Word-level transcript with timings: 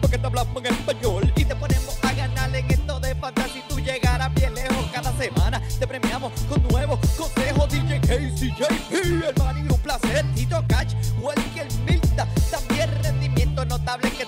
porque 0.00 0.16
te 0.16 0.26
hablamos 0.26 0.64
en 0.64 0.72
español 0.72 1.30
y 1.36 1.44
te 1.44 1.54
ponemos 1.54 1.98
a 2.02 2.12
ganar 2.14 2.56
en 2.56 2.70
esto 2.70 2.98
de 3.00 3.14
fantasy. 3.14 3.62
Tú 3.68 3.78
llegarás 3.78 4.32
bien 4.34 4.54
lejos 4.54 4.86
cada 4.94 5.12
semana. 5.18 5.60
Te 5.78 5.86
premiamos 5.86 6.32
con 6.48 6.62
nuevos 6.68 6.98
consejos. 7.18 7.68
DJ 7.68 8.00
Casey, 8.00 8.50
JP, 8.58 8.92
el 9.28 9.34
man 9.36 9.58
y 9.58 9.70
un 9.70 9.78
placer. 9.80 10.24
Tito 10.34 10.64
Cash, 10.68 10.94
Welker 11.20 11.66
Milta. 11.84 12.26
También 12.50 12.90
rendimiento 13.02 13.62
notable 13.66 14.10
que 14.12 14.24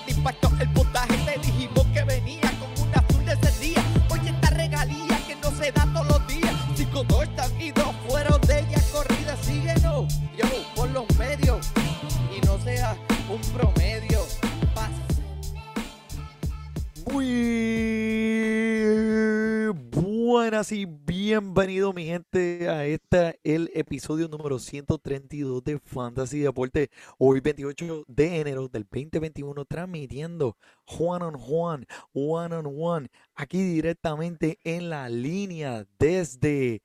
y 20.69 20.85
bienvenido 20.85 21.91
mi 21.91 22.05
gente 22.05 22.69
a 22.69 22.85
este 22.85 23.39
el 23.43 23.71
episodio 23.73 24.27
número 24.27 24.59
132 24.59 25.63
de 25.63 25.79
Fantasy 25.79 26.37
Deporte. 26.37 26.91
Hoy 27.17 27.39
28 27.39 28.03
de 28.07 28.41
enero 28.41 28.67
del 28.67 28.83
2021 28.83 29.65
transmitiendo 29.65 30.55
Juan 30.85 31.23
on 31.23 31.33
Juan, 31.33 31.87
One 32.13 32.53
on 32.53 32.75
One, 32.77 33.07
aquí 33.33 33.63
directamente 33.63 34.59
en 34.63 34.91
la 34.91 35.09
línea 35.09 35.87
desde 35.97 36.83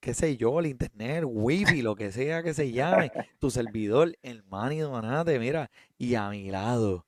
qué 0.00 0.12
sé 0.12 0.36
yo, 0.36 0.58
el 0.58 0.66
internet, 0.66 1.22
wifi, 1.24 1.82
lo 1.82 1.94
que 1.94 2.10
sea 2.10 2.42
que 2.42 2.52
se 2.52 2.72
llame, 2.72 3.12
tu 3.38 3.52
servidor, 3.52 4.16
el 4.22 4.42
Manny 4.42 4.78
Donate, 4.78 5.38
mira, 5.38 5.70
y 5.98 6.16
a 6.16 6.28
mi 6.30 6.50
lado 6.50 7.06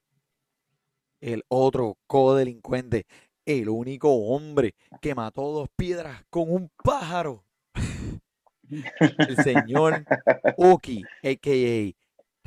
el 1.20 1.42
otro 1.48 1.96
codelincuente, 2.06 3.06
el 3.46 3.68
único 3.68 4.12
hombre 4.12 4.74
que 5.00 5.14
mató 5.14 5.52
dos 5.52 5.68
piedras 5.76 6.24
con 6.30 6.50
un 6.52 6.70
pájaro. 6.82 7.44
El 8.70 9.36
señor 9.44 10.04
Oki, 10.56 11.02
a.k.a. 11.22 11.92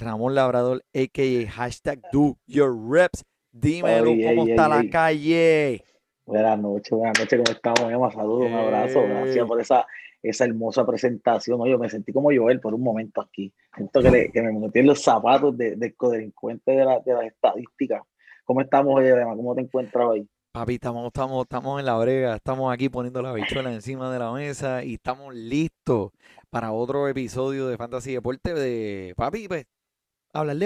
Ramón 0.04 0.36
Labrador, 0.36 0.84
a.k.a. 0.94 1.50
hashtag 1.52 2.02
do 2.12 2.38
your 2.48 2.76
reps. 2.90 3.24
Dímelo 3.52 4.12
cómo 4.12 4.48
está 4.48 4.68
la 4.68 4.88
calle. 4.90 5.84
Buenas 6.26 6.60
noches, 6.60 6.92
buenas 6.92 7.18
noches, 7.20 7.40
¿cómo 7.44 7.56
estamos? 7.56 7.92
Emma? 7.94 8.12
Saludos, 8.12 8.48
un 8.48 8.54
abrazo, 8.54 9.00
Eh. 9.02 9.08
gracias 9.08 9.48
por 9.48 9.62
esa, 9.62 9.86
esa 10.22 10.46
hermosa 10.46 10.86
presentación. 10.86 11.62
Oye, 11.62 11.78
me 11.78 11.90
sentí 11.90 12.12
como 12.12 12.30
Joel 12.36 12.60
por 12.60 12.74
un 12.74 12.82
momento 12.84 13.22
aquí. 13.22 13.54
Siento 13.76 14.02
que, 14.02 14.12
le- 14.12 14.32
que 14.32 14.42
me 14.42 14.52
metí 14.52 14.80
en 14.80 14.88
los 14.88 15.02
zapatos 15.02 15.58
de- 15.58 15.76
del 15.78 15.96
codelincuente 15.96 16.72
de, 16.72 16.84
la, 16.86 17.00
de 17.00 17.14
las 17.14 17.26
estadísticas. 17.26 18.02
¿Cómo 18.44 18.62
estamos, 18.62 18.94
oye, 18.96 19.10
Emma? 19.10 19.36
¿Cómo 19.36 19.56
te 19.56 19.62
encuentras 19.62 20.06
hoy? 20.06 20.28
Papi, 20.58 20.74
estamos, 20.74 21.06
estamos, 21.06 21.44
estamos 21.44 21.80
en 21.80 21.86
la 21.86 21.96
brega, 22.00 22.36
estamos 22.36 22.74
aquí 22.74 22.90
poniendo 22.90 23.22
la 23.22 23.32
bichuela 23.32 23.72
encima 23.72 24.12
de 24.12 24.18
la 24.18 24.32
mesa 24.32 24.84
y 24.84 24.96
estamos 24.96 25.36
listos 25.36 26.10
para 26.50 26.72
otro 26.72 27.08
episodio 27.08 27.68
de 27.68 27.78
Fantasy 27.78 28.14
Deporte 28.14 28.56
de 28.56 29.14
papi, 29.16 29.48
pues, 29.48 29.66
hablar 30.34 30.56
de. 30.56 30.66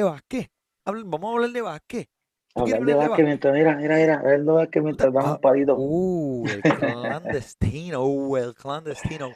Habla- 0.86 1.04
vamos 1.06 1.30
a 1.30 1.34
hablar 1.34 1.50
de 1.50 1.62
básquet. 1.62 2.08
¿Tú 2.56 2.64
quieres 2.64 2.80
Hablar 2.82 2.96
de 2.96 3.08
básquet 3.10 3.26
mientras, 3.26 3.54
mira, 3.54 3.76
mira, 3.76 3.96
mira, 3.98 4.16
hablar 4.20 4.40
de 4.40 4.52
básquet 4.54 4.82
mientras 4.82 5.12
damos 5.14 5.30
Ah, 5.30 5.34
un 5.34 5.42
palito. 5.42 5.76
Uh, 5.78 6.48
el 6.48 6.62
clandestino, 6.62 8.06
uh, 8.06 8.38
el 8.38 8.54
clandestino. 8.56 9.32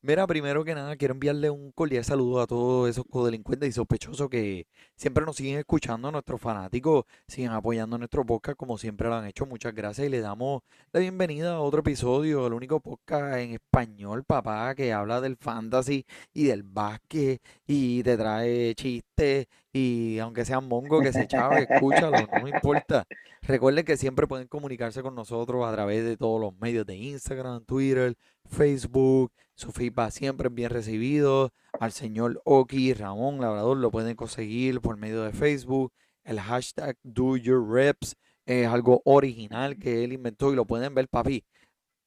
Mira, 0.00 0.28
primero 0.28 0.62
que 0.64 0.76
nada, 0.76 0.94
quiero 0.96 1.14
enviarle 1.14 1.50
un 1.50 1.72
cordial 1.72 2.04
saludo 2.04 2.40
a 2.40 2.46
todos 2.46 2.88
esos 2.88 3.04
codelincuentes 3.10 3.68
y 3.68 3.72
sospechosos 3.72 4.28
que 4.30 4.68
siempre 4.94 5.24
nos 5.24 5.34
siguen 5.34 5.58
escuchando, 5.58 6.12
nuestros 6.12 6.40
fanáticos 6.40 7.04
siguen 7.26 7.50
apoyando 7.50 7.98
nuestro 7.98 8.24
podcast 8.24 8.56
como 8.56 8.78
siempre 8.78 9.08
lo 9.08 9.16
han 9.16 9.26
hecho. 9.26 9.44
Muchas 9.44 9.74
gracias 9.74 10.06
y 10.06 10.10
le 10.10 10.20
damos 10.20 10.62
la 10.92 11.00
bienvenida 11.00 11.54
a 11.54 11.60
otro 11.60 11.80
episodio, 11.80 12.46
el 12.46 12.52
único 12.52 12.78
podcast 12.78 13.38
en 13.38 13.54
español, 13.54 14.22
papá, 14.22 14.72
que 14.76 14.92
habla 14.92 15.20
del 15.20 15.36
fantasy 15.36 16.06
y 16.32 16.44
del 16.44 16.62
básquet 16.62 17.42
y 17.66 18.04
te 18.04 18.16
trae 18.16 18.76
chistes 18.76 19.48
y 19.72 20.18
aunque 20.20 20.44
sean 20.44 20.68
mongo 20.68 21.00
que 21.00 21.12
se 21.12 21.22
echaba, 21.22 21.58
escúchalo, 21.58 22.18
no 22.40 22.48
importa. 22.48 23.04
Recuerden 23.42 23.84
que 23.84 23.96
siempre 23.96 24.26
pueden 24.26 24.48
comunicarse 24.48 25.02
con 25.02 25.14
nosotros 25.14 25.66
a 25.66 25.72
través 25.72 26.04
de 26.04 26.16
todos 26.16 26.40
los 26.40 26.56
medios 26.58 26.86
de 26.86 26.96
Instagram, 26.96 27.64
Twitter, 27.64 28.14
Facebook. 28.48 29.32
Su 29.54 29.72
feedback 29.72 30.10
siempre 30.10 30.48
es 30.48 30.54
bien 30.54 30.70
recibido. 30.70 31.52
Al 31.80 31.92
señor 31.92 32.40
Oki 32.44 32.94
Ramón 32.94 33.40
Labrador 33.40 33.76
lo 33.76 33.90
pueden 33.90 34.14
conseguir 34.16 34.80
por 34.80 34.96
medio 34.96 35.22
de 35.22 35.32
Facebook. 35.32 35.92
El 36.24 36.40
hashtag 36.40 36.96
Do 37.02 37.36
Your 37.36 37.68
Reps 37.70 38.16
es 38.46 38.66
algo 38.66 39.02
original 39.04 39.78
que 39.78 40.04
él 40.04 40.12
inventó 40.12 40.52
y 40.52 40.56
lo 40.56 40.64
pueden 40.64 40.94
ver, 40.94 41.08
papi. 41.08 41.44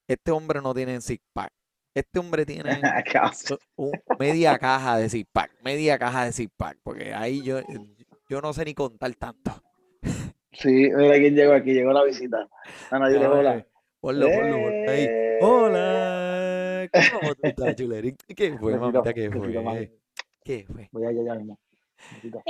Este 0.07 0.31
hombre 0.31 0.62
no 0.62 0.74
tiene 0.74 1.00
six 1.01 1.24
pack. 1.34 1.51
Este 1.94 2.19
hombre 2.19 2.46
tiene 2.46 2.80
Casi. 3.12 3.53
un- 3.75 3.91
media 4.18 4.57
caja 4.57 4.97
de 4.97 5.09
six 5.09 5.28
pack, 5.31 5.51
media 5.63 5.97
caja 6.00 6.25
de 6.25 6.31
six 6.31 6.50
pack, 6.56 6.78
porque 6.84 7.13
ahí 7.13 7.41
yo, 7.44 7.59
yo 8.30 8.41
no 8.41 8.53
sé 8.53 8.63
ni 8.66 8.74
contar 8.74 9.13
tanto. 9.16 9.51
Sí, 10.53 10.90
mira 10.96 11.16
quién 11.18 11.35
llegó 11.35 11.53
aquí, 11.53 11.74
llegó 11.74 11.91
la 11.94 12.03
visita. 12.03 12.47
Ay, 12.91 13.16
hola. 13.16 13.66
Ponlo, 14.00 14.25
ponlo, 14.28 14.51
ponlo 14.57 14.91
ahí. 14.91 15.06
¡Eh! 15.09 15.40
Hola, 15.41 16.20
¿cómo 17.22 17.35
tú 17.35 17.41
estás, 17.44 17.75
chulerín? 17.75 18.18
¿Qué 18.35 18.57
fue, 18.57 18.78
mamita? 18.78 19.13
¿Qué 19.13 19.31
fue? 19.31 19.91
¿Qué 20.44 20.66
fue? 20.66 20.90
Voy 20.91 21.06
allá 21.06 21.24
ya 21.24 21.35
mismo. 21.35 21.59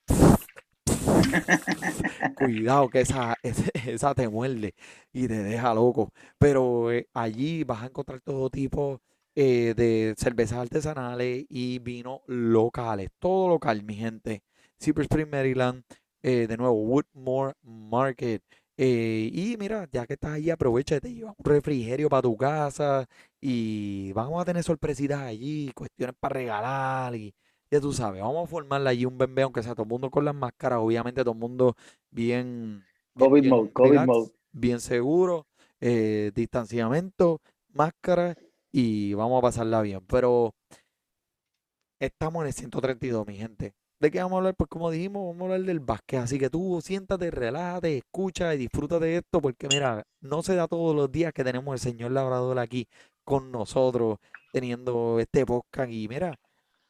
Cuidado 2.34 2.88
que 2.88 3.00
esa, 3.00 3.36
esa 3.86 4.14
te 4.14 4.28
muerde 4.28 4.74
y 5.12 5.28
te 5.28 5.42
deja 5.42 5.74
loco. 5.74 6.12
Pero 6.38 6.92
eh, 6.92 7.08
allí 7.14 7.64
vas 7.64 7.82
a 7.82 7.86
encontrar 7.86 8.20
todo 8.22 8.50
tipo 8.50 9.00
eh, 9.34 9.74
de 9.76 10.14
cervezas 10.18 10.58
artesanales 10.58 11.46
y 11.48 11.78
vinos 11.80 12.20
locales. 12.26 13.10
Todo 13.18 13.48
local, 13.48 13.82
mi 13.84 13.94
gente. 13.96 14.42
Silver 14.78 15.04
Spring, 15.04 15.28
Maryland. 15.30 15.82
eh, 16.22 16.46
de 16.48 16.56
nuevo, 16.56 16.74
Woodmore 16.74 17.54
Market. 17.62 18.42
Y 18.76 19.56
mira, 19.58 19.88
ya 19.90 20.06
que 20.06 20.14
estás 20.14 20.32
ahí, 20.32 20.50
aprovecha 20.50 20.96
y 20.96 21.00
te 21.00 21.12
llevas 21.12 21.34
un 21.36 21.44
refrigerio 21.44 22.08
para 22.08 22.22
tu 22.22 22.36
casa 22.36 23.06
y 23.40 24.12
vamos 24.12 24.40
a 24.40 24.44
tener 24.44 24.62
sorpresitas 24.62 25.20
allí, 25.20 25.72
cuestiones 25.74 26.14
para 26.20 26.34
regalar 26.34 27.14
y 27.16 27.34
ya 27.70 27.80
tú 27.80 27.92
sabes, 27.92 28.22
vamos 28.22 28.44
a 28.44 28.50
formarle 28.50 28.90
allí 28.90 29.04
un 29.04 29.18
bebé, 29.18 29.42
aunque 29.42 29.62
sea 29.62 29.74
todo 29.74 29.84
el 29.84 29.88
mundo 29.88 30.10
con 30.10 30.24
las 30.24 30.34
máscaras, 30.34 30.78
obviamente 30.80 31.22
todo 31.22 31.32
el 31.32 31.38
mundo 31.38 31.74
bien, 32.10 32.84
COVID 33.18 33.42
bien 33.42 33.50
mode, 33.50 33.72
COVID 33.72 33.90
relax, 33.90 34.06
mode. 34.06 34.30
bien 34.52 34.80
seguro, 34.80 35.46
eh, 35.80 36.32
distanciamiento, 36.34 37.40
máscara 37.68 38.36
y 38.72 39.14
vamos 39.14 39.38
a 39.38 39.42
pasarla 39.42 39.82
bien. 39.82 40.00
Pero 40.06 40.54
estamos 41.98 42.42
en 42.42 42.48
el 42.48 42.52
132, 42.52 43.26
mi 43.26 43.36
gente. 43.36 43.74
¿De 44.00 44.12
qué 44.12 44.18
vamos 44.18 44.34
a 44.34 44.38
hablar? 44.38 44.54
Pues 44.54 44.70
como 44.70 44.90
dijimos, 44.90 45.26
vamos 45.26 45.40
a 45.40 45.44
hablar 45.54 45.66
del 45.66 45.80
básquet. 45.80 46.20
Así 46.20 46.38
que 46.38 46.50
tú 46.50 46.80
siéntate, 46.82 47.30
relájate, 47.32 47.98
escucha 47.98 48.54
y 48.54 48.58
disfruta 48.58 49.00
de 49.00 49.16
esto, 49.16 49.40
porque 49.40 49.66
mira, 49.68 50.04
no 50.20 50.42
se 50.42 50.54
da 50.54 50.68
todos 50.68 50.94
los 50.94 51.10
días 51.10 51.32
que 51.32 51.42
tenemos 51.42 51.74
el 51.74 51.80
señor 51.80 52.12
Labrador 52.12 52.58
aquí 52.60 52.86
con 53.24 53.50
nosotros, 53.50 54.18
teniendo 54.52 55.18
este 55.18 55.44
podcast. 55.44 55.90
Y 55.90 56.06
mira, 56.08 56.38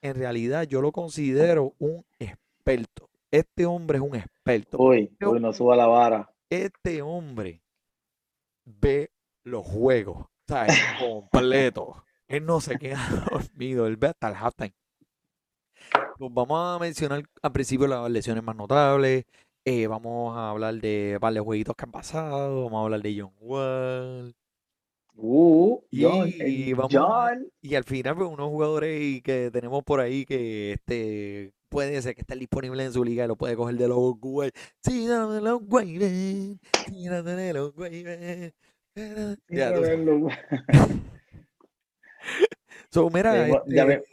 en 0.02 0.14
realidad 0.16 0.64
yo 0.64 0.80
lo 0.80 0.92
considero 0.92 1.74
un 1.78 2.04
experto. 2.18 3.08
Este 3.30 3.66
hombre 3.66 3.98
es 3.98 4.02
un 4.04 4.14
experto. 4.16 4.78
Uy, 4.78 5.14
Yo- 5.20 5.32
uy, 5.32 5.40
no 5.40 5.52
suba 5.52 5.76
la 5.76 5.86
vara. 5.86 6.30
Este 6.50 7.02
hombre 7.02 7.62
ve 8.64 9.10
los 9.44 9.66
juegos, 9.66 10.26
¿sabes? 10.46 10.74
Completo. 11.00 12.04
Él 12.26 12.44
no 12.46 12.60
se 12.60 12.78
queda 12.78 12.98
dormido, 13.30 13.86
él 13.86 13.96
ve 13.96 14.08
hasta 14.08 14.28
el 14.28 14.34
halftime. 14.34 14.74
Pues 16.18 16.30
vamos 16.34 16.58
a 16.76 16.78
mencionar 16.80 17.22
al 17.42 17.52
principio 17.52 17.86
las 17.86 18.10
lesiones 18.10 18.42
más 18.42 18.56
notables. 18.56 19.24
eh, 19.64 19.86
vamos 19.86 20.36
a 20.36 20.50
hablar 20.50 20.74
de 20.74 21.18
varios 21.20 21.44
jueguitos 21.44 21.76
que 21.76 21.84
han 21.84 21.92
pasado. 21.92 22.64
Vamos 22.64 22.80
a 22.80 22.84
hablar 22.84 23.02
de 23.02 23.20
John 23.20 23.32
Wall. 23.40 24.34
Uh, 25.20 25.80
John, 25.92 26.28
Y 26.28 26.72
vamos 26.74 26.92
John. 26.94 27.48
Y 27.60 27.74
al 27.74 27.82
final, 27.84 28.14
pues, 28.16 28.28
unos 28.30 28.48
jugadores 28.50 29.20
que 29.22 29.50
tenemos 29.52 29.82
por 29.82 29.98
ahí 30.00 30.24
que 30.24 30.72
este 30.72 31.52
puede 31.68 32.00
ser 32.00 32.14
que 32.14 32.20
estén 32.22 32.38
disponibles 32.38 32.86
en 32.86 32.92
su 32.92 33.04
liga 33.04 33.24
y 33.24 33.28
lo 33.28 33.34
puede 33.36 33.56
coger 33.56 33.74
de 33.76 33.88
los. 33.88 34.14
Sí, 34.82 35.06
dame 35.08 35.40
los 35.40 35.60
waivers. 35.66 36.56
Sí, 36.86 37.08
dame 37.08 37.52
los 37.52 37.72
pero- 37.74 39.36
Ya. 39.48 39.72
So, 42.90 43.10
mira, 43.10 43.48
Eh, 43.48 43.52
este, 43.66 44.04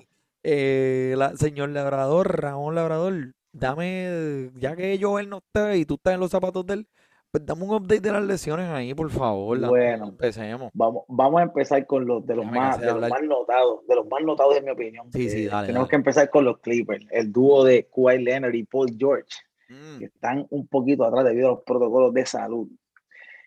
eh, 0.44 1.16
la, 1.18 1.36
señor 1.38 1.70
Labrador, 1.70 2.42
Ramón 2.42 2.76
Labrador, 2.76 3.34
dame, 3.54 4.52
ya 4.58 4.76
que 4.76 4.98
Joel 5.02 5.30
no 5.30 5.38
está 5.38 5.76
y 5.76 5.86
tú 5.86 5.96
estás 5.96 6.16
en 6.16 6.20
los 6.20 6.32
zapatos 6.32 6.66
de 6.66 6.74
él, 6.76 6.88
pues 7.36 7.46
dame 7.46 7.64
un 7.66 7.72
update 7.72 8.00
de 8.00 8.12
las 8.14 8.24
lesiones 8.24 8.70
ahí, 8.70 8.94
por 8.94 9.10
favor. 9.10 9.60
Bueno. 9.68 10.08
empecemos. 10.08 10.72
Vamos, 10.74 11.04
vamos 11.10 11.42
a 11.42 11.44
empezar 11.44 11.86
con 11.86 12.06
los 12.06 12.26
de 12.26 12.34
los 12.34 12.46
más, 12.46 12.80
de 12.80 12.86
de 12.88 12.94
los 12.94 13.10
más 13.10 13.24
notados, 13.24 13.86
de 13.86 13.96
los 13.96 14.08
más 14.08 14.24
notados 14.24 14.56
en 14.56 14.64
mi 14.64 14.72
opinión. 14.72 15.12
Sí, 15.12 15.30
sí, 15.30 15.44
Eh, 15.44 15.50
dale, 15.50 15.68
tenemos 15.68 15.88
dale. 15.88 15.90
que 15.90 15.96
empezar 15.98 16.30
con 16.30 16.46
los 16.46 16.60
Clippers, 16.60 17.06
el 17.12 17.34
dúo 17.34 17.66
de 17.66 17.90
Kawhi 17.94 18.24
Leonard 18.24 18.54
y 18.54 18.64
Paul 18.64 18.96
George, 18.98 19.28
Mm, 19.68 20.00
que 20.00 20.06
están 20.06 20.46
un 20.52 20.66
poquito 20.68 21.04
atrás 21.04 21.26
debido 21.26 21.48
a 21.48 21.52
los 21.56 21.64
protocolos 21.64 22.14
de 22.14 22.26
salud. 22.26 22.70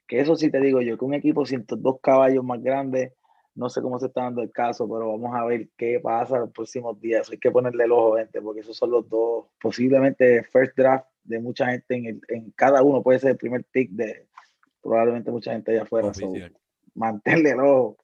Que 0.06 0.20
eso 0.20 0.36
sí 0.36 0.50
te 0.50 0.60
digo 0.60 0.82
yo, 0.82 0.98
que 0.98 1.04
un 1.06 1.14
equipo 1.14 1.46
102 1.46 1.96
caballos 2.02 2.44
más 2.44 2.60
grande, 2.62 3.14
no 3.54 3.70
sé 3.70 3.80
cómo 3.80 3.98
se 3.98 4.06
está 4.08 4.24
dando 4.24 4.42
el 4.42 4.50
caso, 4.50 4.86
pero 4.88 5.12
vamos 5.12 5.34
a 5.34 5.44
ver 5.46 5.68
qué 5.78 5.98
pasa 6.02 6.40
los 6.40 6.50
próximos 6.50 7.00
días. 7.00 7.30
Hay 7.30 7.38
que 7.38 7.50
ponerle 7.50 7.84
el 7.84 7.92
ojo, 7.92 8.16
gente, 8.16 8.42
porque 8.42 8.60
esos 8.60 8.76
son 8.76 8.90
los 8.90 9.08
dos, 9.08 9.46
posiblemente 9.62 10.42
first 10.42 10.76
draft 10.76 11.06
de 11.28 11.40
mucha 11.40 11.66
gente 11.70 11.94
en, 11.94 12.06
el- 12.06 12.20
en 12.28 12.50
cada 12.52 12.82
uno, 12.82 13.02
puede 13.02 13.18
ser 13.18 13.30
el 13.32 13.36
primer 13.36 13.64
pick 13.64 13.90
de 13.90 14.26
probablemente 14.82 15.30
mucha 15.30 15.52
gente 15.52 15.72
allá 15.72 15.82
afuera. 15.82 16.12
so, 16.14 16.32
manténle 16.94 17.50
el 17.50 17.60
ojo. 17.60 17.96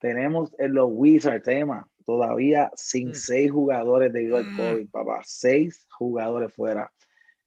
Tenemos 0.00 0.54
en 0.58 0.74
los 0.74 0.88
Wizards, 0.90 1.42
tema, 1.44 1.88
todavía 2.04 2.70
sin 2.76 3.10
Mm. 3.10 3.14
seis 3.14 3.50
jugadores 3.50 4.12
debido 4.12 4.36
al 4.36 4.44
Mm. 4.52 4.56
COVID, 4.56 4.88
papá. 4.90 5.20
Seis 5.24 5.86
jugadores 5.90 6.52
fuera. 6.52 6.92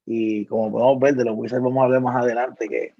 Y 0.04 0.44
como 0.46 0.70
podemos 0.72 0.98
ver, 1.00 1.14
de 1.14 1.24
los 1.24 1.36
Wizards 1.36 1.62
vamos 1.62 1.80
a 1.80 1.84
hablar 1.84 2.00
más 2.02 2.16
adelante 2.16 2.68
que 2.68 2.94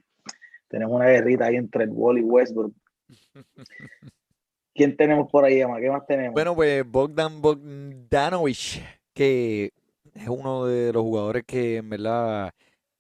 tenemos 0.69 0.95
una 0.97 1.07
guerrita 1.07 1.47
ahí 1.47 1.57
entre 1.57 1.85
el 1.85 1.91
Wall 1.91 2.19
y 2.19 2.23
Westbrook. 2.23 2.73
¿Quién 4.75 4.97
tenemos 4.97 5.31
por 5.31 5.45
ahí, 5.45 5.61
Emma? 5.61 5.79
¿Qué 5.81 5.91
más 5.91 6.07
tenemos? 6.07 6.33
Bueno, 6.33 6.55
pues 6.55 6.83
Bogdan 6.91 7.43
Bogdanovic, 7.43 8.83
que 9.13 9.71
es 10.15 10.29
uno 10.29 10.67
de 10.67 10.93
los 10.93 11.03
jugadores 11.03 11.45
que 11.47 11.77
en 11.79 11.89
verdad 11.91 12.53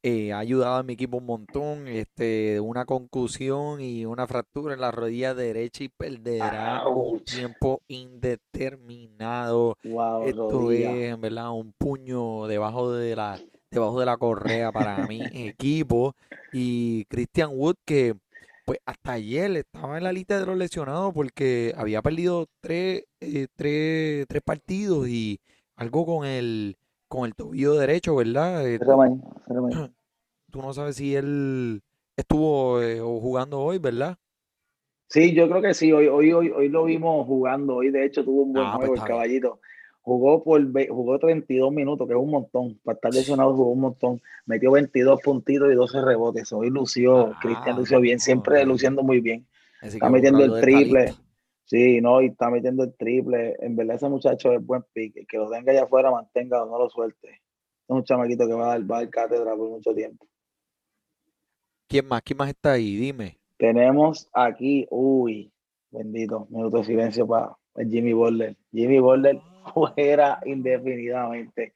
eh, 0.02 0.32
ha 0.32 0.38
ayudado 0.40 0.76
a 0.76 0.82
mi 0.82 0.94
equipo 0.94 1.18
un 1.18 1.26
montón. 1.26 1.86
Este, 1.88 2.58
una 2.60 2.84
concusión 2.84 3.80
y 3.80 4.04
una 4.04 4.26
fractura 4.26 4.74
en 4.74 4.80
la 4.80 4.90
rodilla 4.90 5.34
derecha 5.34 5.84
y 5.84 5.88
perderá 5.88 6.86
un 6.88 7.16
Ouch. 7.18 7.24
tiempo 7.24 7.80
indeterminado. 7.88 9.76
wow, 9.84 10.24
Esto 10.24 10.50
rodilla. 10.50 10.90
es 10.92 11.14
en 11.14 11.20
verdad 11.20 11.50
un 11.52 11.72
puño 11.72 12.46
debajo 12.46 12.92
de 12.92 13.14
la, 13.16 13.38
debajo 13.70 14.00
de 14.00 14.06
la 14.06 14.16
correa 14.16 14.72
para 14.72 15.06
mi 15.06 15.22
equipo. 15.32 16.14
Y 16.52 17.04
Christian 17.06 17.50
Wood, 17.52 17.76
que 17.84 18.14
pues 18.64 18.78
hasta 18.86 19.12
ayer 19.12 19.50
estaba 19.56 19.98
en 19.98 20.04
la 20.04 20.12
lista 20.12 20.38
de 20.38 20.46
los 20.46 20.56
lesionados 20.56 21.12
porque 21.12 21.74
había 21.76 22.00
perdido 22.02 22.46
tres, 22.60 23.04
eh, 23.20 23.48
tres, 23.56 24.26
tres 24.28 24.42
partidos 24.44 25.08
y 25.08 25.40
algo 25.76 26.06
con 26.06 26.26
el, 26.26 26.76
con 27.12 27.26
el 27.26 27.34
tobillo 27.34 27.74
derecho, 27.74 28.16
¿verdad? 28.16 28.66
Eh, 28.66 28.78
tú 30.50 30.62
no 30.62 30.72
sabes 30.72 30.96
si 30.96 31.14
él 31.14 31.82
estuvo 32.16 32.80
eh, 32.80 33.00
jugando 33.00 33.60
hoy, 33.60 33.76
¿verdad? 33.76 34.16
Sí, 35.08 35.34
yo 35.34 35.46
creo 35.46 35.60
que 35.60 35.74
sí. 35.74 35.92
Hoy, 35.92 36.08
hoy, 36.08 36.32
hoy, 36.32 36.48
hoy 36.48 36.70
lo 36.70 36.84
vimos 36.84 37.26
jugando. 37.26 37.76
Hoy, 37.76 37.90
de 37.90 38.06
hecho, 38.06 38.24
tuvo 38.24 38.44
un 38.44 38.54
buen 38.54 38.66
Ah, 38.66 38.76
pues 38.76 38.88
juego 38.88 38.94
el 38.94 39.08
caballito. 39.10 39.60
Jugó 40.00 40.42
por 40.42 40.62
jugó 40.88 41.18
32 41.18 41.70
minutos, 41.70 42.08
que 42.08 42.14
es 42.14 42.18
un 42.18 42.30
montón. 42.30 42.80
Para 42.82 42.94
estar 42.94 43.12
lesionado 43.12 43.54
jugó 43.54 43.72
un 43.72 43.80
montón. 43.80 44.22
Metió 44.46 44.70
22 44.70 45.20
puntitos 45.22 45.70
y 45.70 45.74
12 45.74 46.00
rebotes. 46.00 46.50
Hoy 46.54 46.70
lució, 46.70 47.34
Cristian 47.42 47.74
Ah, 47.74 47.78
lució 47.78 48.00
bien, 48.00 48.20
siempre 48.20 48.64
luciendo 48.64 49.02
muy 49.02 49.20
bien. 49.20 49.46
Está 49.82 50.08
metiendo 50.08 50.46
el 50.46 50.62
triple. 50.62 51.12
Sí, 51.72 52.02
no, 52.02 52.20
y 52.20 52.26
está 52.26 52.50
metiendo 52.50 52.84
el 52.84 52.94
triple. 52.96 53.56
En 53.60 53.74
verdad, 53.74 53.96
ese 53.96 54.06
muchacho 54.06 54.52
es 54.52 54.62
buen 54.62 54.84
pick. 54.92 55.16
El 55.16 55.26
que 55.26 55.38
lo 55.38 55.48
tenga 55.48 55.72
allá 55.72 55.84
afuera, 55.84 56.10
mantenga 56.10 56.62
o 56.62 56.66
no 56.66 56.78
lo 56.78 56.90
suelte. 56.90 57.28
Es 57.30 57.40
un 57.88 58.04
chamaquito 58.04 58.46
que 58.46 58.52
va 58.52 58.66
a 58.66 58.68
dar, 58.78 58.90
va 58.90 58.98
a 58.98 59.00
dar 59.00 59.08
cátedra 59.08 59.56
por 59.56 59.70
mucho 59.70 59.94
tiempo. 59.94 60.26
¿Quién 61.88 62.06
más? 62.06 62.20
¿Quién 62.20 62.36
más 62.36 62.50
está 62.50 62.72
ahí? 62.72 62.96
Dime. 62.96 63.38
Tenemos 63.56 64.28
aquí, 64.34 64.86
uy, 64.90 65.50
bendito, 65.90 66.46
minuto 66.50 66.76
de 66.76 66.84
silencio 66.84 67.26
para 67.26 67.56
Jimmy 67.78 68.12
Butler. 68.12 68.54
Jimmy 68.70 68.98
Butler 68.98 69.40
fuera 69.72 70.40
indefinidamente. 70.44 71.72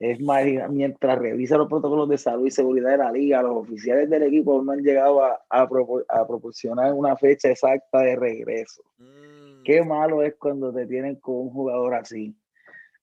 Es 0.00 0.20
más, 0.20 0.44
mientras 0.70 1.20
revisa 1.20 1.56
los 1.56 1.68
protocolos 1.68 2.08
de 2.08 2.18
salud 2.18 2.48
y 2.48 2.50
seguridad 2.50 2.90
de 2.90 2.98
la 2.98 3.12
liga, 3.12 3.42
los 3.42 3.58
oficiales 3.58 4.10
del 4.10 4.24
equipo 4.24 4.60
no 4.60 4.72
han 4.72 4.82
llegado 4.82 5.22
a, 5.22 5.40
a 5.48 5.68
propor- 5.68 6.04
a 6.08 6.26
proporcionar 6.26 6.92
una 6.92 7.16
fecha 7.16 7.48
exacta 7.48 8.00
de 8.00 8.16
regreso. 8.16 8.82
Mm, 8.98 9.35
Qué 9.66 9.82
malo 9.84 10.22
es 10.22 10.34
cuando 10.36 10.72
te 10.72 10.86
tienen 10.86 11.16
con 11.16 11.36
un 11.36 11.50
jugador 11.50 11.94
así, 11.94 12.36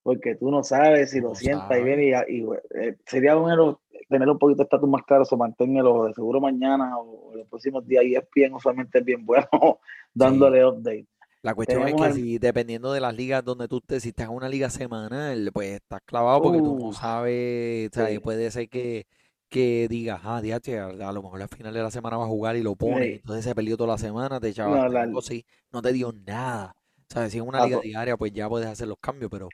porque 0.03 0.35
tú 0.35 0.51
no 0.51 0.63
sabes 0.63 1.11
si 1.11 1.21
lo 1.21 1.29
no 1.29 1.35
sientas 1.35 1.79
y 1.79 1.83
sabes. 1.83 1.85
viene 1.85 2.05
y, 2.29 2.39
y, 2.41 2.45
eh, 2.75 2.97
sería 3.05 3.35
bueno 3.35 3.81
tener 4.09 4.29
un 4.29 4.39
poquito 4.39 4.59
de 4.59 4.63
estatus 4.65 4.89
más 4.89 5.03
claro, 5.03 5.23
o 5.29 5.37
manténlo 5.37 6.05
de 6.05 6.13
seguro 6.13 6.41
mañana 6.41 6.97
o 6.99 7.33
en 7.33 7.39
los 7.39 7.47
próximos 7.49 7.87
días 7.87 8.05
y 8.05 8.15
es 8.15 8.23
bien, 8.35 8.53
usualmente 8.55 8.99
es 8.99 9.05
bien 9.05 9.25
bueno 9.25 9.47
dándole 10.13 10.65
update. 10.65 11.07
La 11.41 11.53
cuestión 11.55 11.87
es 11.87 11.95
Tenemos 11.95 12.01
que 12.01 12.11
el- 12.11 12.13
si 12.13 12.37
dependiendo 12.39 12.93
de 12.93 13.01
las 13.01 13.13
ligas 13.15 13.43
donde 13.43 13.67
tú 13.67 13.77
estés, 13.79 14.03
si 14.03 14.09
estás 14.09 14.29
en 14.29 14.35
una 14.35 14.47
liga 14.47 14.69
semanal, 14.69 15.51
pues 15.53 15.75
estás 15.75 16.01
clavado 16.05 16.41
porque 16.41 16.61
tú 16.61 16.75
no 16.75 16.93
sabes, 16.93 17.89
o 17.91 17.93
sea, 17.93 18.07
sí. 18.07 18.19
puede 18.21 18.49
ser 18.51 18.69
que, 18.69 19.05
que 19.53 19.87
digas, 19.87 20.19
ah, 20.23 20.41
DH, 20.41 20.79
a, 20.79 21.11
lo 21.11 21.21
mejor 21.21 21.41
al 21.41 21.47
final 21.47 21.73
de 21.73 21.83
la 21.83 21.91
semana 21.91 22.17
va 22.17 22.23
a 22.25 22.27
jugar 22.27 22.55
y 22.55 22.63
lo 22.63 22.75
pone, 22.75 23.05
Sí. 23.05 23.11
entonces 23.21 23.45
se 23.45 23.53
perdió 23.53 23.77
toda 23.77 23.91
la 23.93 23.97
semana, 23.99 24.39
te 24.39 24.47
No, 24.47 24.51
echabaste 24.51 24.89
la- 24.93 25.01
algo 25.03 25.19
así, 25.19 25.45
no 25.71 25.81
te 25.83 25.93
dio 25.93 26.11
nada. 26.25 26.75
O 27.01 27.13
sea, 27.13 27.29
si 27.29 27.37
es 27.37 27.43
una 27.43 27.59
Ah, 27.59 27.65
liga 27.65 27.77
pues- 27.77 27.87
diaria, 27.89 28.17
pues 28.17 28.31
ya 28.33 28.49
puedes 28.49 28.67
hacer 28.67 28.87
los 28.87 28.97
cambios, 28.99 29.29
pero 29.29 29.49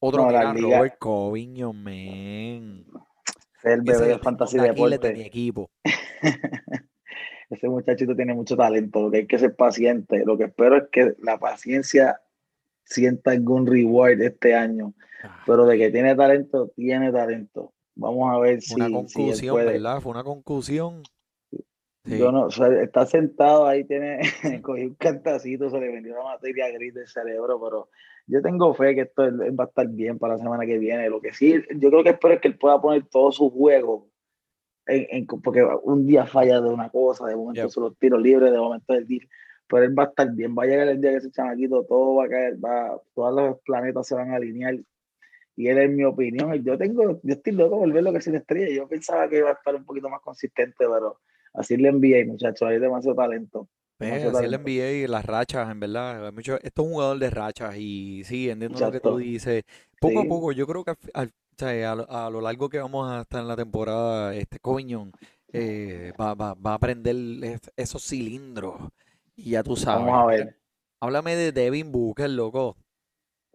otro 0.00 0.24
No, 0.26 0.30
la 0.30 0.52
mira, 0.52 0.52
liga- 0.52 0.76
Robert 0.78 0.98
Coviño, 0.98 1.72
man. 1.72 1.94
es 1.94 3.64
el 3.64 3.80
bebé 3.80 3.80
el 3.80 3.84
de 3.86 3.94
tendón 4.04 4.20
fantasy 4.20 4.58
de 4.58 4.68
Aquiles 4.68 5.00
de 5.00 5.08
mi 5.08 5.14
deporte. 5.14 5.26
equipo. 5.26 5.70
Ese 7.48 7.68
muchachito 7.68 8.14
tiene 8.16 8.34
mucho 8.34 8.56
talento, 8.56 9.00
lo 9.02 9.10
que 9.10 9.18
hay 9.18 9.26
que 9.26 9.38
ser 9.38 9.54
paciente. 9.56 10.24
Lo 10.26 10.36
que 10.36 10.44
espero 10.44 10.76
es 10.76 10.84
que 10.92 11.14
la 11.22 11.38
paciencia 11.38 12.20
sienta 12.84 13.30
algún 13.30 13.66
reward 13.66 14.20
este 14.20 14.54
año. 14.54 14.92
Ah, 15.22 15.42
Pero 15.46 15.64
de 15.64 15.78
que 15.78 15.90
tiene 15.90 16.14
talento, 16.14 16.70
tiene 16.76 17.10
talento. 17.12 17.72
Vamos 17.96 18.30
a 18.32 18.38
ver 18.38 18.60
si, 18.60 18.74
una 18.74 18.86
si 19.08 19.46
él 19.46 19.50
puede. 19.50 19.72
¿verdad? 19.72 20.00
Fue 20.00 20.12
una 20.12 20.22
concusión. 20.24 21.02
Sí. 22.04 22.18
Yo 22.18 22.30
no, 22.30 22.44
o 22.46 22.50
sea, 22.50 22.68
está 22.82 23.04
sentado 23.06 23.66
ahí, 23.66 23.82
tiene, 23.84 24.20
cogió 24.62 24.84
un 24.86 24.94
cantacito, 24.94 25.70
se 25.70 25.80
le 25.80 25.88
vendió 25.88 26.14
la 26.16 26.22
materia 26.24 26.70
gris 26.70 26.94
del 26.94 27.08
cerebro, 27.08 27.60
pero 27.60 27.88
yo 28.28 28.40
tengo 28.42 28.72
fe 28.74 28.94
que 28.94 29.00
esto 29.02 29.22
va 29.58 29.64
a 29.64 29.66
estar 29.66 29.88
bien 29.88 30.18
para 30.18 30.34
la 30.34 30.38
semana 30.42 30.64
que 30.66 30.78
viene. 30.78 31.08
Lo 31.10 31.20
que 31.20 31.32
sí, 31.32 31.54
yo 31.76 31.90
creo 31.90 32.04
que 32.04 32.10
espero 32.10 32.34
es 32.34 32.40
que 32.40 32.48
él 32.48 32.58
pueda 32.58 32.80
poner 32.80 33.04
todo 33.06 33.32
su 33.32 33.50
juego 33.50 34.08
en- 34.86 35.06
en- 35.10 35.26
porque 35.26 35.64
un 35.82 36.06
día 36.06 36.26
falla 36.26 36.60
de 36.60 36.68
una 36.68 36.90
cosa, 36.90 37.26
de 37.26 37.34
momento 37.34 37.62
Yep. 37.62 37.70
son 37.70 37.84
los 37.84 37.98
tiros 37.98 38.22
libres, 38.22 38.52
de 38.52 38.58
momento 38.58 38.94
el 38.94 39.04
deal, 39.08 39.28
pero 39.68 39.82
él 39.84 39.98
va 39.98 40.04
a 40.04 40.06
estar 40.06 40.30
bien, 40.32 40.54
va 40.56 40.62
a 40.62 40.66
llegar 40.66 40.86
el 40.86 41.00
día 41.00 41.10
que 41.10 41.16
ese 41.16 41.30
chamaquito, 41.32 41.82
todo 41.88 42.14
va 42.16 42.26
a 42.26 42.28
caer, 42.28 42.64
va, 42.64 43.00
todos 43.14 43.34
los 43.34 43.60
planetas 43.62 44.06
se 44.06 44.14
van 44.14 44.30
a 44.30 44.36
alinear, 44.36 44.76
y 45.56 45.68
él, 45.68 45.78
en 45.78 45.96
mi 45.96 46.04
opinión, 46.04 46.52
yo 46.62 46.76
tengo, 46.78 47.20
yo 47.22 47.34
estoy 47.34 47.52
loco 47.54 47.78
por 47.78 47.92
ver 47.92 48.02
lo 48.04 48.12
que 48.12 48.18
es 48.18 48.26
una 48.26 48.38
estrella, 48.38 48.74
yo 48.74 48.86
pensaba 48.88 49.28
que 49.28 49.38
iba 49.38 49.50
a 49.50 49.54
estar 49.54 49.74
un 49.74 49.84
poquito 49.84 50.08
más 50.08 50.20
consistente, 50.20 50.74
pero 50.78 51.20
así 51.54 51.76
le 51.76 51.88
envié, 51.88 52.24
muchachos, 52.26 52.68
hay 52.68 52.78
demasiado 52.78 53.16
talento. 53.16 53.68
Pues, 53.98 54.12
así 54.12 54.26
el 54.26 54.32
talento. 54.32 54.68
NBA 54.68 54.92
y 54.92 55.06
las 55.06 55.24
rachas, 55.24 55.70
en 55.70 55.80
verdad. 55.80 56.32
Mucho, 56.32 56.56
esto 56.62 56.82
es 56.82 56.86
un 56.86 56.92
jugador 56.92 57.18
de 57.18 57.30
rachas 57.30 57.74
y 57.78 58.22
sí, 58.24 58.50
entiendo 58.50 58.78
lo 58.78 58.92
que 58.92 59.00
tú 59.00 59.16
dices. 59.16 59.64
Poco 59.98 60.20
a 60.20 60.24
poco, 60.24 60.52
yo 60.52 60.66
creo 60.66 60.84
que 60.84 60.94
al 61.14 61.32
a, 61.58 61.94
lo- 61.94 62.10
a 62.10 62.28
lo 62.30 62.40
largo 62.42 62.68
que 62.68 62.78
vamos 62.78 63.10
a 63.10 63.22
estar 63.22 63.40
en 63.40 63.48
la 63.48 63.56
temporada, 63.56 64.34
este 64.34 64.58
Coviñón 64.58 65.10
eh, 65.52 66.12
va, 66.20 66.34
va, 66.34 66.52
va 66.54 66.74
a 66.74 66.78
prender 66.78 67.16
es- 67.44 67.72
esos 67.76 68.02
cilindros 68.02 68.74
y 69.34 69.52
ya 69.52 69.62
tú 69.62 69.74
sabes. 69.76 70.04
Vamos 70.06 70.22
a 70.22 70.26
ver. 70.26 70.56
háblame 71.00 71.34
de 71.34 71.52
Devin 71.52 71.90
Booker, 71.92 72.28
loco. 72.28 72.76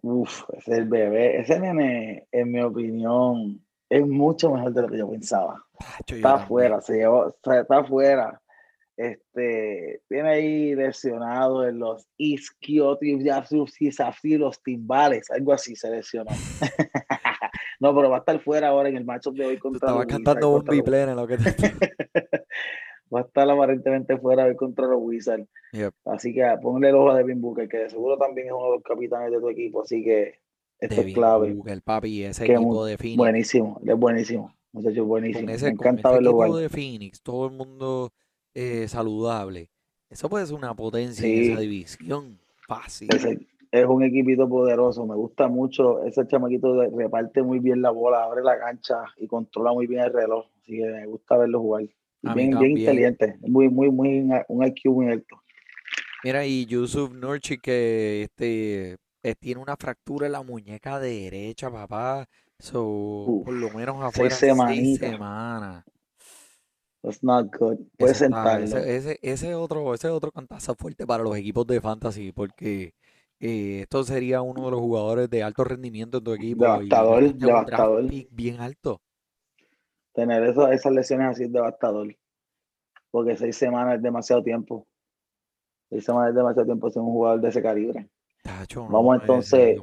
Uf, 0.02 0.44
el 0.68 0.86
bebé. 0.86 1.40
Ese 1.40 1.60
nene, 1.60 2.28
en 2.32 2.52
mi 2.52 2.62
opinión, 2.62 3.64
es 3.90 4.08
mucho 4.08 4.52
mejor 4.52 4.74
de 4.74 4.82
lo 4.82 4.90
que 4.90 4.98
yo 4.98 5.10
pensaba. 5.10 5.64
Está 6.08 6.36
afuera, 6.36 6.82
se 6.82 6.98
llevó, 6.98 7.28
está 7.30 7.66
afuera. 7.70 8.42
Este, 8.98 10.02
tiene 10.08 10.30
ahí 10.30 10.76
lesionado 10.76 11.68
en 11.68 11.80
los 11.80 12.08
isquiotibiales, 12.18 13.52
los 13.52 14.64
timbales, 14.64 15.32
algo 15.32 15.54
así 15.54 15.76
se 15.76 15.90
lesionó. 15.90 16.30
no, 17.80 17.96
pero 17.96 18.10
va 18.10 18.18
a 18.18 18.20
estar 18.20 18.40
fuera 18.42 18.68
ahora 18.68 18.90
en 18.90 18.98
el 18.98 19.06
matchup 19.06 19.36
de 19.36 19.46
hoy 19.46 19.58
contra 19.58 19.94
Wizards. 19.94 20.14
cantando 20.14 20.52
un 20.52 20.64
biplane 20.64 21.12
en 21.12 21.16
lo 21.16 21.26
que 21.28 21.38
te... 21.38 21.56
va 23.14 23.20
a 23.20 23.24
estar 23.24 23.50
aparentemente 23.50 24.18
fuera 24.18 24.46
hoy 24.46 24.56
contra 24.56 24.88
los 24.88 25.00
Wizards. 25.02 25.48
Yep. 25.74 25.94
Así 26.06 26.34
que 26.34 26.44
ponle 26.62 26.90
el 26.90 26.96
ojo 26.96 27.12
a 27.12 27.18
Devin 27.18 27.42
Booker, 27.42 27.68
que 27.68 27.78
de 27.78 27.90
seguro 27.90 28.18
también 28.18 28.48
es 28.48 28.54
uno 28.54 28.66
de 28.66 28.72
los 28.76 28.84
capitanes 28.84 29.32
de 29.32 29.40
tu 29.40 29.50
equipo, 29.50 29.82
así 29.84 30.04
que 30.04 30.36
esto 30.80 31.02
es 31.02 31.14
clave. 31.14 31.54
Booker, 31.54 31.82
papi, 31.82 32.24
ese 32.24 32.46
Que 32.46 32.54
equipo 32.54 32.86
de 32.86 32.98
Phoenix. 32.98 33.18
Buenísimo, 33.18 33.82
es 33.86 33.98
buenísimo, 33.98 34.54
muchacho, 34.72 35.06
buenísimo. 35.06 35.50
ese, 35.50 35.66
Me 35.66 35.72
encanta 35.72 36.10
ese 36.10 36.16
verlo 36.16 36.42
equipo 36.42 36.58
de 36.58 36.70
Phoenix, 36.70 37.22
todo 37.22 37.48
el 37.48 37.54
mundo 37.54 38.12
eh, 38.54 38.88
saludable. 38.88 39.70
Eso 40.10 40.30
puede 40.30 40.46
ser 40.46 40.56
una 40.56 40.76
potencia 40.76 41.28
en 41.28 41.52
esa 41.52 41.60
división. 41.62 42.40
Fácil. 42.68 43.10
Ese 43.14 43.40
es 43.72 43.86
un 43.86 44.04
equipito 44.04 44.48
poderoso, 44.50 45.06
me 45.06 45.16
gusta 45.16 45.48
mucho. 45.48 46.04
Ese 46.04 46.28
chamaquito 46.28 46.90
reparte 46.90 47.42
muy 47.42 47.60
bien 47.60 47.82
la 47.82 47.92
bola, 47.92 48.24
abre 48.24 48.44
la 48.44 48.60
cancha 48.60 49.06
y 49.18 49.28
controla 49.28 49.72
muy 49.72 49.88
bien 49.88 50.02
el 50.04 50.14
reloj. 50.14 50.46
Así 50.62 50.78
que 50.78 50.86
me 50.86 51.06
gusta 51.06 51.38
verlo 51.38 51.62
jugar. 51.62 51.84
Y 52.24 52.30
bien, 52.34 52.58
bien 52.60 52.78
inteligente, 52.78 53.38
muy, 53.42 53.70
muy, 53.70 53.90
muy, 53.90 54.30
un 54.48 54.66
IQ 54.66 54.86
muy 54.92 55.08
alto. 55.12 55.42
Mira, 56.24 56.46
y 56.46 56.66
Yusuf 56.68 57.12
Nurkic 57.12 57.62
que 57.62 58.24
este, 58.24 58.98
eh, 59.24 59.36
tiene 59.40 59.62
una 59.62 59.76
fractura 59.76 60.28
en 60.28 60.34
la 60.34 60.44
muñeca 60.44 61.00
derecha, 61.00 61.72
papá. 61.72 62.28
So, 62.60 62.84
Uf, 62.84 63.46
por 63.46 63.54
lo 63.56 63.72
menos 63.72 63.96
seis 64.14 64.36
afuera 64.36 64.36
seis 64.36 64.50
semanitas. 64.52 65.10
semanas. 65.10 65.84
That's 67.02 67.24
not 67.24 67.48
good. 67.58 67.80
Puedes 67.98 68.18
Ese, 68.18 68.26
sentarlo. 68.26 68.64
ese, 68.66 68.96
ese, 68.96 69.20
ese 69.24 69.56
otro, 69.56 69.96
ese 69.96 70.10
otro 70.10 70.32
cantazo 70.32 70.76
fuerte 70.76 71.08
para 71.08 71.24
los 71.24 71.36
equipos 71.36 71.66
de 71.66 71.82
fantasy, 71.82 72.32
porque 72.32 72.94
eh, 73.40 73.80
esto 73.82 74.04
sería 74.04 74.44
uno 74.44 74.66
de 74.66 74.72
los 74.72 74.80
jugadores 74.80 75.28
de 75.28 75.42
alto 75.42 75.64
rendimiento 75.64 76.20
en 76.20 76.24
tu 76.24 76.34
equipo 76.34 76.64
y 76.84 76.90
Devastador, 76.90 77.22
draft 77.24 77.40
devastador. 77.40 78.04
bien 78.30 78.60
alto. 78.62 79.02
Tener 80.14 80.44
eso- 80.44 80.70
esas 80.72 80.92
lesiones 80.92 81.30
así 81.30 81.44
es 81.44 81.52
devastador. 81.52 82.08
Porque 83.10 83.36
seis 83.38 83.56
semanas 83.58 83.96
es 83.96 84.02
demasiado 84.02 84.44
tiempo. 84.44 84.88
Seis 85.90 86.04
semanas 86.06 86.30
es 86.30 86.36
demasiado 86.36 86.66
tiempo 86.66 86.90
ser 86.90 87.02
un 87.02 87.12
jugador 87.12 87.42
de 87.42 87.50
ese 87.50 87.62
calibre. 87.62 88.10
Tacho, 88.44 88.88
Vamos 88.88 89.16
en 89.16 89.22
entonces. 89.22 89.82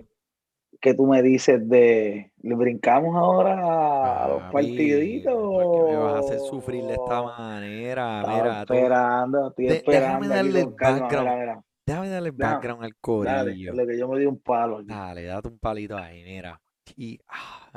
¿qué 0.80 0.94
tú 0.94 1.06
me 1.06 1.22
dices 1.22 1.66
de... 1.68 2.30
¿Le 2.42 2.54
brincamos 2.54 3.16
ahora 3.16 4.24
a 4.24 4.28
los 4.28 4.38
Papi, 4.42 4.52
partiditos? 4.52 5.34
¿por 5.34 5.72
qué 5.86 5.92
me 5.92 5.96
vas 5.96 6.14
a 6.14 6.18
hacer 6.20 6.38
sufrir 6.40 6.84
de 6.84 6.92
esta 6.92 7.22
manera? 7.22 8.20
Estaba 8.20 8.36
Mira, 8.42 8.64
tú- 8.66 8.74
esperando, 8.74 9.48
estoy 9.48 9.66
de- 9.66 9.74
esperando 9.76 10.06
déjame 10.06 10.28
darle 10.28 10.60
el 10.60 10.74
calma, 10.76 11.00
background. 11.00 11.28
mira, 11.30 11.40
mira. 11.40 11.64
déjame 11.86 12.08
darle 12.10 12.28
el 12.28 12.34
background 12.36 12.84
al 12.84 12.90
Dale, 12.90 12.96
corillo. 13.00 13.72
lo 13.74 13.86
que 13.86 13.98
yo 13.98 14.08
me 14.08 14.18
di 14.20 14.26
un 14.26 14.38
palo 14.40 14.76
aquí. 14.78 14.86
Dale, 14.88 15.24
date 15.24 15.48
un 15.48 15.58
palito 15.58 15.96
ahí, 15.96 16.22
mira. 16.22 16.60
Y, 16.96 17.18
ah. 17.28 17.70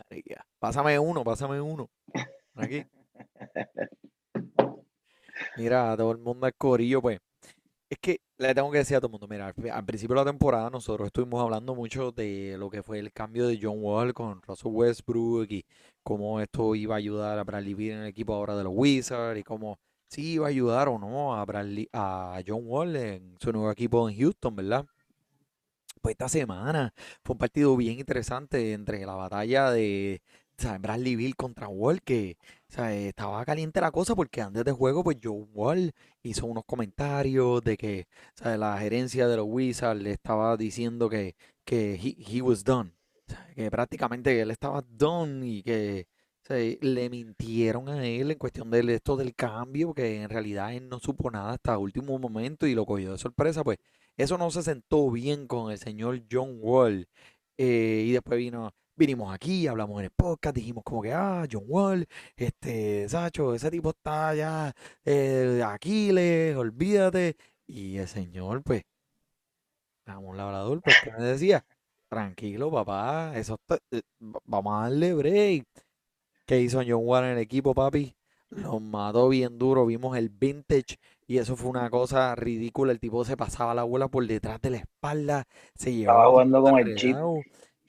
Pásame 0.60 1.00
uno, 1.00 1.24
pásame 1.24 1.60
uno. 1.60 1.90
Aquí. 2.56 2.86
Mira, 5.56 5.96
todo 5.98 6.12
el 6.12 6.18
mundo 6.18 6.46
al 6.46 6.54
corillo, 6.56 7.02
pues. 7.02 7.20
Es 7.90 8.00
que 8.00 8.22
le 8.40 8.56
tengo 8.56 8.72
que 8.72 8.80
decir 8.80 8.98
a 8.98 9.02
todo 9.02 9.08
el 9.10 9.14
mundo, 9.14 9.28
mira, 9.30 9.48
al 9.48 9.54
pri- 9.56 9.70
al 9.70 9.86
principio 9.86 10.16
de 10.16 10.22
la 10.26 10.32
temporada 10.32 10.70
nosotros 10.72 11.08
estuvimos 11.08 11.42
hablando 11.44 11.76
mucho 11.76 12.12
de 12.12 12.56
lo 12.60 12.70
que 12.70 12.84
fue 12.84 13.00
el 13.00 13.14
cambio 13.14 13.48
de 13.48 13.60
John 13.62 13.78
Wall 13.82 14.14
con 14.14 14.42
Russell 14.44 14.72
Westbrook 14.74 15.48
y 15.52 15.66
cómo 16.04 16.42
esto 16.42 16.76
iba 16.76 16.96
a 16.96 17.00
ayudar 17.00 17.40
a 17.40 17.44
Bradley 17.46 17.76
Beal 17.76 17.98
en 17.98 18.00
el 18.04 18.08
equipo 18.10 18.34
ahora 18.36 18.58
de 18.58 18.64
los 18.66 18.74
Wizards 18.76 19.40
y 19.40 19.44
cómo 19.44 19.80
sí 20.10 20.34
iba 20.34 20.48
a 20.48 20.50
ayudar 20.50 20.90
o 20.90 21.00
no 21.00 21.36
a 21.36 21.46
Bradley, 21.46 21.90
a 21.94 22.42
John 22.48 22.64
Wall 22.66 22.96
en 22.98 23.38
su 23.40 23.52
nuevo 23.54 23.72
equipo 23.72 24.10
en 24.10 24.18
Houston, 24.18 24.56
¿verdad? 24.56 24.86
Pues 26.02 26.14
esta 26.14 26.30
semana 26.30 26.94
fue 27.24 27.34
un 27.34 27.38
partido 27.38 27.76
bien 27.78 28.00
interesante 28.00 28.74
entre 28.74 29.06
la 29.06 29.14
batalla 29.16 29.70
de 29.72 30.22
sea, 30.62 30.78
Bradley 30.78 31.16
Beal 31.16 31.36
contra 31.36 31.68
Wall, 31.68 32.02
que 32.02 32.38
o 32.70 32.74
sea, 32.74 32.94
estaba 32.96 33.44
caliente 33.46 33.82
la 33.82 33.92
cosa 33.92 34.16
porque 34.16 34.42
antes 34.42 34.64
de 34.64 34.72
juego, 34.72 35.04
pues 35.04 35.18
John 35.24 35.50
Wall 35.54 35.94
hizo 36.24 36.46
unos 36.46 36.66
comentarios 36.66 37.62
de 37.64 37.78
que 37.78 38.08
o 38.36 38.44
sea, 38.44 38.58
la 38.58 38.78
gerencia 38.80 39.28
de 39.28 39.38
los 39.38 39.46
Wizards 39.50 40.02
le 40.02 40.12
estaba 40.12 40.58
diciendo 40.58 41.10
que, 41.10 41.36
que 41.66 41.96
he, 41.96 42.38
he 42.38 42.42
was 42.42 42.64
done. 42.64 42.94
Que 43.56 43.72
prácticamente 43.72 44.40
él 44.42 44.52
estaba 44.52 44.84
done 44.88 45.46
y 45.48 45.64
que 45.64 46.08
sea, 46.42 46.58
le 46.82 47.10
mintieron 47.10 47.90
a 47.90 48.06
él 48.06 48.32
en 48.32 48.38
cuestión 48.38 48.70
de 48.72 48.94
esto 48.94 49.16
del 49.18 49.36
cambio, 49.36 49.94
que 49.94 50.22
en 50.22 50.30
realidad 50.30 50.74
él 50.74 50.90
no 50.90 51.00
supo 51.00 51.32
nada 51.32 51.54
hasta 51.54 51.78
último 51.78 52.18
momento 52.20 52.68
y 52.68 52.76
lo 52.76 52.86
cogió 52.86 53.12
de 53.14 53.18
sorpresa, 53.18 53.64
pues 53.64 53.78
eso 54.18 54.38
no 54.38 54.52
se 54.52 54.64
sentó 54.64 55.10
bien 55.12 55.48
con 55.48 55.72
el 55.72 55.78
señor 55.78 56.22
John 56.32 56.58
Wall. 56.62 57.08
Eh, 57.58 58.06
y 58.08 58.12
después 58.12 58.38
vino, 58.40 58.74
vinimos 59.02 59.34
aquí, 59.34 59.66
hablamos 59.66 59.98
en 60.00 60.06
el 60.06 60.12
podcast, 60.12 60.56
dijimos 60.56 60.84
como 60.84 61.02
que, 61.02 61.12
ah, 61.12 61.44
John 61.52 61.64
Wall, 61.68 62.06
este, 62.36 63.10
Sacho, 63.10 63.56
ese 63.56 63.72
tipo 63.72 63.90
está 63.90 64.36
ya 64.36 64.74
eh, 65.04 65.64
Aquiles, 65.66 66.56
olvídate. 66.56 67.36
Y 67.66 67.98
el 67.98 68.08
señor, 68.08 68.62
pues, 68.62 68.84
dame 70.06 70.28
un 70.28 70.38
labrador, 70.38 70.82
pues, 70.82 70.96
¿qué 71.04 71.12
me 71.12 71.24
decía? 71.24 71.66
Tranquilo, 72.10 72.70
papá, 72.72 73.34
eso 73.36 73.56
está- 73.56 73.80
eh, 73.92 74.02
va- 74.22 74.40
vamos 74.46 74.74
a 74.80 74.82
darle 74.84 75.14
break. 75.16 75.66
¿Qué 76.46 76.60
hizo 76.62 76.82
John 76.86 77.02
Wall 77.04 77.24
en 77.26 77.30
el 77.32 77.38
equipo, 77.40 77.74
papi? 77.74 78.16
Los 78.50 78.82
mató 78.82 79.30
bien 79.30 79.58
duro, 79.58 79.86
vimos 79.86 80.16
el 80.18 80.30
vintage 80.30 80.98
y 81.26 81.38
eso 81.40 81.56
fue 81.56 81.70
una 81.70 81.90
cosa 81.90 82.36
ridícula. 82.36 82.92
El 82.92 83.00
tipo 83.00 83.24
se 83.26 83.38
pasaba 83.38 83.74
la 83.74 83.84
bola 83.84 84.10
por 84.10 84.28
detrás 84.28 84.62
de 84.62 84.70
la 84.72 84.78
espalda, 84.78 85.48
se 85.74 85.94
llevaba 85.94 86.20
Estaba 86.20 86.32
jugando 86.32 86.62
con 86.62 86.78
el 86.80 86.96
chip. 86.98 87.16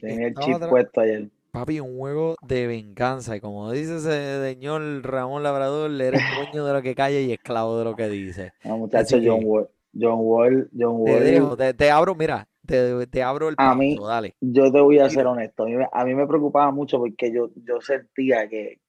Tenía 0.09 0.27
el 0.29 0.35
chip 0.35 0.59
puesto 0.69 1.01
ayer. 1.01 1.29
Papi, 1.53 1.81
un 1.81 1.99
juego 1.99 2.35
de 2.47 2.67
venganza. 2.67 3.37
Y 3.37 3.41
como 3.41 3.71
dice 3.73 3.97
ese 3.97 4.43
señor 4.55 4.83
Ramón 5.05 5.43
Labrador, 5.43 5.91
eres 6.01 6.21
dueño 6.57 6.65
de 6.67 6.73
lo 6.73 6.83
que 6.83 6.95
calla 6.95 7.21
y 7.21 7.33
esclavo 7.33 7.79
de 7.79 7.85
lo 7.85 7.95
que 7.97 8.09
dice. 8.09 8.53
No, 8.65 8.79
muchacho, 8.79 9.19
John 9.23 9.41
Wall. 9.45 9.69
John 9.99 10.19
Wall, 10.21 10.71
John 10.77 11.05
Te 11.05 11.13
Wall. 11.13 11.25
dejo, 11.25 11.57
te, 11.57 11.75
te 11.75 11.91
abro, 11.91 12.15
mira, 12.15 12.49
te, 12.67 13.07
te 13.07 13.23
abro 13.23 13.51
el 13.51 13.55
A 13.59 13.75
mí- 13.75 13.97
paso, 13.97 14.09
dale. 14.09 14.35
Yo 14.41 14.73
te 14.73 14.81
voy 14.81 14.99
a 14.99 15.11
ser 15.11 15.27
honesto. 15.27 15.65
A 15.65 15.67
mí, 15.67 15.77
me- 15.77 15.89
a 15.93 16.05
mí 16.07 16.15
me 16.15 16.27
preocupaba 16.27 16.71
mucho 16.71 16.99
porque 16.99 17.31
yo, 17.31 17.51
yo 17.67 17.81
sentía 17.83 18.49
que, 18.49 18.81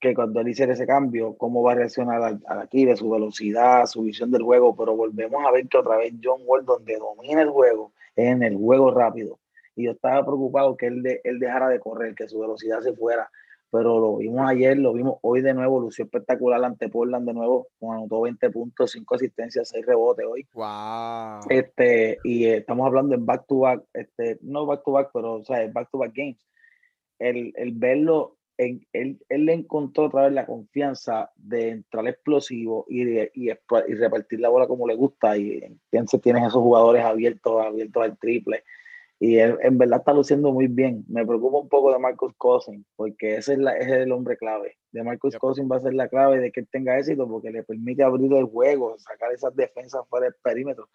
que 0.00 0.12
cuando 0.14 0.40
él 0.40 0.48
hiciera 0.48 0.72
ese 0.72 0.86
cambio, 0.88 1.36
cómo 1.36 1.62
va 1.62 1.72
a 1.72 1.74
reaccionar 1.76 2.20
al, 2.22 2.40
al 2.48 2.58
Aquiles, 2.62 2.98
su 2.98 3.08
velocidad, 3.08 3.86
su 3.86 4.02
visión 4.02 4.32
del 4.32 4.42
juego. 4.42 4.74
Pero 4.76 4.96
volvemos 4.96 5.44
a 5.46 5.52
ver 5.52 5.68
que 5.68 5.78
otra 5.78 5.96
vez 5.98 6.14
John 6.20 6.40
Wall, 6.44 6.64
donde 6.66 6.96
domina 6.96 7.42
el 7.42 7.50
juego, 7.50 7.92
es 8.16 8.26
en 8.26 8.42
el 8.42 8.56
juego 8.56 8.90
rápido. 8.90 9.38
Y 9.80 9.84
yo 9.86 9.92
estaba 9.92 10.24
preocupado 10.24 10.76
que 10.76 10.86
él, 10.86 11.02
de- 11.02 11.20
él 11.24 11.38
dejara 11.38 11.68
de 11.68 11.80
correr, 11.80 12.14
que 12.14 12.28
su 12.28 12.38
velocidad 12.38 12.80
se 12.80 12.92
fuera. 12.94 13.30
Pero 13.72 14.00
lo 14.00 14.16
vimos 14.16 14.48
ayer, 14.50 14.76
lo 14.78 14.92
vimos 14.92 15.18
hoy 15.22 15.42
de 15.42 15.54
nuevo, 15.54 15.78
lució 15.80 16.04
espectacular 16.04 16.62
ante 16.64 16.88
Portland 16.88 17.24
de 17.26 17.34
nuevo, 17.34 17.68
con 17.78 17.96
anotó 17.96 18.22
20 18.22 18.50
puntos, 18.50 18.90
5 18.90 19.14
asistencias, 19.14 19.68
6 19.68 19.86
rebotes 19.86 20.26
hoy. 20.28 20.44
Wow. 20.54 21.40
Este, 21.48 22.18
y 22.24 22.46
eh, 22.46 22.56
estamos 22.58 22.84
hablando 22.86 23.14
en 23.14 23.24
back 23.24 23.46
to 23.46 23.60
back, 23.60 23.82
este, 23.94 24.38
no 24.42 24.66
back 24.66 24.82
to 24.84 24.90
back, 24.90 25.10
pero 25.14 25.34
o 25.34 25.44
sea, 25.44 25.64
back 25.72 25.88
to 25.90 25.98
back 25.98 26.12
games. 26.14 26.44
El, 27.20 27.52
el 27.54 27.72
verlo, 27.72 28.38
en, 28.58 28.84
él, 28.92 29.20
él 29.28 29.44
le 29.46 29.52
encontró 29.52 30.06
otra 30.06 30.22
vez 30.24 30.32
la 30.32 30.46
confianza 30.46 31.30
de 31.36 31.68
entrar 31.70 32.08
explosivo 32.08 32.86
y, 32.88 33.04
de- 33.04 33.30
y, 33.34 33.50
y 33.50 33.94
repartir 33.94 34.40
la 34.40 34.48
bola 34.48 34.66
como 34.66 34.86
le 34.88 34.96
gusta. 34.96 35.36
Y 35.36 35.62
entonces 35.92 36.20
tienes 36.20 36.42
esos 36.42 36.60
jugadores 36.60 37.04
abiertos, 37.04 37.64
abiertos 37.64 38.02
al 38.02 38.18
triple. 38.18 38.64
Y 39.22 39.36
él 39.36 39.58
en 39.60 39.76
verdad 39.76 39.98
está 39.98 40.14
luciendo 40.14 40.50
muy 40.50 40.66
bien. 40.66 41.04
Me 41.06 41.26
preocupa 41.26 41.58
un 41.58 41.68
poco 41.68 41.92
de 41.92 41.98
Marcus 41.98 42.32
Cousins, 42.38 42.86
porque 42.96 43.36
ese 43.36 43.52
es, 43.52 43.58
la, 43.58 43.76
ese 43.76 43.90
es 43.90 43.98
el 43.98 44.12
hombre 44.12 44.38
clave. 44.38 44.78
De 44.92 45.02
Marcus 45.02 45.34
Yep. 45.34 45.40
Cousins 45.40 45.70
va 45.70 45.76
a 45.76 45.80
ser 45.80 45.92
la 45.92 46.08
clave 46.08 46.40
de 46.40 46.50
que 46.50 46.60
él 46.60 46.68
tenga 46.72 46.98
éxito, 46.98 47.28
porque 47.28 47.50
le 47.50 47.62
permite 47.62 48.02
abrir 48.02 48.32
el 48.32 48.46
juego, 48.46 48.98
sacar 48.98 49.30
esas 49.30 49.54
defensas 49.54 50.08
fuera 50.08 50.24
del 50.24 50.34
perímetro. 50.42 50.88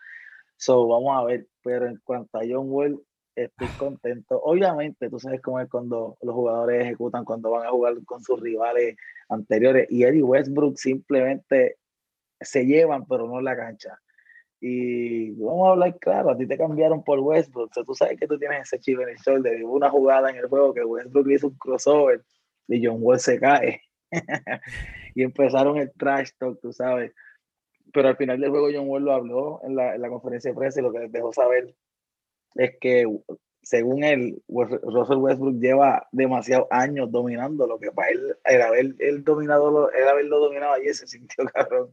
So, 0.58 0.88
vamos 0.88 1.16
a 1.16 1.24
ver. 1.24 1.48
Pero 1.64 1.86
en 1.86 2.02
cuanto 2.04 2.40
a 2.40 2.42
John 2.42 2.66
Wall, 2.72 3.00
estoy 3.36 3.68
contento. 3.78 4.42
Obviamente, 4.42 5.08
tú 5.08 5.20
sabes 5.20 5.40
cómo 5.42 5.60
es 5.60 5.70
cuando 5.70 6.18
los 6.24 6.34
jugadores 6.34 6.84
ejecutan, 6.84 7.26
cuando 7.26 7.52
van 7.52 7.68
a 7.68 7.70
jugar 7.70 7.94
con 8.06 8.24
sus 8.24 8.40
rivales 8.42 8.96
anteriores. 9.30 9.86
Y 9.92 10.04
Eddie 10.04 10.24
Westbrook 10.24 10.78
simplemente 10.78 11.78
se 12.42 12.66
llevan, 12.66 13.06
pero 13.06 13.28
no 13.28 13.38
en 13.38 13.46
la 13.46 13.56
cancha. 13.56 14.00
Y 14.60 15.32
vamos 15.32 15.68
a 15.68 15.72
hablar 15.72 16.00
claro, 16.00 16.32
a 16.32 16.38
ti 16.38 16.48
te 16.48 16.58
cambiaron 16.58 17.04
por 17.04 17.20
Westbrook. 17.20 17.70
O 17.70 17.74
sea, 17.74 17.84
tú 17.84 17.94
sabes 17.94 18.20
que 18.20 18.28
tú 18.28 18.38
tienes 18.38 18.62
ese 18.62 18.80
chip 18.80 19.00
en 19.00 19.10
el 19.10 19.18
shoulder. 19.18 19.64
Hubo 19.64 19.74
una 19.74 19.90
jugada 19.90 20.30
en 20.30 20.38
el 20.38 20.48
juego 20.48 20.74
que 20.74 20.84
Westbrook 20.84 21.30
hizo 21.30 21.48
un 21.48 21.58
crossover 21.58 22.24
y 22.68 22.86
John 22.86 22.98
Wall 23.00 23.20
se 23.20 23.40
cae. 23.40 23.82
y 25.16 25.24
empezaron 25.24 25.78
el 25.78 25.92
trash 25.94 26.30
talk, 26.38 26.60
tú 26.62 26.72
sabes. 26.72 27.14
Pero 27.94 28.10
al 28.10 28.18
final 28.18 28.40
del 28.40 28.50
juego 28.50 28.70
John 28.74 28.88
Wall 28.88 29.04
lo 29.04 29.14
habló 29.14 29.62
en 29.64 29.76
la, 29.76 29.96
en 29.96 30.02
la 30.02 30.10
conferencia 30.10 30.52
de 30.52 30.58
prensa 30.58 30.80
y 30.80 30.84
lo 30.84 30.92
que 30.92 31.00
les 31.00 31.12
dejó 31.12 31.32
saber 31.32 31.76
es 32.56 32.78
que 32.80 33.06
según 33.66 34.04
él, 34.04 34.42
Russell 34.48 35.18
Westbrook 35.18 35.60
lleva 35.60 36.08
demasiados 36.12 36.68
años 36.70 37.12
dominando 37.12 37.66
lo 37.66 37.80
que 37.80 37.92
para 37.92 38.10
él, 38.10 38.38
el 38.44 38.62
haber 38.62 38.96
él 39.00 39.24
dominado, 39.24 39.92
el 39.92 40.08
haberlo 40.08 40.40
dominado 40.40 40.74
ayer 40.74 40.94
se 40.94 41.08
sintió 41.08 41.46
cabrón. 41.54 41.92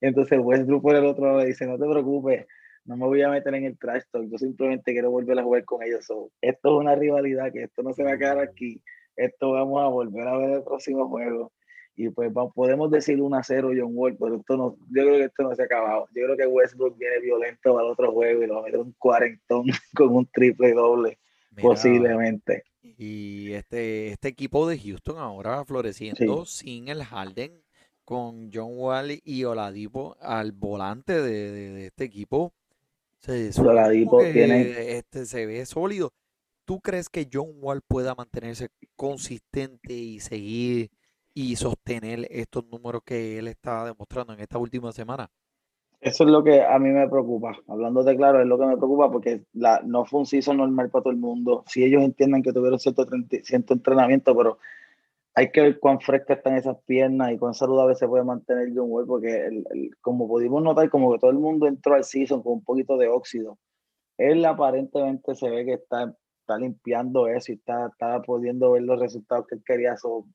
Entonces 0.00 0.38
Westbrook 0.40 0.82
por 0.82 0.96
el 0.96 1.04
otro 1.04 1.26
lado 1.26 1.40
le 1.40 1.46
dice, 1.46 1.66
no 1.66 1.78
te 1.78 1.86
preocupes, 1.86 2.46
no 2.84 2.96
me 2.96 3.06
voy 3.06 3.22
a 3.22 3.28
meter 3.28 3.54
en 3.54 3.64
el 3.64 3.78
trash 3.78 4.02
talk, 4.10 4.28
yo 4.30 4.38
simplemente 4.38 4.92
quiero 4.92 5.10
volver 5.10 5.38
a 5.38 5.42
jugar 5.42 5.64
con 5.64 5.82
ellos. 5.82 6.04
So, 6.04 6.30
esto 6.40 6.68
es 6.68 6.80
una 6.80 6.94
rivalidad 6.94 7.52
que 7.52 7.64
esto 7.64 7.82
no 7.82 7.92
se 7.92 8.02
va 8.02 8.12
a 8.12 8.18
quedar 8.18 8.38
aquí, 8.38 8.82
esto 9.16 9.52
vamos 9.52 9.82
a 9.82 9.88
volver 9.88 10.26
a 10.26 10.36
ver 10.38 10.50
el 10.50 10.62
próximo 10.62 11.08
juego. 11.08 11.52
Y 11.96 12.08
pues 12.08 12.32
podemos 12.54 12.90
decir 12.90 13.20
1 13.20 13.36
a 13.36 13.42
0 13.42 13.72
John 13.76 13.90
Wall, 13.92 14.16
pero 14.18 14.36
esto 14.36 14.56
no, 14.56 14.76
yo 14.90 15.02
creo 15.02 15.18
que 15.18 15.24
esto 15.24 15.42
no 15.42 15.54
se 15.54 15.62
ha 15.62 15.64
acabado. 15.66 16.06
Yo 16.14 16.24
creo 16.24 16.36
que 16.36 16.46
Westbrook 16.46 16.96
viene 16.96 17.20
violento 17.20 17.78
el 17.78 17.86
otro 17.86 18.12
juego 18.12 18.42
y 18.42 18.46
lo 18.46 18.54
va 18.54 18.60
a 18.60 18.64
meter 18.64 18.80
un 18.80 18.94
cuarentón 18.98 19.64
con 19.94 20.16
un 20.16 20.26
triple 20.26 20.72
doble, 20.72 21.18
Mira, 21.50 21.68
posiblemente. 21.68 22.64
Y 22.82 23.52
este, 23.52 24.12
este 24.12 24.28
equipo 24.28 24.66
de 24.66 24.78
Houston 24.78 25.18
ahora 25.18 25.62
floreciendo 25.66 26.46
sin 26.46 26.88
el 26.88 27.04
Harden, 27.04 27.52
con 28.10 28.50
John 28.52 28.72
Wall 28.76 29.20
y 29.24 29.44
Oladipo 29.44 30.16
al 30.20 30.50
volante 30.52 31.14
de, 31.22 31.52
de- 31.52 31.70
de 31.70 31.86
este 31.86 32.04
equipo. 32.04 32.52
Se, 33.20 33.52
Oladipo 33.60 34.18
tiene- 34.18 34.98
este, 34.98 35.26
se 35.26 35.46
ve 35.46 35.64
sólido. 35.66 36.12
¿Tú 36.64 36.80
crees 36.80 37.08
que 37.08 37.28
John 37.32 37.50
Wall 37.60 37.82
pueda 37.82 38.14
mantenerse 38.16 38.68
consistente 38.96 39.92
y 39.94 40.20
seguir 40.20 40.90
y 41.34 41.56
sostener 41.56 42.26
estos 42.30 42.64
números 42.66 43.02
que 43.04 43.38
él 43.38 43.48
está 43.48 43.84
demostrando 43.84 44.32
en 44.34 44.40
esta 44.40 44.58
última 44.58 44.92
semana? 44.92 45.30
Eso 46.00 46.24
es 46.24 46.30
lo 46.30 46.42
que 46.42 46.62
a 46.62 46.78
mí 46.78 46.88
me 46.90 47.08
preocupa. 47.08 47.56
Hablándote 47.68 48.16
claro, 48.16 48.40
es 48.40 48.46
lo 48.46 48.58
que 48.58 48.64
me 48.66 48.76
preocupa 48.76 49.10
porque 49.10 49.44
la, 49.52 49.82
no 49.84 50.04
fue 50.06 50.20
un 50.20 50.26
season 50.26 50.56
normal 50.56 50.90
para 50.90 51.02
todo 51.02 51.12
el 51.12 51.18
mundo. 51.18 51.62
Si 51.68 51.84
ellos 51.84 52.02
entienden 52.02 52.42
que 52.42 52.52
tuvieron 52.54 52.78
cierto, 52.78 53.06
cierto 53.44 53.74
entrenamiento, 53.74 54.34
pero 54.36 54.58
hay 55.34 55.50
que 55.52 55.60
ver 55.62 55.78
cuán 55.80 56.00
frescas 56.00 56.38
están 56.38 56.56
esas 56.56 56.76
piernas 56.86 57.32
y 57.32 57.38
cuán 57.38 57.54
saludable 57.54 57.94
se 57.94 58.08
puede 58.08 58.24
mantener 58.24 58.68
John 58.74 58.86
Wall, 58.90 59.06
porque 59.06 59.46
el- 59.46 59.64
el- 59.70 59.90
como 60.00 60.28
pudimos 60.28 60.62
notar, 60.62 60.90
como 60.90 61.12
que 61.12 61.18
todo 61.18 61.30
el 61.30 61.38
mundo 61.38 61.66
entró 61.66 61.94
al 61.94 62.04
season 62.04 62.42
con 62.42 62.54
un 62.54 62.64
poquito 62.64 62.96
de 62.96 63.08
óxido. 63.08 63.58
Él 64.18 64.44
aparentemente 64.44 65.34
se 65.34 65.48
ve 65.50 65.64
que 65.64 65.74
está, 65.74 66.14
está 66.42 66.58
limpiando 66.58 67.28
eso 67.28 67.52
y 67.52 67.56
está, 67.56 67.86
está 67.88 68.20
pudiendo 68.22 68.72
ver 68.72 68.82
los 68.82 69.00
resultados 69.00 69.46
que 69.46 69.56
él 69.56 69.62
quería. 69.64 69.96
So, 69.96 70.26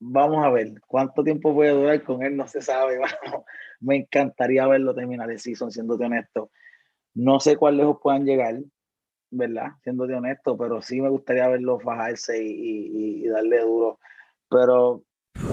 vamos 0.00 0.44
a 0.44 0.50
ver 0.50 0.72
cuánto 0.86 1.22
tiempo 1.22 1.54
puede 1.54 1.70
durar 1.72 2.02
con 2.04 2.22
él, 2.22 2.36
no 2.36 2.46
se 2.46 2.62
sabe. 2.62 2.98
Me 3.80 3.96
encantaría 3.96 4.66
verlo 4.66 4.94
terminar 4.94 5.30
el 5.30 5.38
season, 5.38 5.70
siéndote 5.70 6.04
honesto. 6.04 6.50
No 7.14 7.40
sé 7.40 7.56
cuán 7.56 7.76
lejos 7.76 7.98
puedan 8.02 8.24
llegar, 8.24 8.56
¿verdad? 9.30 9.68
Siéndote 9.82 10.14
honesto, 10.14 10.56
pero 10.56 10.82
sí 10.82 11.00
me 11.00 11.08
gustaría 11.08 11.48
verlo 11.48 11.78
fajarse 11.80 12.42
y, 12.42 12.48
y- 12.50 13.24
y 13.24 13.28
darle 13.28 13.60
duro. 13.60 13.98
Pero 14.48 15.02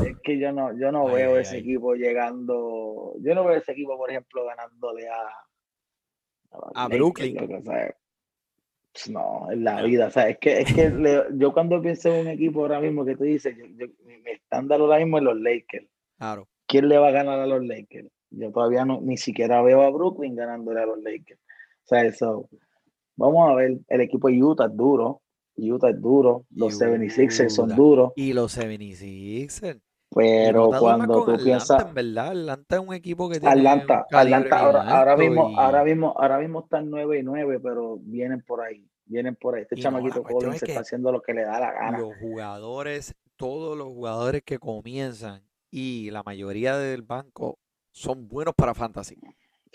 es 0.04 0.18
que 0.24 0.40
yo 0.40 0.52
no, 0.52 0.78
yo 0.78 0.92
no 0.92 1.08
Ay, 1.10 1.13
veo 1.24 1.36
ay, 1.36 1.42
ese 1.42 1.56
ay. 1.56 1.62
equipo 1.62 1.94
llegando. 1.96 3.13
Yo 3.20 3.36
no 3.36 3.44
veo 3.46 3.58
ese 3.58 3.72
equipo, 3.74 3.98
por 3.98 4.10
ejemplo, 4.10 4.46
ganándole 4.46 5.08
a, 5.10 5.22
A 6.74 6.84
Lakers, 6.88 6.98
Brooklyn. 6.98 7.36
loco, 7.36 7.62
¿sabes? 7.63 7.96
Pues 8.94 9.10
No, 9.12 9.52
en 9.52 9.63
la 9.63 9.84
vida, 9.84 10.08
o 10.08 10.10
sea, 10.10 10.28
es 10.30 10.40
que, 10.40 10.62
es 10.62 10.74
que 10.74 10.90
le- 10.90 11.24
yo 11.34 11.54
cuando 11.54 11.80
pienso 11.82 12.10
en 12.10 12.16
un 12.22 12.28
equipo 12.30 12.62
ahora 12.62 12.80
mismo 12.80 13.06
que 13.06 13.16
tú 13.16 13.24
dices, 13.26 13.56
yo, 13.56 13.66
yo- 13.68 13.94
mi 14.06 14.32
estándar 14.32 14.80
ahora 14.82 14.98
mismo 14.98 15.18
es 15.20 15.24
los 15.24 15.40
Lakers. 15.40 15.88
Claro. 16.18 16.48
¿Quién 16.66 16.90
le 16.90 16.98
va 16.98 17.10
a 17.10 17.12
ganar 17.12 17.40
a 17.40 17.46
los 17.46 17.63
Lakers? 17.63 18.10
Yo 18.32 18.52
todavía 18.52 18.84
no, 18.86 19.00
ni 19.02 19.16
siquiera 19.18 19.62
veo 19.62 19.84
a 19.84 19.90
Brooklyn 19.92 20.36
ganándole 20.36 20.82
a 20.82 20.86
los 20.88 21.00
Lakers. 21.02 21.40
O 21.40 21.88
sea, 21.88 22.04
eso. 22.04 22.50
Vamos 23.18 23.50
a 23.52 23.56
ver, 23.56 23.80
el 23.88 24.02
equipo 24.02 24.30
de 24.30 24.42
Utah 24.42 24.66
es 24.68 24.76
duro. 24.78 25.22
Utah 25.58 25.90
es 25.90 26.00
duro. 26.02 26.46
Los 26.52 26.80
76ers 26.80 27.50
son 27.50 27.76
duros. 27.76 28.14
Y 28.16 28.32
los 28.34 28.56
76ers. 28.58 29.82
Y 30.10 30.16
Pero 30.16 30.70
no 30.72 30.80
cuando 30.80 31.14
tú 31.16 31.22
Atlanta, 31.32 31.44
piensas. 31.44 31.86
en 31.88 31.94
verdad. 31.94 32.28
Atlanta 32.30 32.76
es 32.78 32.82
un 32.88 32.94
equipo 32.94 33.30
que 33.30 33.40
tiene 33.40 33.54
Atlanta, 33.56 34.06
Atlanta 34.12 34.60
ahora, 34.60 35.18
mismo, 35.18 35.50
y- 35.50 35.56
ahora 35.58 35.84
mismo, 35.84 36.14
ahora 36.18 36.40
mismo 36.40 36.60
están 36.62 36.90
9 36.90 37.20
y 37.20 37.24
9, 37.24 37.60
pero 37.60 37.98
vienen 38.02 38.42
por 38.42 38.62
ahí. 38.62 38.88
Vienen 39.06 39.36
por 39.36 39.56
ahí. 39.56 39.64
Este 39.64 39.76
Y 39.76 39.80
no, 39.80 39.84
chamaquito 39.84 40.22
cuestión 40.22 40.40
Collins 40.40 40.56
es 40.56 40.62
que 40.64 40.72
está 40.72 40.82
haciendo 40.82 41.12
lo 41.12 41.22
que 41.22 41.34
le 41.34 41.42
da 41.44 41.60
la 41.60 41.72
gana. 41.74 42.00
los 42.00 42.16
jugadores, 42.20 43.16
todos 43.36 43.78
los 43.78 43.88
jugadores 43.88 44.44
que 44.44 44.60
comienzan 44.60 45.42
y 45.72 46.10
la 46.12 46.24
mayoría 46.24 46.78
del 46.78 47.02
banco 47.02 47.58
son 47.92 48.28
buenos 48.30 48.54
para 48.56 48.74
fantasy. 48.74 49.18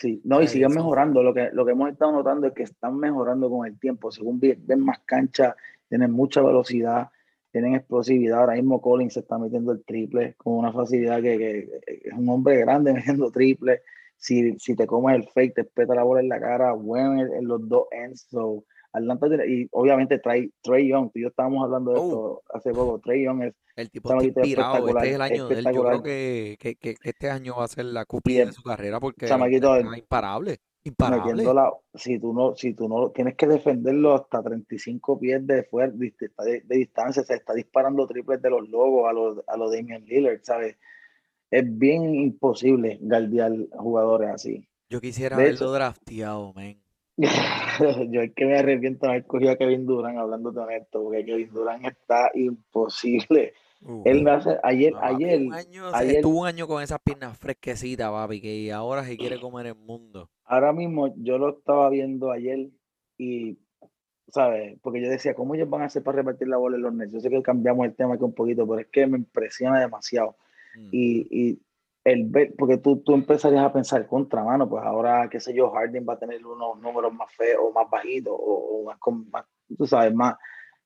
Sí, 0.02 0.20
no, 0.24 0.42
y 0.42 0.48
siguen 0.48 0.72
mejorando. 0.74 1.22
Lo 1.22 1.32
que, 1.32 1.50
lo 1.52 1.64
que 1.64 1.70
hemos 1.70 1.88
estado 1.88 2.10
notando 2.10 2.48
es 2.48 2.54
que 2.54 2.64
están 2.64 2.98
mejorando 2.98 3.48
con 3.48 3.68
el 3.68 3.78
tiempo. 3.78 4.10
Según 4.10 4.40
ven 4.40 4.80
más 4.80 4.98
cancha, 5.06 5.54
tienen 5.88 6.10
mucha 6.10 6.42
velocidad, 6.42 7.10
tienen 7.52 7.76
explosividad. 7.76 8.40
Ahora 8.40 8.54
mismo 8.54 8.80
Collins 8.80 9.12
se 9.12 9.20
está 9.20 9.38
metiendo 9.38 9.70
el 9.70 9.84
triple 9.84 10.34
con 10.38 10.54
una 10.54 10.72
facilidad 10.72 11.22
que, 11.22 11.70
es 11.86 12.12
un 12.14 12.28
hombre 12.30 12.56
grande 12.58 12.92
metiendo 12.94 13.30
triple. 13.30 13.82
Si, 14.16 14.58
si 14.58 14.74
te 14.74 14.88
comes 14.88 15.14
el 15.14 15.28
fake, 15.28 15.54
te 15.54 15.62
peta 15.62 15.94
la 15.94 16.02
bola 16.02 16.20
en 16.20 16.30
la 16.30 16.40
cara, 16.40 16.72
bueno 16.72 17.22
en, 17.22 17.32
en 17.34 17.46
los 17.46 17.68
dos 17.68 17.86
ends. 17.92 18.26
So, 18.28 18.64
Atlanta 18.92 19.26
y 19.46 19.66
obviamente 19.72 20.18
trae 20.18 20.50
Trey 20.62 20.88
Young, 20.88 21.10
tú 21.12 21.18
y 21.18 21.22
yo 21.22 21.28
estábamos 21.28 21.64
hablando 21.64 21.92
de 21.92 21.98
Oh. 21.98 22.02
esto 22.04 22.42
hace 22.54 22.72
poco. 22.72 22.98
Trey 23.00 23.24
Young 23.24 23.42
es 23.44 23.54
El 23.76 23.90
tipo 23.90 24.10
está 24.12 24.24
inspirado. 24.24 24.88
Este 24.88 25.08
es 25.08 25.14
el 25.14 25.20
año 25.22 25.48
de 25.48 25.58
él. 25.58 25.64
Yo 25.72 25.82
creo 25.84 26.02
que, 26.02 26.56
que- 26.60 26.74
que 26.76 26.96
este 27.02 27.30
año 27.30 27.56
va 27.56 27.64
a 27.64 27.68
ser 27.68 27.86
la 27.86 28.04
el 28.04 28.46
de 28.48 28.52
su 28.52 28.62
carrera 28.62 29.00
porque 29.00 29.26
chamaquito 29.26 29.74
está 29.76 29.96
imparable. 29.98 30.58
Imparable. 30.84 31.44
la, 31.54 31.70
si 31.94 32.18
tú 32.18 32.32
no, 32.34 32.56
si 32.56 32.74
tú 32.74 32.88
no 32.88 33.10
tienes 33.10 33.36
que 33.36 33.46
defenderlo 33.46 34.14
hasta 34.14 34.42
35 34.42 35.16
pies 35.20 35.46
de, 35.46 35.64
fuer- 35.70 35.92
de, 35.92 36.12
de- 36.44 36.60
de 36.62 36.76
distancia, 36.76 37.22
se 37.22 37.34
está 37.34 37.54
disparando 37.54 38.04
triples 38.08 38.42
de 38.42 38.50
los 38.50 38.68
logos 38.68 39.08
a 39.08 39.12
los 39.12 39.38
a 39.46 39.56
los 39.56 39.70
Damian 39.72 40.04
Lillard, 40.04 40.40
¿sabes? 40.42 40.76
Es 41.52 41.62
bien 41.78 42.14
imposible 42.16 42.98
guardiar 43.00 43.52
jugadores 43.70 44.30
así. 44.30 44.68
Yo 44.90 45.00
quisiera 45.00 45.36
De 45.36 45.44
verlo 45.44 45.56
hecho- 45.56 45.72
drafteado, 45.72 46.52
men. 46.54 46.81
Yo 48.10 48.20
es 48.22 48.32
que 48.34 48.44
me 48.44 48.58
arrepiento 48.58 49.06
de 49.06 49.12
haber 49.12 49.26
cogido 49.26 49.52
a 49.52 49.56
Kevin 49.56 49.86
Durant 49.86 50.18
hablando 50.18 50.50
de 50.50 50.60
honesto, 50.60 51.02
porque 51.02 51.24
Kevin 51.24 51.50
Durant 51.52 51.86
está 51.86 52.30
imposible. 52.34 53.54
Uh, 53.84 54.02
Él 54.04 54.22
me 54.22 54.30
hace, 54.30 54.56
ayer, 54.62 54.92
papi, 54.92 55.24
ayer, 55.24 55.40
un 55.42 55.54
año, 55.54 55.84
ayer- 55.92 56.16
estuvo 56.16 56.40
un 56.42 56.46
año 56.46 56.68
con 56.68 56.82
esas 56.82 57.00
piernas 57.00 57.36
fresquecitas, 57.36 58.10
papi, 58.10 58.40
que 58.40 58.72
ahora 58.72 59.04
se 59.04 59.16
quiere 59.16 59.40
comer 59.40 59.66
el 59.66 59.74
mundo. 59.74 60.28
ahora 60.44 60.72
mismo 60.72 61.12
yo 61.16 61.38
lo 61.38 61.50
estaba 61.50 61.88
viendo 61.90 62.30
ayer 62.30 62.68
y, 63.18 63.58
¿sabes? 64.28 64.78
Porque 64.82 65.02
yo 65.02 65.08
decía, 65.10 65.34
¿cómo 65.34 65.54
ellos 65.54 65.68
van 65.68 65.82
a 65.82 65.86
hacer 65.86 66.02
para 66.02 66.18
repartir 66.18 66.46
la 66.48 66.58
bola 66.58 66.76
en 66.76 66.82
los 66.82 66.94
Nets? 66.94 67.12
Yo 67.12 67.20
sé 67.20 67.28
que 67.30 67.42
cambiamos 67.42 67.86
el 67.86 67.94
tema 67.94 68.14
aquí 68.14 68.24
un 68.24 68.34
poquito, 68.34 68.66
pero 68.68 68.80
es 68.80 68.86
que 68.88 69.06
me 69.06 69.18
impresiona 69.18 69.80
demasiado. 69.80 70.36
Mm. 70.76 70.88
Y, 70.92 71.26
y 71.30 71.58
el 72.04 72.26
ver, 72.28 72.54
porque 72.58 72.78
tú, 72.78 73.02
tú 73.02 73.14
empezarías 73.14 73.64
a 73.64 73.72
pensar 73.72 74.06
contra 74.06 74.42
mano, 74.42 74.68
pues 74.68 74.82
ahora, 74.84 75.28
qué 75.30 75.38
sé 75.40 75.54
yo, 75.54 75.70
Harden 75.70 76.04
va 76.08 76.14
a 76.14 76.18
tener 76.18 76.44
unos 76.44 76.80
números 76.80 77.12
más 77.14 77.32
feos, 77.32 77.72
más 77.74 77.88
bajitos, 77.88 78.34
o, 78.36 78.38
o 78.38 78.84
más, 78.84 78.98
más, 79.30 79.44
tú 79.76 79.86
sabes, 79.86 80.12
más, 80.14 80.34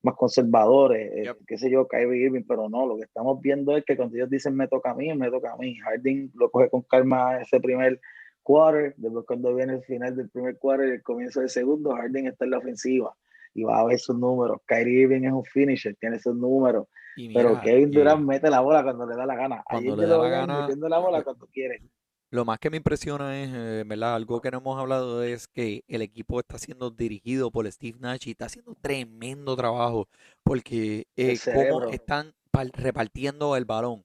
más 0.02 0.14
conservadores, 0.14 1.11
eh, 1.16 1.24
Yep. 1.24 1.37
qué 1.46 1.59
sé 1.59 1.70
yo, 1.70 1.88
Kyrie 1.88 2.26
Irving, 2.26 2.44
pero 2.46 2.68
no, 2.68 2.87
lo 2.87 2.96
que 2.96 3.05
estamos 3.05 3.40
viendo 3.40 3.76
es 3.76 3.85
que 3.85 3.96
cuando 3.96 4.16
ellos 4.16 4.31
dicen 4.31 4.55
me 4.55 4.68
toca 4.68 4.90
a 4.90 4.94
mí, 4.94 5.12
me 5.14 5.31
toca 5.31 5.52
a 5.52 5.57
mí. 5.57 5.76
Harden 5.79 6.31
lo 6.35 6.50
coge 6.50 6.70
con 6.70 6.83
calma 6.83 7.40
ese 7.40 7.61
primer 7.61 8.00
quarter, 8.42 8.94
después 8.96 9.24
cuando 9.26 9.55
viene 9.55 9.74
el 9.74 9.83
final 9.83 10.14
del 10.14 10.29
primer 10.31 10.57
quarter 10.59 10.88
y 10.88 10.92
el 10.92 11.02
comienzo 11.02 11.40
del 11.40 11.48
segundo, 11.50 11.90
Harden 11.96 12.29
está 12.29 12.44
en 12.44 12.52
la 12.52 12.59
ofensiva 12.59 13.14
y 13.55 13.64
va 13.64 13.81
a 13.81 13.85
ver 13.87 13.98
sus 13.98 14.16
números. 14.16 14.59
Kyrie 14.66 15.02
Irving 15.02 15.24
es 15.24 15.33
un 15.33 15.44
finisher, 15.44 15.96
tiene 15.96 16.18
sus 16.18 16.37
números, 16.37 16.87
Y 17.16 17.33
pero 17.33 17.61
Kevin 17.61 17.88
eh, 17.88 17.98
Durant 17.98 18.22
mete 18.22 18.50
la 18.50 18.61
bola 18.61 18.83
cuando 18.83 19.07
le 19.07 19.16
da 19.16 19.26
la 19.26 19.35
gana. 19.35 19.62
cuando 19.64 19.94
Ayer 19.94 19.98
le 19.98 20.07
da 20.07 20.18
la 20.18 20.29
gana, 20.29 20.61
metiendo 20.62 20.88
la 20.88 20.98
bola 20.98 21.24
cuando 21.24 21.46
quiere. 21.46 21.83
Lo 22.31 22.44
más 22.44 22.59
que 22.59 22.70
me 22.70 22.76
impresiona 22.76 23.40
es, 23.42 23.50
eh, 23.55 23.85
¿verdad? 23.87 24.16
Algo 24.16 24.40
que 24.40 24.50
no 24.50 24.59
hemos 24.59 24.79
hablado 24.79 25.22
es 25.22 25.46
que 25.48 25.85
el 25.88 26.02
equipo 26.02 26.40
está 26.40 26.59
siendo 26.59 26.90
dirigido 26.90 27.50
por 27.50 27.70
Steve 27.70 27.98
Nash 28.00 28.26
y 28.26 28.33
está 28.33 28.46
haciendo 28.46 28.74
tremendo 28.81 29.57
trabajo 29.57 30.09
porque 30.42 31.07
eh, 31.16 31.38
cómo 31.55 31.88
están 31.90 32.35
par- 32.50 32.70
repartiendo 32.74 33.57
el 33.57 33.64
balón 33.64 34.05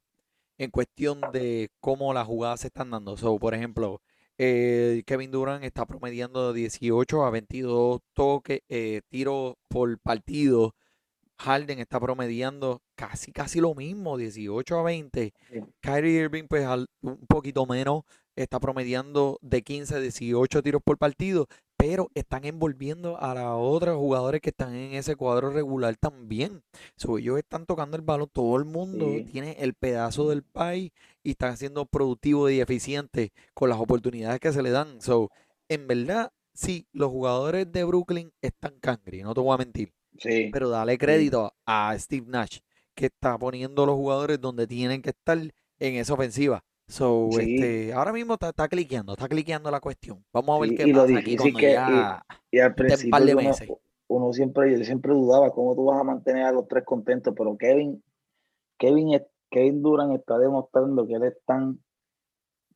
en 0.58 0.70
cuestión 0.70 1.20
de 1.34 1.70
cómo 1.80 2.14
las 2.14 2.28
jugadas 2.28 2.62
se 2.62 2.68
están 2.68 2.92
dando. 2.92 3.18
So, 3.18 3.40
por 3.40 3.56
ejemplo, 3.56 4.02
eh, 4.38 5.02
Kevin 5.08 5.32
Durant 5.32 5.64
está 5.64 5.86
promediando 5.86 6.54
18 6.54 7.26
a 7.26 7.32
22 7.32 8.00
toques, 8.14 8.62
tiros 9.10 9.56
por 9.68 9.98
partido. 10.00 10.76
Harden 11.40 11.80
está 11.80 12.00
promediando 12.00 12.82
casi, 13.02 13.32
casi 13.32 13.60
lo 13.60 13.74
mismo, 13.74 14.16
18 14.18 14.78
a 14.80 14.84
20. 14.84 15.34
Sí. 15.52 15.60
Kyrie 15.80 16.22
Irving, 16.22 16.44
pues 16.48 16.66
al- 16.66 16.88
un 17.02 17.18
poquito 17.28 17.66
menos, 17.66 18.04
está 18.36 18.60
promediando 18.60 19.40
de 19.42 19.62
15 19.64 19.96
a 19.96 20.00
18 20.00 20.62
tiros 20.62 20.82
por 20.84 20.98
partido, 20.98 21.48
pero 21.78 22.10
están 22.14 22.46
envolviendo 22.46 23.20
a 23.20 23.34
los 23.34 23.44
otros 23.58 23.98
jugadores 23.98 24.40
que 24.40 24.52
están 24.52 24.76
en 24.76 24.94
ese 24.94 25.16
cuadro 25.16 25.50
regular 25.50 25.96
también. 25.98 26.62
So, 26.96 27.18
ellos 27.18 27.40
están 27.40 27.66
tocando 27.66 27.98
el 27.98 28.04
balón, 28.04 28.30
todo 28.32 28.56
el 28.58 28.66
mundo 28.66 29.08
Sí. 29.18 29.24
tiene 29.32 29.54
el 29.60 29.74
pedazo 29.74 30.30
del 30.30 30.44
país 30.44 30.92
y 31.24 31.32
están 31.32 31.58
siendo 31.58 31.86
productivos 31.88 32.52
y 32.52 32.62
eficientes 32.62 33.32
con 33.56 33.70
las 33.70 33.80
oportunidades 33.80 34.40
que 34.40 34.54
se 34.54 34.62
le 34.62 34.70
dan. 34.70 35.02
So, 35.02 35.30
en 35.70 35.88
verdad, 35.88 36.32
sí, 36.54 36.86
los 36.94 37.10
jugadores 37.10 37.72
de 37.72 37.84
Brooklyn 37.84 38.32
están 38.44 38.76
cangri, 38.80 39.24
no 39.24 39.34
te 39.34 39.42
voy 39.42 39.56
a 39.56 39.58
mentir. 39.58 39.92
Sí, 40.20 40.50
Pero 40.54 40.70
dale 40.70 40.98
crédito 41.00 41.54
a 41.66 41.98
Steve 41.98 42.28
Nash, 42.28 42.60
que 42.96 43.08
está 43.08 43.38
poniendo 43.38 43.86
los 43.86 43.96
jugadores 43.96 44.40
donde 44.40 44.68
tienen 44.68 45.02
que 45.02 45.10
estar 45.12 45.38
en 45.38 45.96
esa 45.96 46.14
ofensiva. 46.14 46.64
So, 46.88 47.30
Sí. 47.32 47.56
este, 47.56 47.94
ahora 47.94 48.12
mismo 48.12 48.34
está, 48.34 48.50
está 48.50 48.68
cliqueando, 48.68 49.14
está 49.14 49.28
cliqueando 49.30 49.72
la 49.72 49.80
cuestión. 49.80 50.26
Vamos 50.34 50.58
a 50.58 50.60
ver 50.60 50.70
Sí, 50.72 50.76
qué 50.76 50.84
y 50.88 50.94
lo 50.94 51.02
pasa 51.06 51.18
aquí 51.20 51.38
cuando 51.38 51.60
que- 51.60 51.72
ya 51.72 52.26
y 52.52 52.60
al 52.60 52.70
un 52.70 52.76
principio 52.76 53.12
par 53.12 53.24
de 53.24 53.34
uno, 53.36 53.44
meses. 53.50 53.70
uno 54.08 54.34
siempre, 54.34 54.78
yo 54.78 54.84
siempre 54.84 55.14
dudaba 55.14 55.52
cómo 55.52 55.74
tú 55.74 55.86
vas 55.86 56.02
a 56.02 56.04
mantener 56.04 56.44
a 56.46 56.52
los 56.52 56.68
tres 56.68 56.84
contentos, 56.84 57.34
pero 57.38 57.56
Kevin, 57.58 58.04
Kevin, 58.78 59.22
Kevin 59.50 59.82
Durant 59.82 60.14
está 60.20 60.38
demostrando 60.38 61.08
que 61.08 61.14
él 61.14 61.24
es 61.24 61.38
tan 61.46 61.80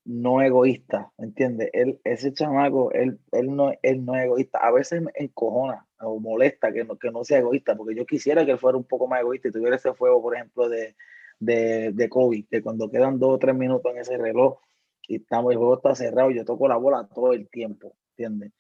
no 0.06 0.42
egoísta, 0.42 1.12
¿entiendes? 1.18 1.70
Él, 1.74 2.00
ese 2.04 2.32
chamaco, 2.34 2.92
él, 2.92 3.20
él, 3.32 3.56
no, 3.56 3.74
él 3.82 4.06
no 4.06 4.16
es 4.16 4.26
egoísta. 4.26 4.60
A 4.60 4.72
veces 4.72 5.02
me 5.02 5.12
encojona 5.16 5.86
o 6.00 6.20
molesta 6.20 6.72
que 6.72 6.84
no, 6.84 6.98
que 6.98 7.12
no 7.12 7.24
sea 7.24 7.40
egoísta, 7.40 7.76
porque 7.76 7.96
yo 7.96 8.06
quisiera 8.06 8.46
que 8.46 8.52
él 8.52 8.60
fuera 8.60 8.78
un 8.78 8.84
poco 8.84 9.08
más 9.08 9.22
egoísta 9.22 9.48
y 9.50 9.52
tuviera 9.52 9.76
ese 9.76 9.94
fuego, 9.94 10.22
por 10.22 10.36
ejemplo, 10.36 10.70
de, 10.70 10.96
de, 11.40 11.92
de 11.92 12.10
Kobe, 12.10 12.46
que 12.50 12.62
cuando 12.62 12.90
quedan 12.90 13.20
dos 13.20 13.36
o 13.36 13.40
tres 13.40 13.56
minutos 13.56 13.92
en 13.92 14.00
ese 14.00 14.18
reloj 14.18 14.60
y 15.08 15.18
estamos, 15.18 15.52
el 15.52 15.58
juego 15.58 15.76
está 15.76 15.96
cerrado, 15.96 16.32
yo 16.32 16.46
toco 16.46 16.68
la 16.68 16.78
bola 16.78 17.08
todo 17.14 17.34
el 17.34 17.50
tiempo, 17.50 17.96
¿entiendes? 18.12 18.52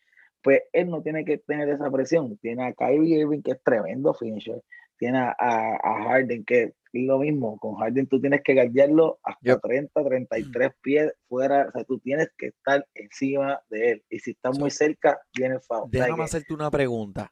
Pues 0.41 0.61
él 0.73 0.89
no 0.89 1.01
tiene 1.01 1.25
que 1.25 1.39
tener 1.39 1.69
esa 1.69 1.89
presión. 1.89 2.37
Tiene 2.37 2.65
a 2.65 2.73
Kyrie 2.73 3.21
Irving, 3.21 3.41
que 3.41 3.51
es 3.51 3.63
tremendo 3.63 4.13
finisher. 4.13 4.61
Tiene 4.97 5.19
a, 5.19 5.35
a- 5.37 5.75
a 5.83 6.03
Harden, 6.03 6.45
que 6.45 6.63
es 6.63 6.73
lo 6.93 7.19
mismo. 7.19 7.57
Con 7.59 7.75
Harden 7.75 8.07
tú 8.07 8.19
tienes 8.21 8.41
que 8.43 8.53
guardiarlo 8.53 9.19
hasta 9.23 9.53
Yep. 9.53 9.61
30, 9.61 10.03
33 10.03 10.71
pies 10.81 11.11
fuera. 11.27 11.67
O 11.67 11.71
sea, 11.71 11.83
tú 11.83 11.99
tienes 11.99 12.29
que 12.37 12.47
estar 12.47 12.87
encima 12.93 13.59
de 13.69 13.91
él. 13.91 14.05
Y 14.09 14.19
si 14.19 14.31
estás 14.31 14.55
So, 14.55 14.61
muy 14.61 14.71
cerca, 14.71 15.19
viene 15.35 15.55
el 15.55 15.61
foul. 15.61 15.83
O 15.87 15.89
sea 15.91 16.05
Déjame 16.05 16.23
hacerte 16.23 16.53
una 16.53 16.71
pregunta. 16.71 17.31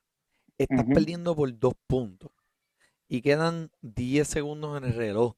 Estás 0.57 0.85
perdiendo 0.93 1.35
por 1.35 1.57
dos 1.57 1.73
puntos 1.87 2.31
y 3.07 3.21
quedan 3.21 3.69
10 3.81 4.27
segundos 4.27 4.77
en 4.77 4.83
el 4.85 4.93
reloj. 4.95 5.35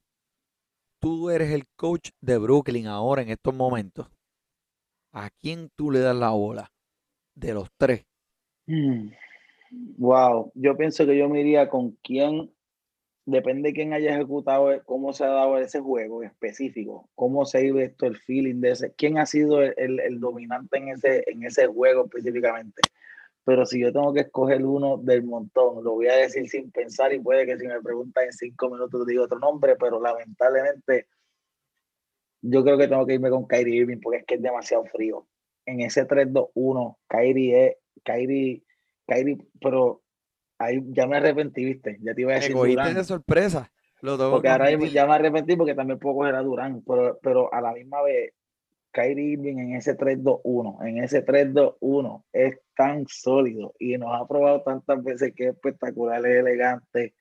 Tú 1.00 1.30
eres 1.30 1.50
el 1.52 1.66
coach 1.76 2.10
de 2.20 2.38
Brooklyn 2.38 2.86
ahora 2.86 3.22
en 3.22 3.28
estos 3.30 3.54
momentos. 3.54 4.08
¿A 5.12 5.30
quién 5.30 5.70
tú 5.76 5.90
le 5.90 6.00
das 6.00 6.16
la 6.16 6.30
bola? 6.30 6.70
De 7.34 7.54
los 7.54 7.70
tres. 7.78 8.04
Mm. 8.66 9.08
Wow, 9.70 10.52
yo 10.54 10.76
pienso 10.76 11.06
que 11.06 11.16
yo 11.16 11.28
me 11.28 11.40
iría 11.40 11.68
con 11.68 11.92
quién, 12.02 12.52
depende 13.26 13.70
de 13.70 13.74
quién 13.74 13.92
haya 13.94 14.14
ejecutado, 14.14 14.72
e- 14.72 14.82
cómo 14.84 15.12
se 15.12 15.24
ha 15.24 15.28
dado 15.28 15.58
ese 15.58 15.80
juego 15.80 16.22
específico, 16.22 17.10
cómo 17.14 17.46
se 17.46 17.58
ha 17.58 17.72
visto 17.72 18.06
el 18.06 18.18
feeling 18.18 18.60
de 18.60 18.72
ese, 18.72 18.94
quién 18.94 19.18
ha 19.18 19.26
sido 19.26 19.62
el, 19.62 20.00
el- 20.00 20.20
dominante 20.20 20.78
en 20.78 20.88
ese, 20.90 21.24
en 21.30 21.44
ese 21.44 21.66
juego 21.66 22.04
específicamente. 22.06 22.82
Pero 23.44 23.66
si 23.66 23.80
yo 23.80 23.92
tengo 23.92 24.12
que 24.14 24.20
escoger 24.22 24.64
uno 24.64 24.98
del 24.98 25.24
montón, 25.24 25.84
lo 25.84 25.94
voy 25.94 26.08
a 26.08 26.16
decir 26.16 26.48
sin 26.48 26.70
pensar 26.72 27.12
y 27.14 27.20
puede 27.20 27.46
que 27.46 27.58
si 27.58 27.66
me 27.66 27.80
preguntan 27.82 28.24
en 28.26 28.32
cinco 28.32 28.70
minutos 28.70 29.06
te 29.06 29.12
digo 29.12 29.24
otro 29.24 29.38
nombre, 29.38 29.76
pero 29.76 30.00
lamentablemente 30.00 31.08
yo 32.42 32.62
creo 32.64 32.78
que 32.78 32.88
tengo 32.88 33.06
que 33.06 33.14
irme 33.14 33.30
con 33.30 33.46
Kyrie 33.46 33.76
Irving 33.82 34.00
porque 34.00 34.18
es 34.20 34.24
que 34.26 34.34
es 34.36 34.42
demasiado 34.42 34.84
frío. 34.86 35.26
En 35.64 35.80
ese 35.80 36.04
3-2-1, 36.04 36.98
Kyrie 37.08 37.78
Kyrie, 38.04 38.62
Kyrie, 39.06 39.38
pero 39.60 40.02
ahí 40.58 40.82
ya 40.88 41.06
me 41.06 41.16
arrepentí, 41.16 41.64
viste, 41.64 41.98
ya 42.02 42.14
te 42.14 42.22
iba 42.22 42.32
a 42.32 42.36
decir 42.36 42.54
Durán, 42.54 42.94
de 42.94 43.04
sorpresa. 43.04 43.70
Lo 44.02 44.18
porque 44.30 44.46
que 44.46 44.52
ahora 44.52 44.70
ya 44.70 45.06
me 45.06 45.14
arrepentí 45.14 45.56
porque 45.56 45.74
también 45.74 45.98
puedo 45.98 46.16
coger 46.16 46.34
a 46.34 46.42
Durán, 46.42 46.82
pero, 46.86 47.18
pero 47.22 47.52
a 47.52 47.60
la 47.60 47.72
misma 47.72 48.02
vez, 48.02 48.32
Kyrie 48.92 49.32
Irving 49.32 49.58
en 49.58 49.76
ese 49.76 49.96
3-2-1, 49.96 50.86
en 50.86 51.04
ese 51.04 51.24
3-2-1 51.24 52.24
es 52.32 52.58
tan 52.74 53.06
sólido 53.08 53.74
y 53.78 53.96
nos 53.98 54.10
ha 54.14 54.26
probado 54.26 54.62
tantas 54.62 55.02
veces 55.02 55.32
que 55.34 55.48
es 55.48 55.54
espectacular, 55.54 56.24
es 56.26 56.40
elegante. 56.40 57.14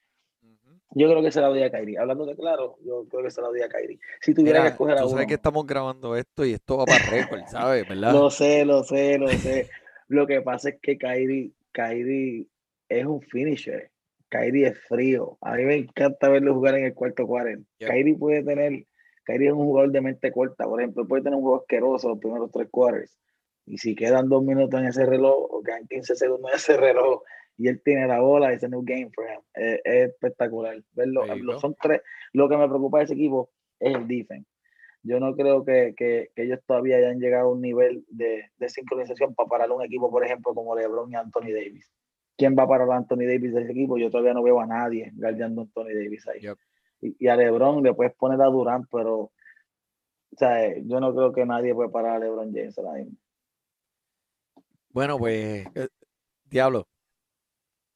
Yo 0.91 1.09
creo 1.09 1.21
que 1.21 1.31
se 1.31 1.41
la 1.41 1.47
doy 1.47 1.61
a 1.61 1.69
Kyrie. 1.69 1.97
Hablando 1.97 2.25
de 2.25 2.35
claro, 2.35 2.77
yo 2.85 3.05
creo 3.09 3.23
que 3.23 3.31
se 3.31 3.41
la 3.41 3.49
doy 3.49 3.61
a 3.61 3.67
Kyrie. 3.67 3.99
Si 4.21 4.33
tuviera 4.33 4.61
que 4.61 4.69
escoger 4.69 4.95
a 4.97 5.01
tú 5.01 5.09
sabes 5.09 5.23
uno, 5.23 5.27
que 5.27 5.33
estamos 5.33 5.65
grabando 5.65 6.15
esto 6.15 6.45
y 6.45 6.53
esto 6.53 6.77
va 6.77 6.85
para 6.85 7.05
récord, 7.09 7.41
¿sabes? 7.47 7.85
¿Verdad? 7.89 8.13
Lo 8.13 8.29
sé, 8.29 8.63
lo 8.63 8.83
sé, 8.83 9.17
lo 9.17 9.27
sé. 9.27 9.69
Lo 10.07 10.25
que 10.25 10.41
pasa 10.41 10.69
es 10.69 10.79
que 10.81 10.97
Kyrie, 10.97 11.51
Kyrie 11.75 12.47
es 12.89 13.05
un 13.05 13.21
finisher. 13.21 13.91
Kyrie 14.29 14.67
es 14.67 14.79
frío. 14.87 15.37
A 15.41 15.55
mí 15.55 15.65
me 15.65 15.75
encanta 15.75 16.29
verlo 16.29 16.53
jugar 16.53 16.75
en 16.75 16.85
el 16.85 16.93
cuarto 16.93 17.27
cuarto. 17.27 17.61
Yep. 17.79 17.89
Kyrie 17.89 18.15
puede 18.17 18.43
tener, 18.43 18.85
Kyrie 19.25 19.47
es 19.47 19.53
un 19.53 19.65
jugador 19.65 19.91
de 19.91 20.01
mente 20.01 20.31
corta. 20.31 20.65
Por 20.65 20.81
ejemplo, 20.81 21.05
puede 21.07 21.23
tener 21.23 21.35
un 21.37 21.43
juego 21.43 21.57
asqueroso 21.61 22.09
los 22.09 22.19
primeros 22.19 22.49
tres 22.51 22.67
quarters. 22.71 23.17
Y 23.67 23.77
si 23.77 23.95
quedan 23.95 24.29
dos 24.29 24.43
minutos 24.43 24.79
en 24.79 24.87
ese 24.87 25.05
reloj, 25.05 25.35
o 25.51 25.61
quedan 25.63 25.87
15 25.87 26.15
segundos 26.15 26.51
en 26.51 26.55
ese 26.57 26.77
reloj, 26.77 27.21
y 27.57 27.67
él 27.67 27.81
tiene 27.83 28.05
la 28.07 28.19
bola, 28.19 28.51
es 28.53 28.61
new 28.69 28.83
game 28.83 29.09
for 29.13 29.25
him. 29.25 29.39
Es, 29.53 29.79
es 29.83 30.09
espectacular. 30.09 30.77
Verlo, 30.93 31.25
lo- 31.43 31.59
son 31.59 31.75
tres. 31.81 32.01
Lo 32.33 32.47
que 32.49 32.57
me 32.57 32.67
preocupa 32.67 32.99
de 32.99 33.05
ese 33.05 33.13
equipo 33.13 33.49
es 33.79 33.95
el 33.95 34.07
defense. 34.07 34.47
Yo 35.05 35.19
no 35.19 35.35
creo 35.35 35.63
que, 35.63 35.93
que- 35.95 36.31
que 36.35 36.43
ellos 36.43 36.59
todavía 36.65 36.97
hayan 36.97 37.19
llegado 37.19 37.49
a 37.49 37.51
un 37.53 37.61
nivel 37.61 38.03
de, 38.09 38.49
de 38.57 38.69
sincronización 38.69 39.35
para 39.35 39.47
parar 39.47 39.71
un 39.71 39.83
equipo, 39.83 40.09
por 40.09 40.25
ejemplo, 40.25 40.53
como 40.53 40.75
LeBron 40.75 41.11
y 41.11 41.15
Anthony 41.15 41.51
Davis. 41.53 41.91
¿Quién 42.37 42.55
va 42.57 42.63
a 42.63 42.67
parar 42.67 42.89
a 42.91 42.97
Anthony 42.97 43.25
Davis 43.27 43.53
de 43.53 43.61
ese 43.61 43.71
equipo? 43.71 43.97
Yo 43.97 44.09
todavía 44.09 44.33
no 44.33 44.43
veo 44.43 44.59
a 44.59 44.65
nadie 44.65 45.11
guardiando 45.15 45.61
a 45.61 45.63
Anthony 45.65 45.93
Davis 45.93 46.27
ahí. 46.27 46.41
Yep. 46.41 46.57
Y, 47.01 47.15
y 47.25 47.27
a 47.27 47.35
LeBron 47.35 47.83
le 47.83 47.93
puedes 47.93 48.13
poner 48.15 48.41
a 48.41 48.45
Durant, 48.47 48.87
pero 48.91 49.19
o 49.19 50.37
sea, 50.37 50.75
yo 50.79 50.99
no 50.99 51.15
creo 51.15 51.31
que 51.31 51.45
nadie 51.45 51.73
puede 51.73 51.89
parar 51.89 52.17
a 52.17 52.19
LeBron 52.19 52.51
James 52.53 52.77
ahora 52.77 52.93
mismo. 52.99 53.15
Bueno, 54.89 55.17
pues, 55.17 55.65
eh, 55.75 55.87
diablo. 56.45 56.87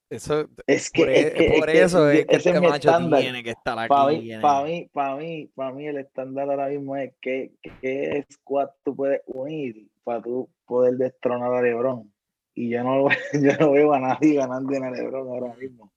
Eso, 0.10 0.48
Es 0.66 0.90
que, 0.90 1.02
por, 1.02 1.10
es 1.12 1.26
e- 1.26 1.46
es 1.46 1.60
por 1.60 1.72
que 1.72 1.82
eso 1.82 2.10
es 2.10 2.26
que 2.26 2.36
ese 2.36 2.36
es 2.38 2.46
este 2.48 2.60
mi 2.62 2.68
macho 2.68 2.90
estándar. 2.90 3.22
tiene 3.22 3.44
que 3.44 3.50
estar 3.52 3.88
Para 3.88 4.08
aquí. 4.08 4.18
mí, 4.22 4.32
para 4.42 4.64
mí, 4.64 4.90
para 4.92 5.16
mí, 5.18 5.52
para 5.56 5.72
mí, 5.72 5.88
el 5.88 5.98
estándar 5.98 6.50
ahora 6.50 6.68
mismo 6.70 6.96
es 6.96 7.14
que, 7.22 7.52
qué 7.82 8.26
squad 8.32 8.70
tú 8.84 8.96
puedes 8.96 9.22
unir 9.28 9.88
para 10.04 10.22
tú 10.22 10.50
poder 10.66 10.96
destronar 10.98 11.54
a 11.54 11.62
LeBron. 11.62 12.12
Y 12.56 12.70
yo 12.70 12.84
no, 12.84 13.08
yo 13.34 13.54
no 13.60 13.72
veo 13.72 13.94
a 13.94 14.00
nadie 14.00 14.34
ganando 14.36 14.74
en 14.74 14.84
a 14.84 14.92
LeBron 14.92 15.28
ahora 15.28 15.54
mismo. 15.56 15.92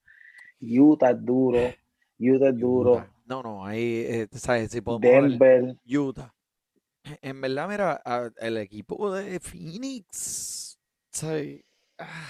Utah 0.61 1.11
es 1.11 1.25
duro, 1.25 1.59
Utah 2.19 2.49
es 2.51 2.59
duro, 2.59 2.93
Utah. 2.93 3.09
No, 3.27 3.43
no, 3.43 3.65
ahí, 3.65 4.05
eh, 4.07 4.29
¿sabes? 4.33 4.71
Si 4.71 4.81
podemos 4.81 5.39
Denver, 5.39 5.77
Utah. 5.87 6.33
En 7.21 7.41
verdad, 7.41 7.69
mira, 7.69 8.03
el 8.39 8.59
equipo 8.59 9.13
de 9.13 9.41
Phoenix, 9.41 10.79
¿sabes? 11.11 11.65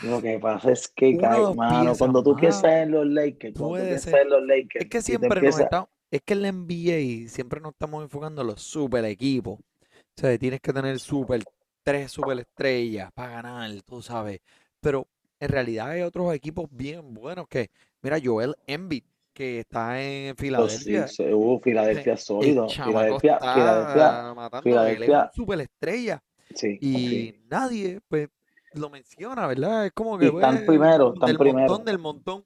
Lo 0.02 0.20
que 0.20 0.38
pasa 0.38 0.72
es 0.72 0.88
que, 0.88 1.16
cae, 1.16 1.54
mano, 1.54 1.94
cuando 1.96 2.22
tú 2.22 2.34
piensas 2.36 2.64
en 2.64 2.90
los 2.92 3.06
Lakers, 3.06 3.54
puede 3.58 3.98
ser. 3.98 4.14
en 4.22 4.30
los 4.30 4.42
Lakers, 4.46 4.84
Es 4.84 4.90
que 4.90 5.02
siempre 5.02 5.40
nos 5.40 5.58
estamos, 5.58 5.88
es 6.10 6.20
que 6.24 6.32
en 6.34 6.42
la 6.42 6.52
NBA 6.52 7.28
siempre 7.28 7.60
nos 7.60 7.72
estamos 7.72 8.02
enfocando 8.02 8.42
en 8.42 8.48
los 8.48 8.62
super 8.62 9.04
equipos. 9.04 9.58
O 9.60 10.20
sea, 10.20 10.36
tienes 10.38 10.60
que 10.60 10.72
tener 10.72 10.98
super, 11.00 11.42
tres 11.82 12.10
super 12.10 12.38
estrellas 12.38 13.10
para 13.14 13.30
ganar, 13.42 13.70
tú 13.82 14.02
sabes. 14.02 14.40
Pero 14.80 15.06
en 15.40 15.48
realidad 15.48 15.90
hay 15.90 16.02
otros 16.02 16.34
equipos 16.34 16.66
bien 16.70 17.14
buenos 17.14 17.46
que, 17.48 17.70
mira, 18.02 18.18
Joel 18.22 18.54
Embiid, 18.66 19.04
que 19.32 19.60
está 19.60 20.00
en 20.02 20.36
Pues 20.54 20.72
sí, 20.84 20.84
Filadelfia. 20.84 21.08
sí, 21.08 21.24
uh, 21.32 21.58
Filadelfia 21.60 22.12
El 22.12 22.18
sólido, 22.18 22.78
Filadelfia, 22.82 23.40
Filadelfia, 23.52 24.34
matando, 24.34 24.78
él 24.84 24.98
es 24.98 24.98
Filadelfia, 24.98 25.18
una 25.20 25.30
superestrella. 25.32 26.22
sí, 26.54 26.78
Y 26.80 26.96
sí. 27.08 27.44
nadie, 27.48 28.00
pues, 28.08 28.28
lo 28.74 28.90
menciona, 28.90 29.46
¿verdad? 29.46 29.86
Es 29.86 29.92
como 29.92 30.18
que, 30.18 30.26
Y 30.26 30.28
están 30.28 30.54
pues, 30.56 30.66
primero, 30.66 31.14
están 31.14 31.26
del 31.28 31.38
primero. 31.38 31.68
montón, 31.68 31.84
del 31.84 31.98
montón. 31.98 32.44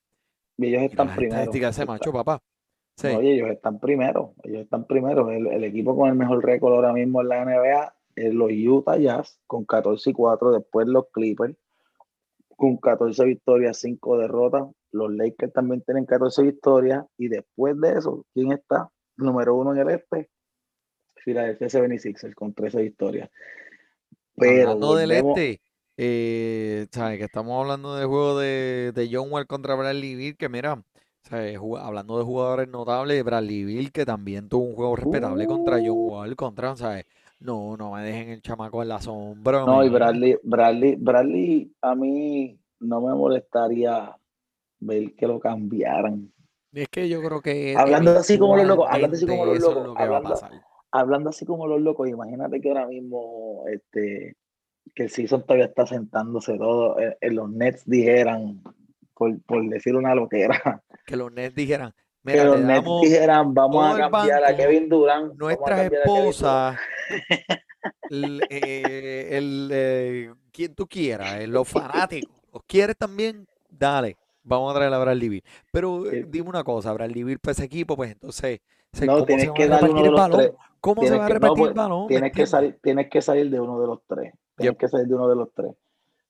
Y 0.58 0.66
ellos 0.68 0.82
están 0.82 1.08
las 1.08 1.16
primero. 1.16 1.52
ese 1.52 1.86
macho, 1.86 2.12
papá. 2.12 2.42
Sí. 2.96 3.08
Oye, 3.08 3.34
ellos 3.34 3.50
están 3.50 3.78
primero, 3.78 4.34
ellos 4.42 4.62
están 4.62 4.86
primero. 4.86 5.30
El, 5.30 5.46
el 5.48 5.64
equipo 5.64 5.96
con 5.96 6.08
el 6.08 6.14
mejor 6.14 6.44
récord 6.44 6.74
ahora 6.74 6.92
mismo 6.92 7.20
en 7.20 7.28
la 7.28 7.44
NBA 7.44 7.96
eh, 8.16 8.32
los 8.32 8.50
Utah 8.50 8.96
Jazz 8.96 9.38
con 9.46 9.66
14 9.66 10.10
y 10.10 10.12
4, 10.14 10.52
después 10.52 10.88
los 10.88 11.04
Clippers 11.12 11.54
con 12.56 12.78
14 12.78 13.22
victorias, 13.26 13.78
5 13.80 14.16
derrotas, 14.16 14.68
los 14.90 15.14
Lakers 15.14 15.52
también 15.52 15.82
tienen 15.82 16.06
14 16.06 16.42
victorias 16.42 17.04
y 17.18 17.28
después 17.28 17.78
de 17.78 17.92
eso, 17.92 18.24
¿quién 18.32 18.52
está? 18.52 18.88
Número 19.18 19.54
uno 19.54 19.74
en 19.74 19.80
el 19.80 19.90
este, 19.90 20.30
Philadelphia 21.22 21.68
76ers 21.68 22.34
con 22.34 22.54
13 22.54 22.80
victorias. 22.80 23.30
Pero 24.34 24.70
Hablando 24.70 24.94
del 24.96 25.10
este, 25.10 25.60
eh, 25.96 26.86
¿sabes? 26.90 27.18
Que 27.18 27.24
estamos 27.24 27.60
hablando 27.60 27.94
del 27.96 28.06
juego 28.06 28.38
de, 28.38 28.92
de 28.94 29.08
John 29.10 29.30
Wall 29.30 29.46
contra 29.46 29.74
Bradley 29.74 30.14
Beal, 30.14 30.36
que 30.36 30.48
mira, 30.48 30.82
¿sabes? 31.22 31.58
Jug- 31.58 31.78
hablando 31.80 32.18
de 32.18 32.24
jugadores 32.24 32.68
notables, 32.68 33.24
Bradley 33.24 33.64
Beal, 33.64 33.92
que 33.92 34.04
también 34.04 34.48
tuvo 34.48 34.64
un 34.64 34.74
juego 34.74 34.96
respetable 34.96 35.46
contra 35.46 35.76
John 35.78 35.90
Uh. 35.90 36.10
Wall, 36.10 36.36
contra, 36.36 36.76
¿sabes? 36.76 37.04
No, 37.40 37.76
no 37.76 37.92
me 37.92 38.02
dejen 38.02 38.30
el 38.30 38.40
chamaco 38.42 38.82
en 38.82 38.88
la 38.88 39.00
sombra. 39.00 39.64
No, 39.64 39.84
y. 39.84 39.90
Bradley, 39.90 40.38
Bradley, 40.42 40.96
Bradley, 40.96 41.72
a 41.82 41.94
mí 41.94 42.58
no 42.80 43.00
me 43.00 43.14
molestaría 43.14 44.16
ver 44.80 45.14
que 45.14 45.26
lo 45.26 45.38
cambiaran. 45.38 46.32
Es 46.72 46.88
que 46.88 47.08
yo 47.08 47.22
creo 47.22 47.40
que 47.40 47.74
Hablando 47.76 48.10
así 48.18 48.38
como 48.38 48.56
los 48.56 48.66
locos, 48.66 48.86
hablando 48.90 49.16
así 49.16 49.26
como 49.26 49.46
los 49.46 49.60
locos, 49.60 49.86
lo. 49.86 49.94
Hablando 50.92 51.30
así 51.30 51.44
como 51.46 51.66
los 51.66 51.80
locos, 51.80 52.08
imagínate 52.08 52.60
que 52.60 52.68
ahora 52.68 52.86
mismo 52.86 53.64
este, 53.70 54.36
que 54.94 55.04
el 55.04 55.10
season 55.10 55.42
todavía 55.42 55.66
está 55.66 55.86
sentándose 55.86 56.56
todo, 56.58 56.98
en, 57.00 57.16
en 57.20 57.34
los 57.36 57.50
Nets 57.50 57.82
dijeran, 57.86 58.62
por, 59.14 59.40
por 59.42 59.68
decir 59.68 59.94
una 59.94 60.14
loquera, 60.14 60.82
Que 61.06 61.16
los 61.16 61.30
Nets 61.32 61.54
dijeran, 61.54 61.92
que 61.92 62.02
mira, 62.22 62.44
los 62.44 62.56
te 62.56 62.62
Nets 62.64 62.88
dijeran, 63.02 63.54
vamos 63.54 63.94
a 63.94 63.98
cambiar 64.10 64.44
a 64.44 64.56
Kevin 64.56 64.88
Durant, 64.88 65.34
nuestras 65.34 65.80
cambiar 65.80 66.02
a 66.02 66.04
Kevin 66.12 66.34
Durant". 66.38 66.78
esposas, 66.78 66.80
el, 68.08 68.46
eh, 68.48 69.28
el, 69.32 69.68
eh, 69.72 70.34
quien 70.52 70.74
tú 70.74 70.86
quieras, 70.86 71.40
eh, 71.40 71.46
los 71.46 71.68
fanáticos, 71.68 72.36
los 72.52 72.62
quieres 72.66 72.96
también, 72.96 73.46
dale, 73.68 74.16
vamos 74.42 74.72
a 74.72 74.76
traer 74.78 74.92
a 74.92 74.98
Bradley 74.98 75.28
Beal. 75.28 75.42
Pero 75.70 76.06
eh, 76.10 76.22
Sí. 76.22 76.28
dime 76.30 76.48
una 76.48 76.64
cosa, 76.64 76.92
Bradley 76.92 77.22
Beal 77.24 77.38
para 77.38 77.52
ese 77.52 77.64
equipo, 77.64 77.96
pues 77.96 78.12
entonces, 78.12 78.60
No, 78.92 79.06
¿cómo 79.06 79.20
se 79.20 79.26
tienes 79.26 79.50
que 79.52 79.66
repartir 79.66 79.90
uno 79.90 79.98
el 79.98 80.04
de 80.04 80.10
los 80.10 80.20
balón? 80.20 80.38
tres. 80.40 80.52
¿Cómo 80.80 81.06
se 81.06 81.16
va 81.16 81.24
a 81.24 81.28
que, 81.28 81.34
repartir 81.34 81.66
el 81.66 81.74
pues, 81.74 81.74
balón? 81.74 82.02
¿Me 82.02 82.08
tienes 82.08 82.32
que 82.32 82.46
salir, 82.46 82.78
tienes 82.82 83.10
que 83.10 83.22
salir 83.22 83.50
de 83.50 83.60
uno 83.60 83.80
de 83.80 83.86
los 83.86 84.00
tres. 84.06 84.32
Tienes 84.56 84.74
Yep. 84.74 84.78
que 84.80 84.88
salir 84.88 85.06
de 85.08 85.14
uno 85.14 85.28
de 85.28 85.36
los 85.36 85.52
tres. 85.52 85.72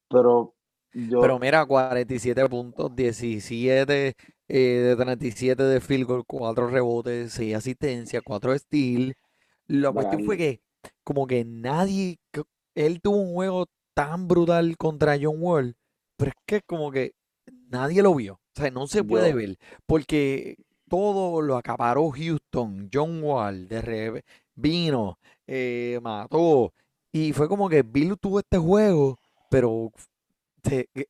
Pero 0.09 0.55
yo, 0.93 1.21
Pero 1.21 1.39
mira, 1.39 1.65
47 1.67 2.49
puntos, 2.49 2.95
17 2.95 4.15
eh, 4.49 4.59
de 4.59 4.97
37 4.97 5.63
de 5.63 5.81
field 5.81 6.07
goal, 6.07 6.25
4 6.27 6.69
rebotes, 6.69 7.33
6 7.33 7.55
asistencias, 7.55 8.23
4 8.25 8.57
steals. 8.59 9.15
La 9.67 9.91
cuestión 9.93 10.25
fue 10.25 10.37
que 10.37 10.61
como 11.03 11.27
que 11.27 11.45
nadie, 11.45 12.19
él 12.75 13.01
tuvo 13.01 13.17
un 13.17 13.35
juego 13.35 13.67
tan 13.95 14.29
brutal 14.29 14.77
contra 14.77 15.17
John 15.21 15.37
Wall, 15.41 15.75
pero 16.17 16.31
es 16.31 16.37
que 16.47 16.61
como 16.63 16.91
que 16.93 17.13
nadie 17.69 18.03
lo 18.03 18.15
vio. 18.15 18.35
O 18.35 18.61
sea, 18.61 18.71
no 18.71 18.87
se 18.87 19.03
puede 19.05 19.31
Yo- 19.31 19.37
ver, 19.37 19.59
porque 19.87 20.57
todo 20.89 21.43
lo 21.43 21.57
acaparó 21.57 22.11
Houston, 22.11 22.89
John 22.93 23.23
Wall, 23.23 23.67
de 23.69 23.83
re- 23.83 24.25
vino, 24.55 25.19
eh, 25.47 25.99
mató, 26.03 26.73
y 27.13 27.33
fue 27.33 27.49
como 27.49 27.69
que 27.69 27.83
Bill 27.83 28.17
tuvo 28.19 28.39
este 28.41 28.59
juego, 28.59 29.19
pero 29.51 29.91
se- 30.63 30.89
que- 30.95 31.09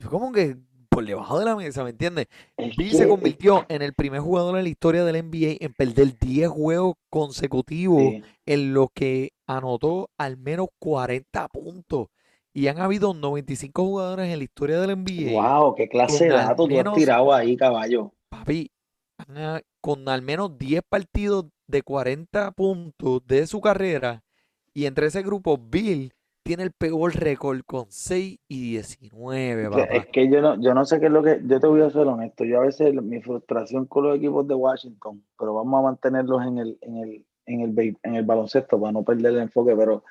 fue 0.00 0.10
como 0.10 0.32
que 0.32 0.56
por 0.88 1.04
debajo 1.04 1.38
de 1.38 1.44
la 1.44 1.54
mesa, 1.56 1.84
¿me 1.84 1.90
entiendes? 1.90 2.26
es 2.56 2.74
Bill 2.76 2.92
se 2.92 3.06
convirtió 3.06 3.66
en 3.68 3.82
el 3.82 3.92
primer 3.92 4.20
jugador 4.20 4.56
en 4.56 4.64
la 4.64 4.68
historia 4.70 5.04
del 5.04 5.16
NBA 5.16 5.56
en 5.60 5.74
perder 5.74 6.18
10 6.18 6.48
juegos 6.48 6.94
consecutivos 7.10 8.00
sí. 8.00 8.22
en 8.46 8.72
los 8.72 8.88
que 8.94 9.32
anotó 9.46 10.08
al 10.18 10.36
menos 10.38 10.68
40 10.78 11.48
puntos. 11.48 12.08
Y 12.54 12.68
han 12.68 12.78
habido 12.78 13.12
95 13.12 13.84
jugadores 13.84 14.32
en 14.32 14.38
la 14.38 14.44
historia 14.44 14.80
del 14.80 14.90
NBA, 14.92 15.32
Wow, 15.32 15.74
qué 15.74 15.86
clase 15.88 16.24
de 16.24 16.30
datos 16.30 16.66
tú 16.66 16.80
has 16.80 16.94
tirado 16.94 17.32
ahí, 17.34 17.54
caballo. 17.58 18.12
papi, 18.30 18.70
han 19.18 19.36
a- 19.36 19.62
con 19.82 20.08
al 20.08 20.22
menos 20.22 20.56
10 20.56 20.80
partidos 20.88 21.44
de 21.66 21.82
40 21.82 22.52
puntos 22.52 23.20
de 23.26 23.46
su 23.46 23.60
carrera. 23.60 24.22
Y 24.76 24.84
entre 24.84 25.06
ese 25.06 25.22
grupo, 25.22 25.56
Bill 25.56 26.12
tiene 26.42 26.62
el 26.62 26.70
peor 26.70 27.14
récord 27.16 27.62
con 27.64 27.86
6 27.88 28.40
y 28.46 28.72
19, 28.72 29.68
O 29.68 29.72
sea, 29.72 29.84
papá. 29.84 29.96
Es 29.96 30.06
que 30.08 30.28
yo 30.28 30.42
no, 30.42 30.60
yo 30.60 30.74
no 30.74 30.84
sé 30.84 31.00
qué 31.00 31.06
es 31.06 31.12
lo 31.12 31.22
que, 31.22 31.40
yo 31.46 31.58
te 31.58 31.66
voy 31.66 31.80
a 31.80 31.88
ser 31.88 32.06
honesto, 32.06 32.44
yo 32.44 32.58
a 32.58 32.66
veces 32.66 32.92
mi 32.92 33.22
frustración 33.22 33.86
con 33.86 34.04
los 34.04 34.18
equipos 34.18 34.46
de 34.46 34.54
Washington, 34.54 35.24
pero 35.38 35.54
vamos 35.54 35.78
a 35.78 35.82
mantenerlos 35.84 36.44
en 36.44 36.58
el, 36.58 36.78
en 36.82 36.96
el, 36.98 37.26
en 37.46 37.60
el, 37.62 37.96
en 38.02 38.14
el 38.16 38.24
baloncesto 38.26 38.78
para 38.78 38.92
no 38.92 39.02
perder 39.02 39.32
el 39.32 39.38
enfoque, 39.38 39.74
pero 39.74 40.04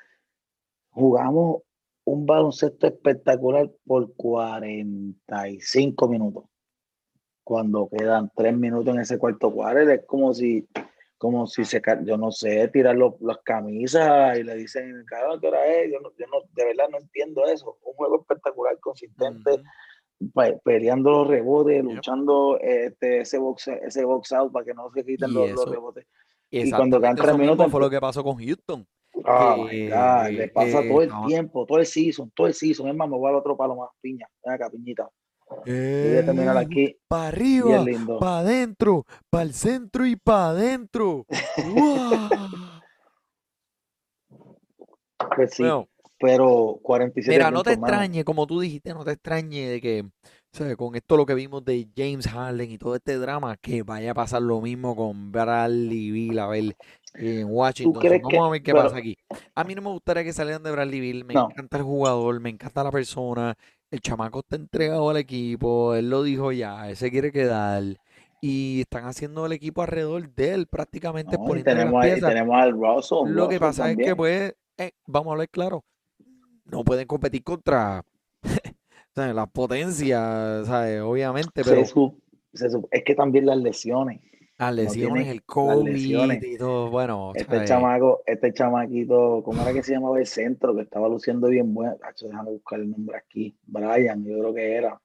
jugamos 0.90 1.62
un 2.02 2.26
baloncesto 2.26 2.88
espectacular 2.88 3.70
por 3.86 4.12
45 4.14 6.08
minutos. 6.08 6.42
Cuando 7.44 7.88
quedan 7.88 8.32
3 8.34 8.56
minutos 8.56 8.92
en 8.92 9.00
ese 9.00 9.16
cuarto 9.16 9.52
cuarto, 9.52 9.88
es 9.92 10.04
como 10.06 10.34
si, 10.34 10.66
como 11.26 11.46
si 11.46 11.64
se, 11.64 11.80
yo 12.04 12.16
no 12.16 12.30
sé, 12.32 12.68
tirar 12.68 12.96
los- 12.96 13.20
las 13.20 13.38
camisas 13.44 14.38
y 14.38 14.42
le 14.42 14.54
dicen, 14.56 15.04
cabrón, 15.06 15.40
¿qué 15.40 15.48
hora 15.48 15.66
es? 15.66 15.92
Yo, 15.92 16.00
no, 16.00 16.10
yo 16.18 16.26
no, 16.26 16.38
de 16.54 16.64
verdad 16.64 16.88
no 16.90 16.98
entiendo 16.98 17.44
eso. 17.46 17.76
Un 17.84 17.94
juego 17.94 18.20
espectacular, 18.20 18.78
consistente, 18.80 19.50
Ujú. 19.52 20.30
pe- 20.34 20.58
peleando 20.64 21.10
los 21.10 21.28
rebotes, 21.28 21.76
Yep. 21.76 21.84
luchando 21.84 22.58
este, 22.60 23.20
ese, 23.20 23.38
box, 23.38 23.68
ese 23.68 24.04
box 24.04 24.32
out 24.32 24.52
para 24.52 24.64
que 24.64 24.74
no 24.74 24.90
se 24.90 25.04
quiten 25.04 25.32
los, 25.32 25.50
los 25.50 25.70
rebotes. 25.70 26.06
Y 26.50 26.70
cuando 26.70 27.00
quedan 27.00 27.16
tres 27.16 27.36
minutos, 27.36 27.70
fue 27.70 27.80
lo 27.80 27.90
que 27.90 28.00
pasó 28.00 28.22
con 28.24 28.36
Houston. 28.38 28.86
Oh 29.24 29.64
my 29.64 29.70
que, 29.70 29.88
God, 29.90 30.28
le 30.30 30.48
pasa 30.48 30.80
eh, 30.80 30.88
todo 30.88 31.00
el 31.02 31.08
estaban- 31.08 31.26
tiempo, 31.26 31.66
todo 31.66 31.78
el 31.78 31.86
season, 31.86 32.30
todo 32.34 32.46
el 32.46 32.54
season. 32.54 32.88
Es 32.88 32.94
más, 32.94 33.08
me 33.08 33.16
voy 33.16 33.30
al 33.30 33.36
otro 33.36 33.56
palo 33.56 33.74
más, 33.74 33.88
piña. 34.00 34.28
Ven 34.44 34.54
acá, 34.54 34.68
piñita. 34.70 35.08
Aquí 35.48 36.96
para 37.08 37.28
arriba, 37.28 37.84
para 38.18 38.38
adentro, 38.38 39.04
para 39.30 39.44
el 39.44 39.54
centro 39.54 40.04
y 40.06 40.16
para 40.16 40.48
adentro. 40.50 41.24
Pues 45.34 45.54
sí, 45.54 45.62
Bueno, 45.62 45.88
pero 46.18 46.78
47 46.82 47.30
Mira, 47.36 47.50
no 47.50 47.62
te 47.62 47.76
mano. 47.76 47.86
extrañe, 47.86 48.24
como 48.24 48.46
tú 48.46 48.60
dijiste, 48.60 48.94
no 48.94 49.04
te 49.04 49.12
extrañe 49.12 49.68
de 49.68 49.80
que, 49.80 50.04
¿sabes? 50.52 50.76
Con 50.76 50.94
esto 50.94 51.16
lo 51.16 51.26
que 51.26 51.34
vimos 51.34 51.64
de 51.64 51.88
James 51.96 52.26
Harden 52.28 52.70
y 52.70 52.78
todo 52.78 52.94
este 52.94 53.16
drama, 53.18 53.56
que 53.56 53.82
vaya 53.82 54.12
a 54.12 54.14
pasar 54.14 54.42
lo 54.42 54.60
mismo 54.60 54.94
con 54.96 55.32
Bradley 55.32 56.38
a 56.38 56.46
ver, 56.46 56.76
en 57.14 57.46
Washington. 57.50 57.94
Vamos 58.02 58.30
que- 58.30 58.38
a 58.38 58.48
ver 58.48 58.62
qué 58.62 58.72
pero- 58.72 58.84
pasa 58.84 58.96
aquí. 58.98 59.16
A 59.54 59.64
mí 59.64 59.74
no 59.74 59.82
me 59.82 59.90
gustaría 59.90 60.24
que 60.24 60.32
salieran 60.32 60.62
de 60.62 60.70
Bradley 60.70 61.00
Beal, 61.00 61.24
me 61.24 61.34
No. 61.34 61.48
encanta 61.50 61.76
el 61.78 61.82
jugador, 61.82 62.40
me 62.40 62.50
encanta 62.50 62.84
la 62.84 62.90
persona, 62.92 63.56
el 63.96 64.00
chamaco 64.02 64.40
está 64.40 64.56
entregado 64.56 65.08
al 65.10 65.16
equipo, 65.16 65.94
él 65.94 66.10
lo 66.10 66.22
dijo 66.22 66.52
ya, 66.52 66.88
él 66.88 66.96
se 66.96 67.10
quiere 67.10 67.32
quedar. 67.32 67.82
Y 68.40 68.82
están 68.82 69.06
haciendo 69.06 69.46
el 69.46 69.52
equipo 69.52 69.82
alrededor 69.82 70.28
de 70.34 70.52
él, 70.52 70.66
prácticamente 70.66 71.38
No, 71.38 71.44
poniendo 71.44 71.70
tenemos, 71.70 72.04
piezas. 72.04 72.28
tenemos 72.28 72.56
al 72.56 72.72
Russell. 72.72 73.32
Lo 73.34 73.48
que 73.48 73.58
pasa 73.58 73.90
es 73.90 73.96
que, 73.96 74.14
pues, 74.14 74.54
eh, 74.76 74.90
vamos 75.06 75.28
a 75.30 75.32
hablar 75.32 75.48
claro, 75.48 75.84
no 76.66 76.84
pueden 76.84 77.06
competir 77.06 77.42
contra 77.42 78.02
las 79.14 79.50
potencias, 79.50 80.66
¿sabes? 80.66 81.00
Obviamente, 81.00 81.64
Se 81.64 81.70
pero 81.70 81.86
se 82.52 82.66
es 82.90 83.04
que 83.04 83.14
también 83.14 83.46
las 83.46 83.56
lesiones. 83.58 84.20
Las 84.58 84.74
lesiones, 84.74 85.28
el 85.28 85.42
COVID 85.44 85.84
lesiones. 85.92 86.42
y 86.44 86.56
todo, 86.56 86.90
bueno, 86.90 87.32
Este 87.34 87.54
¿sabes? 87.54 87.68
chamaco, 87.68 88.22
este 88.26 88.52
chamaquito, 88.52 89.42
¿cómo 89.44 89.60
era 89.62 89.72
que 89.72 89.82
se 89.82 89.92
llamaba 89.92 90.18
el 90.18 90.26
centro? 90.26 90.74
Que 90.74 90.82
estaba 90.82 91.08
luciendo 91.08 91.48
bien 91.48 91.74
bueno. 91.74 91.96
Déjame 92.22 92.50
buscar 92.50 92.80
el 92.80 92.90
nombre 92.90 93.16
aquí. 93.18 93.56
Brian, 93.66 94.24
yo 94.24 94.38
creo 94.38 94.54
que 94.54 94.72
era. 94.76 95.00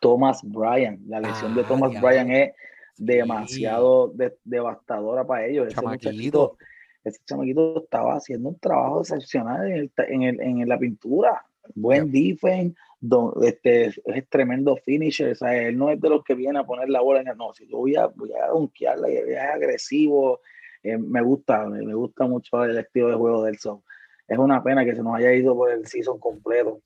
Thomas 0.00 0.40
Bryan. 0.42 1.00
La 1.06 1.20
lesión 1.20 1.54
de 1.54 1.62
Ah, 1.62 1.66
Thomas 1.68 1.90
diablo. 1.90 2.08
Bryan 2.08 2.30
es 2.30 2.52
Sí. 2.96 3.04
demasiado 3.04 4.08
de- 4.08 4.36
devastadora 4.44 5.26
para 5.26 5.46
ellos. 5.46 5.66
Ese 5.68 5.76
Chamaquito. 5.76 6.56
ese 7.04 7.20
chamaquito 7.26 7.82
estaba 7.84 8.14
haciendo 8.16 8.48
un 8.50 8.58
trabajo 8.58 9.00
excepcional 9.00 9.66
en, 9.70 9.76
el 9.78 9.92
en, 10.08 10.22
el- 10.22 10.40
en 10.40 10.68
la 10.68 10.78
pintura. 10.78 11.44
Buen 11.74 12.10
defense, 12.12 12.74
do- 13.08 13.34
este, 13.42 13.86
es 13.86 14.28
tremendo 14.28 14.76
finisher. 14.76 15.32
o 15.32 15.34
sea, 15.34 15.54
él 15.56 15.76
no 15.76 15.90
es 15.90 16.00
de 16.00 16.08
los 16.08 16.24
que 16.24 16.34
viene 16.34 16.58
a 16.58 16.64
poner 16.64 16.88
la 16.88 17.00
bola 17.00 17.20
en 17.20 17.28
el. 17.28 17.36
No, 17.36 17.52
si 17.52 17.66
yo 17.66 17.78
voy 17.78 17.96
a, 17.96 18.06
voy 18.06 18.32
a 18.32 18.46
donkearla 18.48 19.10
y 19.10 19.16
es 19.16 19.38
agresivo. 19.38 20.40
eh, 20.82 20.98
me 20.98 21.22
gusta, 21.22 21.66
me, 21.66 21.82
me 21.82 21.94
gusta 21.94 22.26
mucho 22.26 22.64
el 22.64 22.76
estilo 22.78 23.08
de 23.08 23.14
juego 23.14 23.44
del 23.44 23.58
son. 23.58 23.82
Es 24.26 24.38
una 24.38 24.62
pena 24.62 24.84
que 24.84 24.94
se 24.94 25.02
nos 25.02 25.14
haya 25.16 25.32
ido 25.32 25.54
por 25.54 25.70
el 25.70 25.86
season 25.86 26.18
completo. 26.18 26.80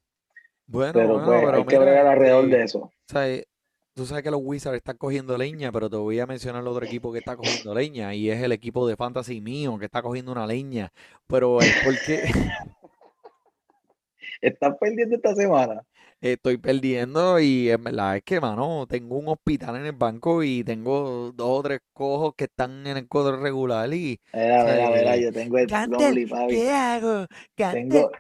Bueno, 0.66 0.92
pero 0.92 1.09
bueno, 1.20 1.24
pues 1.24 1.40
pero 1.42 1.57
hay 1.57 1.64
que 1.64 1.78
bregar 1.78 2.07
alrededor 2.07 2.44
este, 2.44 2.57
de 2.57 2.64
eso. 2.64 2.92
¿sabes? 3.07 3.46
Tú 3.94 4.07
sabes 4.07 4.22
que 4.22 4.31
los 4.31 4.40
Wizards 4.42 4.76
están 4.76 4.96
cogiendo 4.96 5.37
leña, 5.37 5.72
pero 5.72 5.90
te 5.90 5.96
voy 5.96 6.20
a 6.20 6.26
mencionar 6.26 6.62
el 6.62 6.68
otro 6.68 6.85
equipo 6.85 7.12
que 7.12 7.18
está 7.18 7.37
cogiendo 7.37 7.74
leña, 7.74 8.14
y 8.14 8.31
es 8.31 8.40
el 8.42 8.52
equipo 8.52 8.87
de 8.87 8.96
fantasy 8.96 9.40
mío, 9.40 9.76
que 9.78 9.87
está 9.87 10.02
cogiendo 10.02 10.31
una 10.31 10.46
leña, 10.46 10.92
pero 11.26 11.61
es 11.61 11.74
porque 11.85 12.22
Están 14.40 14.76
perdiendo 14.78 15.16
esta 15.16 15.35
semana. 15.35 15.83
Estoy 16.20 16.59
perdiendo 16.59 17.38
y 17.38 17.70
en 17.70 17.85
verdad 17.85 18.16
es 18.16 18.24
que, 18.24 18.40
mano, 18.40 18.87
tengo 18.88 19.16
un 19.18 19.28
hospital 19.28 19.76
en 19.76 19.87
el 19.87 19.92
banco 19.92 20.42
y 20.42 20.64
tengo 20.64 21.31
dos 21.33 21.61
o 21.61 21.62
tres 21.62 21.81
cojos 21.92 22.35
que 22.37 22.44
están 22.44 22.85
en 22.88 22.96
el 22.96 23.07
cuadro 23.07 23.37
regular 23.40 23.92
y... 23.94 24.20
Mira, 24.33 24.64
sea, 24.64 24.74
mira, 24.74 24.90
mira, 24.90 25.16
eh, 25.16 25.22
yo 25.22 25.33
tengo 25.33 25.59
el 25.59 25.66
papi. 25.68 26.54
¿qué 26.54 26.70
hago? 26.70 27.26
Tengo, 27.57 28.11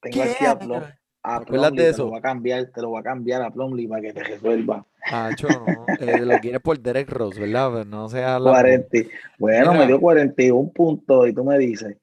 tengo 0.00 0.22
¿qué 0.22 0.22
aquí 0.22 0.44
a, 0.44 0.50
hago? 0.52 0.58
Plum, 0.60 0.82
a 1.22 1.38
¿Te 1.38 1.42
acuerdas 1.42 1.70
Plumlee, 1.72 1.84
de 1.84 1.92
te 1.92 1.98
lo 1.98 2.04
eso? 2.04 2.10
voy 2.10 2.18
a 2.18 2.22
cambiar, 2.22 2.66
te 2.66 2.82
lo 2.82 2.88
voy 2.90 3.00
a 3.00 3.02
cambiar 3.02 3.42
a 3.42 3.50
para 3.50 4.02
que 4.02 4.12
te 4.12 4.22
resuelva. 4.22 4.86
Hacho, 5.10 5.48
no, 5.48 5.86
eh, 5.98 6.24
lo 6.24 6.40
quieres 6.40 6.60
por 6.60 6.78
Derek 6.78 7.10
Ross, 7.10 7.38
¿verdad? 7.38 7.70
Pero 7.72 7.84
no 7.84 8.08
lambón. 8.08 8.52
40. 8.52 8.98
Bueno, 9.38 9.74
me 9.74 9.86
dio 9.86 10.00
41 10.00 10.70
puntos 10.70 11.28
y 11.28 11.32
tú 11.32 11.44
me 11.44 11.58
dices, 11.58 11.96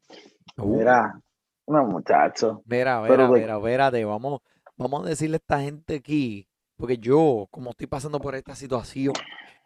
uh, 0.57 0.77
mira, 0.77 1.19
no, 1.67 1.85
muchacho, 1.85 2.61
mira, 2.65 3.01
pero 3.07 3.29
mira, 3.29 3.29
mira, 3.29 3.57
espérate, 3.57 4.03
vamos, 4.05 4.41
vamos 4.83 5.05
a 5.05 5.09
decirle 5.09 5.35
a 5.35 5.37
esta 5.37 5.61
gente 5.61 5.95
aquí, 5.95 6.47
porque 6.75 6.97
yo, 6.97 7.47
como 7.51 7.71
estoy 7.71 7.87
pasando 7.87 8.19
por 8.19 8.35
esta 8.35 8.55
situación 8.55 9.13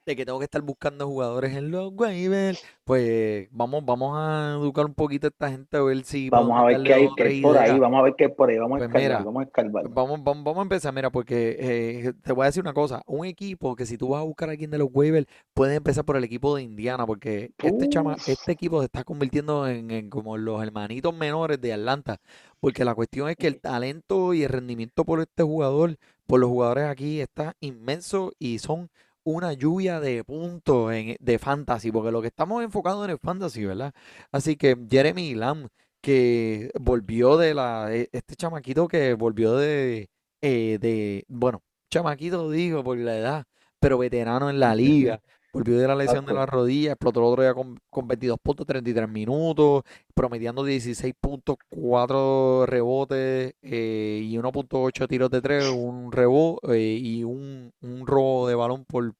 de 0.05 0.15
que 0.15 0.25
tengo 0.25 0.39
que 0.39 0.45
estar 0.45 0.61
buscando 0.61 1.05
jugadores 1.05 1.53
en 1.53 1.69
los 1.69 1.91
waivers, 1.93 2.63
pues 2.85 3.49
vamos, 3.51 3.83
vamos 3.83 4.13
a 4.15 4.55
educar 4.57 4.85
un 4.85 4.93
poquito 4.93 5.27
a 5.27 5.29
esta 5.29 5.49
gente 5.49 5.75
a 5.75 5.81
ver 5.81 6.01
si 6.05 6.29
vamos 6.29 6.57
a 6.57 6.63
ver 6.63 6.81
qué 6.83 6.93
hay, 6.93 7.09
hay 7.19 7.41
por 7.41 7.57
ahí, 7.57 7.77
vamos 7.77 7.99
a 7.99 8.03
ver 8.03 8.15
qué 8.15 8.23
hay 8.23 8.31
por 8.31 8.49
ahí, 8.49 8.57
vamos 8.57 8.77
a 8.77 8.77
Pues 8.77 8.87
escarbar, 8.87 9.09
mira, 9.09 9.25
vamos 9.25 9.41
a 9.41 9.43
escarbar. 9.43 9.89
Vamos, 9.89 10.23
vamos, 10.23 10.43
vamos 10.45 10.59
a 10.59 10.61
empezar, 10.61 10.93
mira, 10.93 11.09
porque 11.09 11.57
eh, 11.59 12.13
te 12.23 12.31
voy 12.31 12.43
a 12.43 12.45
decir 12.45 12.61
una 12.63 12.73
cosa, 12.73 13.01
un 13.05 13.25
equipo 13.25 13.75
que 13.75 13.85
si 13.85 13.97
tú 13.97 14.09
vas 14.09 14.21
a 14.21 14.23
buscar 14.23 14.47
a 14.47 14.53
alguien 14.53 14.71
de 14.71 14.77
los 14.77 14.87
waivers, 14.93 15.27
puedes 15.53 15.75
empezar 15.75 16.05
por 16.05 16.15
el 16.15 16.23
equipo 16.23 16.55
de 16.55 16.63
Indiana, 16.63 17.05
porque 17.05 17.51
este 17.61 17.89
chama, 17.89 18.15
este 18.27 18.53
equipo 18.53 18.79
se 18.79 18.85
está 18.85 19.03
convirtiendo 19.03 19.67
en, 19.67 19.91
en 19.91 20.09
como 20.09 20.37
los 20.37 20.63
hermanitos 20.63 21.13
menores 21.13 21.59
de 21.59 21.73
Atlanta, 21.73 22.21
porque 22.59 22.85
la 22.85 22.95
cuestión 22.95 23.29
es 23.29 23.35
que 23.37 23.47
el 23.47 23.59
talento 23.61 24.33
y 24.33 24.43
el 24.43 24.49
rendimiento 24.49 25.05
por 25.05 25.19
este 25.21 25.43
jugador, 25.43 25.97
por 26.25 26.39
los 26.39 26.49
jugadores 26.49 26.85
aquí, 26.85 27.21
está 27.21 27.55
inmenso 27.59 28.31
y 28.39 28.59
son 28.59 28.89
una 29.23 29.53
lluvia 29.53 29.99
de 29.99 30.23
puntos 30.23 30.93
en- 30.93 31.17
de 31.19 31.39
fantasy, 31.39 31.91
porque 31.91 32.11
lo 32.11 32.21
que 32.21 32.27
estamos 32.27 32.63
enfocados 32.63 33.03
en 33.05 33.11
el 33.11 33.19
fantasy, 33.19 33.65
¿verdad? 33.65 33.93
Así 34.31 34.55
que 34.55 34.77
Jeremy 34.89 35.35
Lamb, 35.35 35.67
que 36.01 36.71
volvió 36.79 37.37
de 37.37 37.53
la, 37.53 37.93
e- 37.93 38.09
este 38.11 38.35
chamaquito 38.35 38.87
que 38.87 39.13
volvió 39.13 39.55
de, 39.55 40.09
eh, 40.41 40.77
de, 40.79 41.25
bueno, 41.27 41.61
chamaquito 41.89 42.49
digo 42.49 42.83
por 42.83 42.97
la 42.97 43.17
edad, 43.17 43.45
pero 43.79 43.97
veterano 43.97 44.49
en 44.49 44.59
la 44.59 44.75
liga, 44.75 45.21
volvió 45.57 45.79
de 45.79 45.87
la 45.87 45.95
lesión 45.95 46.23
de 46.25 46.33
la 46.33 46.45
rodilla, 46.45 46.91
explotó 46.91 47.19
el 47.19 47.25
otro 47.25 47.41
día 47.41 47.53
con, 47.55 47.79
con 47.89 48.07
22 48.07 48.37
puntos, 48.39 48.67
33 48.67 49.09
minutos, 49.09 49.83
promediando 50.13 50.63
16 50.63 51.15
puntos, 51.19 51.57
4 51.69 52.67
rebotes 52.67 53.55
eh, 53.63 54.21
y 54.23 54.37
1.8 54.37 55.07
tiros 55.07 55.31
de 55.31 55.41
3, 55.41 55.69
un 55.69 56.11
rebote 56.11 56.79
y 56.79 57.23
un, 57.23 57.71
un 57.81 58.05
robo 58.05 58.47
de 58.47 58.53
balón 58.53 58.85
por, 58.85 59.13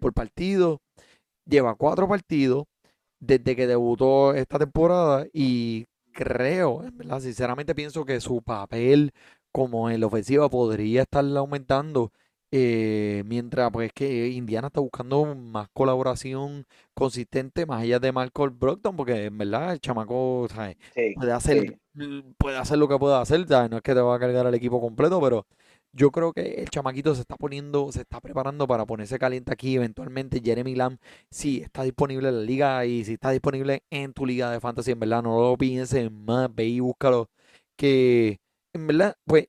por 0.00 0.12
partido. 0.12 0.80
Lleva 1.46 1.76
cuatro 1.76 2.08
partidos 2.08 2.64
desde 3.20 3.54
que 3.54 3.66
debutó 3.68 4.34
esta 4.34 4.58
temporada 4.58 5.26
y 5.32 5.86
creo, 6.12 6.82
verdad, 6.94 7.20
sinceramente 7.20 7.74
pienso 7.74 8.04
que 8.04 8.20
su 8.20 8.42
papel 8.42 9.12
como 9.52 9.90
en 9.90 10.00
la 10.00 10.06
ofensiva 10.06 10.48
podría 10.48 11.02
estar 11.02 11.24
aumentando 11.36 12.10
eh, 12.50 13.22
mientras 13.26 13.70
pues 13.72 13.92
que 13.92 14.28
Indiana 14.28 14.68
está 14.68 14.80
buscando 14.80 15.34
más 15.34 15.68
colaboración 15.72 16.66
consistente 16.94 17.66
más 17.66 17.82
allá 17.82 17.98
de 17.98 18.12
Malcolm 18.12 18.58
Brogdon 18.58 18.96
porque 18.96 19.24
en 19.26 19.38
verdad 19.38 19.72
el 19.72 19.80
chamaco 19.80 20.46
¿sabes? 20.50 20.76
Sí, 20.94 21.14
puede 21.14 21.32
hacer 21.32 21.78
sí. 21.94 22.24
puede 22.38 22.56
hacer 22.58 22.78
lo 22.78 22.88
que 22.88 22.98
pueda 22.98 23.20
hacer 23.20 23.46
¿sabes? 23.48 23.70
no 23.70 23.76
es 23.78 23.82
que 23.82 23.94
te 23.94 24.00
va 24.00 24.14
a 24.16 24.18
cargar 24.18 24.46
el 24.46 24.54
equipo 24.54 24.80
completo 24.80 25.20
pero 25.20 25.46
yo 25.92 26.10
creo 26.10 26.32
que 26.32 26.54
el 26.54 26.68
chamaquito 26.70 27.14
se 27.14 27.22
está 27.22 27.36
poniendo 27.36 27.90
se 27.92 28.00
está 28.02 28.20
preparando 28.20 28.66
para 28.66 28.86
ponerse 28.86 29.18
caliente 29.18 29.52
aquí 29.52 29.76
eventualmente 29.76 30.40
Jeremy 30.44 30.74
Lamb 30.74 30.98
sí 31.30 31.60
está 31.62 31.82
disponible 31.82 32.28
en 32.28 32.36
la 32.36 32.42
liga 32.42 32.86
y 32.86 33.04
si 33.04 33.14
está 33.14 33.30
disponible 33.30 33.82
en 33.90 34.12
tu 34.12 34.26
liga 34.26 34.50
de 34.50 34.60
fantasy 34.60 34.92
en 34.92 35.00
verdad 35.00 35.22
no 35.22 35.40
lo 35.40 35.56
pienses 35.56 36.10
más 36.10 36.54
ve 36.54 36.66
y 36.66 36.80
búscalo 36.80 37.30
que 37.76 38.38
en 38.72 38.86
verdad 38.86 39.16
pues 39.24 39.48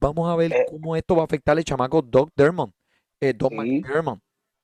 vamos 0.00 0.30
a 0.30 0.36
ver 0.36 0.52
Eh, 0.52 0.64
cómo 0.64 0.96
esto 0.96 1.16
va 1.16 1.22
a 1.22 1.24
afectar 1.26 1.56
al 1.56 1.64
chamaco 1.64 2.02
Doc 2.02 2.30
Dermond 2.36 2.72
eh, 3.20 3.34
Doc 3.34 3.52
sí, 3.52 3.56
McDermott 3.56 4.20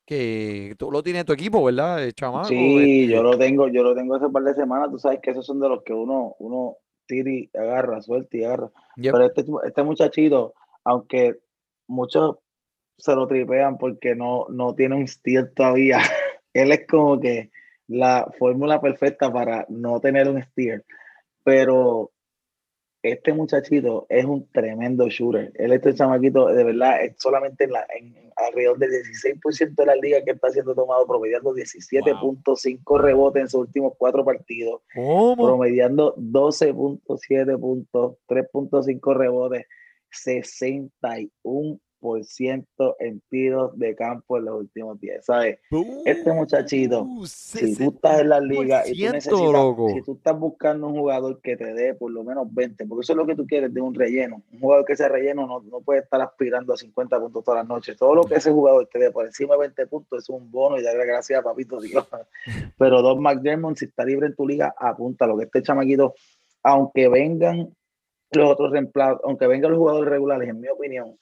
que 0.06 0.74
tú 0.78 0.90
lo 0.90 1.02
tienes 1.02 1.20
en 1.20 1.26
tu 1.26 1.32
equipo 1.32 1.64
¿verdad? 1.64 2.02
El 2.04 2.14
chamaco 2.14 2.48
sí, 2.48 3.08
yo 3.08 3.22
este 3.22 3.22
lo 3.22 3.38
tengo, 3.38 3.68
yo 3.68 3.82
lo 3.82 3.94
tengo 3.94 4.14
hace 4.16 4.28
par 4.28 4.42
de 4.44 4.54
semanas, 4.54 4.90
tú 4.90 4.98
sabes 4.98 5.20
que 5.22 5.30
esos 5.30 5.46
son 5.46 5.60
de 5.60 5.68
los 5.68 5.82
que 5.82 5.92
uno, 5.92 6.36
uno 6.38 6.76
tira 7.06 7.30
y 7.30 7.50
agarra, 7.54 8.00
suelta 8.02 8.36
y 8.36 8.44
agarra. 8.44 8.70
yep, 8.96 9.12
Pero 9.12 9.26
este, 9.26 9.44
este 9.66 9.82
muchachito, 9.82 10.54
aunque 10.84 11.38
muchos 11.86 12.36
se 12.98 13.14
lo 13.14 13.26
tripean 13.26 13.78
porque 13.78 14.14
no, 14.14 14.46
no 14.50 14.74
tiene 14.74 14.96
un 14.96 15.06
steal 15.08 15.52
todavía, 15.54 15.98
él 16.52 16.72
es 16.72 16.86
como 16.88 17.20
que 17.20 17.50
la 17.88 18.28
fórmula 18.38 18.80
perfecta 18.80 19.32
para 19.32 19.66
no 19.68 20.00
tener 20.00 20.28
un 20.28 20.42
steal. 20.42 20.84
Pero 21.44 22.12
este 23.12 23.32
muchachito 23.32 24.06
es 24.08 24.24
un 24.24 24.48
tremendo 24.50 25.08
shooter. 25.08 25.52
Él, 25.54 25.72
este 25.72 25.94
chamaquito, 25.94 26.46
de 26.48 26.64
verdad, 26.64 27.02
es 27.04 27.14
solamente 27.18 27.64
en, 27.64 27.72
la, 27.72 27.86
en 27.98 28.14
alrededor 28.36 28.78
del 28.78 28.90
16% 28.90 29.74
de 29.74 29.86
la 29.86 29.96
liga 29.96 30.22
que 30.22 30.32
está 30.32 30.50
siendo 30.50 30.74
tomado, 30.74 31.06
promediando 31.06 31.50
wow 31.50 31.58
17.5 31.58 33.00
rebotes 33.00 33.42
en 33.42 33.48
sus 33.48 33.60
últimos 33.60 33.94
cuatro 33.98 34.24
partidos, 34.24 34.82
¿cómo? 34.94 35.36
promediando 35.36 36.14
12.7 36.16 37.58
puntos, 37.58 38.16
3.5 38.28 39.16
rebotes, 39.16 39.66
61% 40.10 41.80
en 42.98 43.22
tiros 43.28 43.78
de 43.78 43.94
campo 43.94 44.38
en 44.38 44.44
los 44.44 44.60
últimos 44.60 45.00
10. 45.00 45.24
¿Sabes? 45.24 45.58
Este 46.04 46.32
muchachito, 46.32 47.06
Uh, 47.06 47.26
si 47.26 47.76
tú 47.76 47.90
estás 47.94 48.20
en 48.20 48.28
la 48.28 48.40
liga 48.40 48.82
y 48.86 48.92
tú 48.92 49.12
61%, 49.12 49.12
necesitas, 49.12 49.92
si 49.94 50.02
tú 50.02 50.12
estás 50.14 50.38
buscando 50.38 50.88
un 50.88 50.94
jugador 50.98 51.40
que 51.40 51.56
te 51.56 51.72
dé 51.74 51.94
por 51.94 52.10
lo 52.10 52.24
menos 52.24 52.52
20, 52.52 52.86
porque 52.86 53.02
eso 53.02 53.12
es 53.12 53.16
lo 53.16 53.26
que 53.26 53.34
tú 53.34 53.46
quieres 53.46 53.72
de 53.72 53.80
un 53.80 53.94
relleno. 53.94 54.42
Un 54.52 54.60
jugador 54.60 54.84
que 54.84 54.96
sea 54.96 55.08
relleno 55.08 55.46
no, 55.46 55.60
no 55.60 55.80
puede 55.80 56.00
estar 56.00 56.20
aspirando 56.20 56.72
a 56.72 56.76
50 56.76 57.18
puntos 57.20 57.44
todas 57.44 57.60
las 57.60 57.68
noches. 57.68 57.96
Todo 57.96 58.14
lo 58.14 58.24
que 58.24 58.36
ese 58.36 58.50
jugador 58.50 58.88
te 58.92 58.98
dé 58.98 59.10
por 59.10 59.26
encima 59.26 59.54
de 59.54 59.60
20 59.60 59.86
puntos 59.86 60.22
es 60.22 60.28
un 60.28 60.50
bono 60.50 60.78
y 60.78 60.82
darle 60.82 61.06
gracias 61.06 61.40
a 61.40 61.42
papito 61.42 61.80
Dios. 61.80 62.06
Pero 62.78 63.02
Don 63.02 63.20
McDermott, 63.20 63.76
si 63.76 63.86
está 63.86 64.04
libre 64.04 64.28
en 64.28 64.34
tu 64.34 64.46
liga, 64.46 64.74
apunta 64.78 65.26
lo 65.26 65.36
que 65.36 65.44
este 65.44 65.62
chamaquito, 65.62 66.14
aunque 66.62 67.08
vengan 67.08 67.74
los 68.32 68.50
otros 68.50 68.72
reemplazos, 68.72 69.20
aunque 69.24 69.46
vengan 69.46 69.70
los 69.70 69.78
jugadores 69.78 70.10
regulares, 70.10 70.48
en 70.48 70.60
mi 70.60 70.68
opinión, 70.68 71.16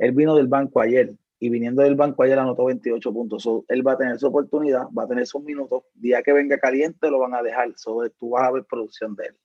él 0.00 0.12
vino 0.12 0.34
del 0.34 0.48
banco 0.48 0.80
ayer 0.80 1.12
y 1.38 1.48
viniendo 1.48 1.82
del 1.82 1.94
banco 1.94 2.22
ayer 2.22 2.38
anotó 2.38 2.64
28 2.66 3.12
puntos. 3.12 3.42
So, 3.42 3.64
él 3.68 3.86
va 3.86 3.92
a 3.92 3.96
tener 3.98 4.18
su 4.18 4.26
oportunidad, 4.26 4.88
va 4.96 5.04
a 5.04 5.08
tener 5.08 5.26
sus 5.26 5.42
minutos. 5.42 5.84
Día 5.94 6.22
que 6.22 6.32
venga 6.32 6.58
caliente 6.58 7.10
lo 7.10 7.18
van 7.18 7.34
a 7.34 7.42
dejar. 7.42 7.72
So, 7.76 8.00
tú 8.18 8.30
vas 8.30 8.42
a 8.48 8.50
ver 8.50 8.64
producción 8.64 9.14
de 9.14 9.26
él. 9.26 9.36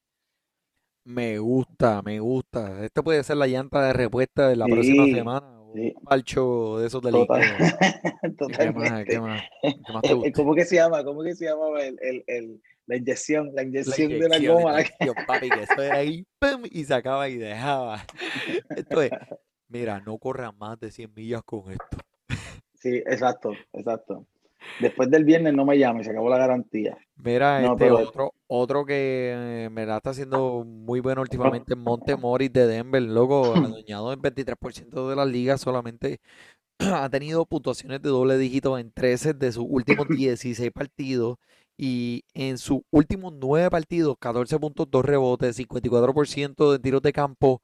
Me 1.06 1.38
gusta, 1.38 2.02
me 2.02 2.20
gusta. 2.20 2.84
Esto 2.84 3.04
puede 3.04 3.24
ser 3.24 3.38
la 3.38 3.46
llanta 3.48 3.86
de 3.86 3.94
respuesta 3.94 4.50
de 4.50 4.56
la 4.56 4.66
próxima 4.68 5.06
semana 5.06 5.62
o 5.62 5.74
sí, 5.76 5.94
un 5.96 6.04
parcho 6.04 6.80
de 6.80 6.88
esos 6.88 7.02
de 7.04 7.12
total, 7.12 7.42
liqueo. 7.42 7.58
¿Y 8.50 8.54
qué 8.58 8.72
más? 8.72 9.06
¿Qué 9.06 9.20
más? 9.20 9.44
¿Qué 9.62 9.94
más 9.94 10.02
te 10.04 10.08
El- 10.10 10.14
el- 10.14 10.18
gusta? 10.18 10.32
¿Cómo 10.42 10.56
que 10.56 10.66
se 10.66 10.76
llama? 10.76 11.04
¿Cómo 11.04 11.24
que 11.24 11.36
se 11.36 11.46
llama 11.46 11.80
el, 11.82 11.98
el, 12.02 12.24
el- 12.28 12.62
la 12.88 12.96
inyección? 12.98 13.48
La 13.54 13.62
La 13.62 13.68
inyección 13.68 14.12
de 14.20 14.30
la 14.30 14.40
goma. 14.40 14.74
la 14.74 14.80
inyección, 14.82 15.16
papi, 15.28 15.52
que 15.52 15.62
eso 15.64 15.82
era 15.82 15.98
ahí, 16.00 16.26
¡pum! 16.40 16.64
y 16.72 16.84
sacaba 16.86 17.30
y 17.30 17.38
dejaba. 17.38 18.02
Esto 18.76 19.02
es, 19.04 19.12
mira, 19.68 20.00
no 20.02 20.18
corran 20.18 20.58
más 20.58 20.80
de 20.80 20.92
100 20.92 21.14
millas 21.14 21.44
con 21.44 21.72
esto. 21.72 21.98
Sí, 22.78 22.98
exacto, 22.98 23.52
exacto. 23.74 24.28
Después 24.80 25.10
del 25.10 25.24
viernes 25.24 25.56
no 25.56 25.66
me 25.66 25.78
llames, 25.78 26.06
se 26.06 26.12
acabó 26.12 26.30
la 26.30 26.38
garantía. 26.38 26.96
Mira, 27.16 27.62
No, 27.62 27.74
este 27.74 27.86
pero 27.86 27.98
otro, 27.98 28.34
otro 28.48 28.86
que 28.86 29.66
eh, 29.66 29.70
me 29.72 29.86
la 29.86 29.98
está 29.98 30.12
haciendo 30.12 30.64
muy 30.66 31.00
bueno 31.00 31.22
últimamente 31.22 31.74
es 31.74 31.80
Monte 31.80 32.16
Morris 32.16 32.54
de 32.54 32.68
Denver, 32.68 33.02
loco, 33.02 33.56
adueñado 33.56 34.14
en 34.14 34.22
23% 34.22 35.10
de 35.10 35.16
la 35.16 35.26
liga, 35.26 35.58
solamente 35.58 36.20
ha 36.80 37.10
tenido 37.10 37.46
puntuaciones 37.46 38.02
de 38.02 38.10
doble 38.10 38.38
dígito 38.38 38.78
en 38.78 38.92
13 38.92 39.34
de 39.34 39.52
sus 39.52 39.66
últimos 39.68 40.08
16 40.10 40.72
partidos 40.72 41.38
y 41.78 42.24
en 42.34 42.58
sus 42.58 42.82
últimos 42.92 43.34
9 43.34 43.70
partidos, 43.70 44.16
14 44.20 44.60
puntos, 44.60 44.88
2 44.90 45.06
rebotes, 45.06 45.58
54% 45.58 46.72
de 46.72 46.80
tiros 46.80 47.02
de 47.02 47.14
campo, 47.14 47.62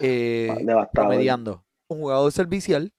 eh, 0.00 0.54
devastador. 0.64 0.90
promediando. 1.08 1.64
Un 1.88 1.98
jugador 2.00 2.32
servicial, 2.32 2.92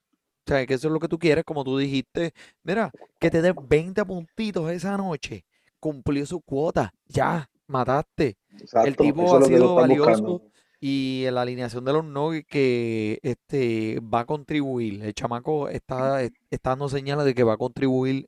o 0.46 0.50
sea, 0.50 0.64
que 0.66 0.74
eso 0.74 0.88
es 0.88 0.92
lo 0.92 1.00
que 1.00 1.08
tú 1.08 1.18
quieres, 1.18 1.44
como 1.44 1.64
tú 1.64 1.76
dijiste, 1.78 2.32
mira, 2.62 2.90
que 3.18 3.30
te 3.30 3.42
dé 3.42 3.52
20 3.68 4.04
puntitos 4.04 4.70
esa 4.70 4.96
noche, 4.96 5.44
cumplió 5.80 6.24
su 6.26 6.40
cuota, 6.40 6.92
ya, 7.06 7.48
mataste. 7.66 8.36
El 8.84 8.96
tipo 8.96 9.22
ha 9.36 9.42
sido 9.42 9.74
valioso 9.74 10.10
buscando. 10.10 10.42
y 10.80 11.24
en 11.26 11.34
la 11.34 11.42
alineación 11.42 11.84
de 11.84 11.92
los 11.92 12.04
Nuggets 12.04 12.46
que 12.48 13.18
este, 13.22 13.98
va 14.00 14.20
a 14.20 14.24
contribuir. 14.26 15.02
El 15.02 15.14
chamaco 15.14 15.68
está, 15.68 16.22
es- 16.22 16.32
está 16.50 16.70
dando 16.70 16.88
señales 16.88 17.24
de 17.24 17.34
que 17.34 17.42
va 17.42 17.54
a 17.54 17.58
contribuir 17.58 18.26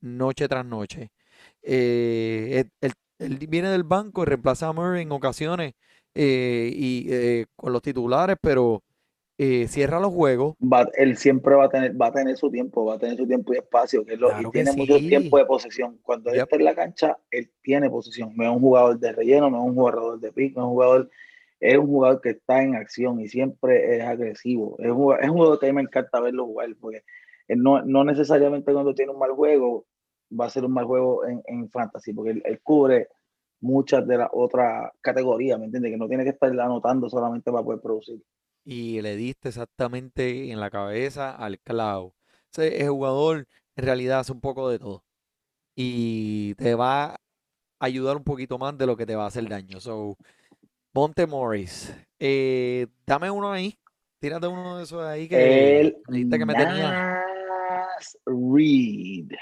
noche 0.00 0.48
tras 0.48 0.64
noche. 0.66 1.10
Eh, 1.62 2.60
él, 2.60 2.70
él- 2.80 2.92
él 3.18 3.46
viene 3.48 3.68
del 3.68 3.84
banco 3.84 4.22
y 4.22 4.26
reemplaza 4.26 4.68
a 4.68 4.72
Murray 4.72 5.02
en 5.02 5.12
ocasiones 5.12 5.74
eh, 6.14 6.70
y 6.74 7.06
eh, 7.10 7.46
con 7.56 7.72
los 7.72 7.82
titulares, 7.82 8.36
pero 8.40 8.82
eh, 9.38 9.66
cierra 9.68 10.00
los 10.00 10.12
juegos. 10.12 10.54
va, 10.60 10.88
él 10.94 11.16
siempre 11.16 11.54
va 11.54 11.64
a 11.64 11.68
tener, 11.68 12.00
va 12.00 12.08
a 12.08 12.12
tener 12.12 12.36
su 12.36 12.50
tiempo, 12.50 12.84
va 12.84 12.94
a 12.94 12.98
tener 12.98 13.16
su 13.16 13.26
tiempo 13.26 13.54
y 13.54 13.58
espacio, 13.58 14.04
que 14.04 14.14
es 14.14 14.20
lo, 14.20 14.28
Claro 14.28 14.42
y 14.48 14.50
que 14.50 14.50
tiene 14.50 14.72
mucho 14.72 14.98
tiempo 14.98 15.38
de 15.38 15.46
posesión. 15.46 15.98
Cuando 16.02 16.30
él 16.30 16.40
está 16.40 16.56
en 16.56 16.64
la 16.64 16.74
cancha, 16.74 17.18
él 17.30 17.50
tiene 17.62 17.88
posesión. 17.88 18.32
No 18.36 18.44
es 18.44 18.50
un 18.50 18.60
jugador 18.60 18.98
de 18.98 19.12
relleno, 19.12 19.50
no 19.50 19.58
es 19.62 19.68
un 19.70 19.74
jugador 19.74 20.20
de 20.20 20.32
pick, 20.32 20.56
no 20.56 20.62
es 20.62 20.66
un 20.66 20.72
jugador, 20.72 21.10
es 21.60 21.78
un 21.78 21.86
jugador 21.86 22.20
que 22.20 22.30
está 22.30 22.62
en 22.62 22.74
acción 22.76 23.20
y 23.20 23.28
siempre 23.28 23.96
es 23.96 24.02
agresivo. 24.04 24.76
Es 24.78 24.88
un, 24.90 24.96
jugador- 24.96 25.24
es 25.24 25.30
un 25.30 25.36
jugador 25.36 25.58
que 25.58 25.66
a 25.66 25.68
mí 25.70 25.74
me 25.76 25.82
encanta 25.82 26.20
verlo 26.20 26.46
jugar, 26.46 26.68
porque 26.80 27.02
él 27.48 27.62
no, 27.62 27.82
no 27.82 28.04
necesariamente 28.04 28.72
cuando 28.72 28.94
tiene 28.94 29.12
un 29.12 29.18
mal 29.18 29.30
juego 29.32 29.86
va 30.38 30.46
a 30.46 30.50
ser 30.50 30.64
un 30.64 30.72
mal 30.72 30.84
juego 30.84 31.26
en, 31.26 31.42
en 31.46 31.68
fantasy, 31.70 32.12
porque 32.12 32.30
él, 32.32 32.42
él 32.44 32.60
cubre 32.62 33.08
muchas 33.60 34.06
de 34.06 34.18
las 34.18 34.28
otras 34.32 34.90
categorías, 35.00 35.58
¿me 35.58 35.66
entiendes? 35.66 35.92
Que 35.92 35.98
no 35.98 36.08
tiene 36.08 36.24
que 36.24 36.30
estar 36.30 36.50
anotando 36.50 37.08
solamente 37.08 37.50
para 37.50 37.64
poder 37.64 37.80
producir. 37.80 38.22
y 38.64 39.00
le 39.00 39.16
diste 39.16 39.48
exactamente 39.48 40.50
en 40.50 40.60
la 40.60 40.70
cabeza 40.70 41.34
al 41.34 41.58
clavo. 41.60 42.14
Ese 42.52 42.86
jugador 42.88 43.46
en 43.76 43.84
realidad 43.84 44.20
hace 44.20 44.32
un 44.32 44.40
poco 44.40 44.68
de 44.68 44.78
todo 44.78 45.04
y 45.74 46.54
te 46.56 46.74
va 46.74 47.14
a 47.14 47.16
ayudar 47.78 48.16
un 48.16 48.24
poquito 48.24 48.58
más 48.58 48.76
de 48.76 48.86
lo 48.86 48.96
que 48.96 49.06
te 49.06 49.16
va 49.16 49.24
a 49.24 49.28
hacer 49.28 49.48
daño. 49.48 49.80
So, 49.80 50.16
Monte 50.92 51.26
Morris, 51.26 51.94
eh, 52.18 52.86
dame 53.06 53.30
uno 53.30 53.50
ahí, 53.50 53.78
tírate 54.18 54.46
uno 54.46 54.76
de 54.76 54.84
esos 54.84 55.02
ahí 55.02 55.28
que 55.28 55.80
El 55.80 56.02
que 56.06 56.46
me 56.46 56.54
tenía. 56.54 57.24
Nas 57.70 58.18
Reed. 58.26 59.32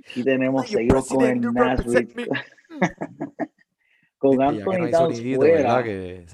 Aquí 0.00 0.22
tenemos, 0.22 0.68
seguimos 0.68 1.08
con 1.08 1.24
el 1.24 1.40
Nas 1.40 1.84
Reed. 1.86 2.28
con 4.18 4.42
Anthony 4.42 4.90
Towns 4.90 5.22
fuera. 5.36 5.84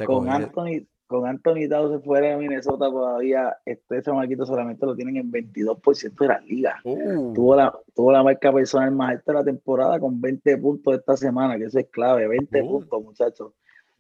Con. 0.07 0.29
Anthony, 0.29 0.87
con 1.07 1.27
Anthony 1.27 1.69
Towns 1.69 2.03
fuera 2.05 2.29
de 2.31 2.37
Minnesota 2.39 2.87
todavía, 2.91 3.57
este 3.65 4.03
chamaquito 4.03 4.47
solamente 4.47 4.85
lo 4.87 4.97
tienen 4.97 5.17
en 5.19 5.31
22% 5.31 6.15
de 6.19 6.27
la 6.29 6.41
liga. 6.41 6.77
Uh, 6.85 7.33
Tuvo 7.35 7.55
la, 7.57 7.73
tuvo 7.95 8.11
la 8.11 8.23
marca 8.23 8.53
personal 8.53 8.91
más 8.93 9.11
alta 9.11 9.33
de 9.33 9.39
la 9.39 9.45
temporada 9.45 10.01
con 10.01 10.21
20 10.21 10.57
puntos 10.59 10.95
esta 10.95 11.17
semana, 11.17 11.59
que 11.59 11.65
eso 11.65 11.79
es 11.79 11.87
clave, 11.91 12.27
20 12.27 12.63
Uh. 12.63 12.67
puntos, 12.69 13.03
muchachos. 13.05 13.53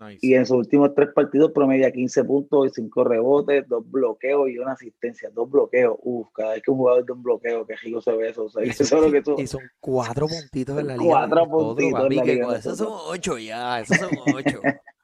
Nice. 0.08 0.18
Y 0.26 0.34
en 0.34 0.46
sus 0.46 0.56
últimos 0.58 0.94
tres 0.94 1.10
partidos 1.14 1.52
promedia 1.52 1.90
15 1.92 2.24
puntos 2.24 2.66
y 2.66 2.70
5 2.70 3.04
rebotes, 3.04 3.68
dos 3.68 3.88
bloqueos 3.90 4.48
y 4.50 4.58
una 4.58 4.72
asistencia. 4.72 5.30
Dos 5.30 5.50
bloqueos. 5.50 5.96
Uf, 6.02 6.28
cada 6.32 6.52
vez 6.52 6.62
que 6.62 6.70
un 6.70 6.78
jugador 6.78 7.04
de 7.04 7.12
un 7.12 7.22
bloqueo, 7.22 7.66
que 7.66 7.76
rico 7.76 8.00
se 8.00 8.12
ve 8.12 8.28
eso. 8.30 8.44
O 8.44 8.48
sea, 8.48 8.64
Y 8.64 8.70
eso 8.70 8.84
son, 8.84 8.98
es 8.98 9.04
lo 9.06 9.12
que 9.12 9.22
tú. 9.22 9.36
y 9.38 9.46
son 9.46 9.62
cuatro 9.80 10.26
puntitos 10.26 10.78
en 10.78 10.86
la 10.88 10.96
liga. 10.96 11.04
de 11.04 11.10
cuatro 11.10 11.48
puntitos 11.48 12.02
papi, 12.02 12.14
la 12.16 12.24
liga 12.24 12.52
de 12.52 12.58
esos 12.58 12.78
son 12.78 12.88
ocho 12.90 13.38
ya, 13.38 13.80
esos 13.80 13.96
son 13.98 14.10
ocho. 14.34 14.60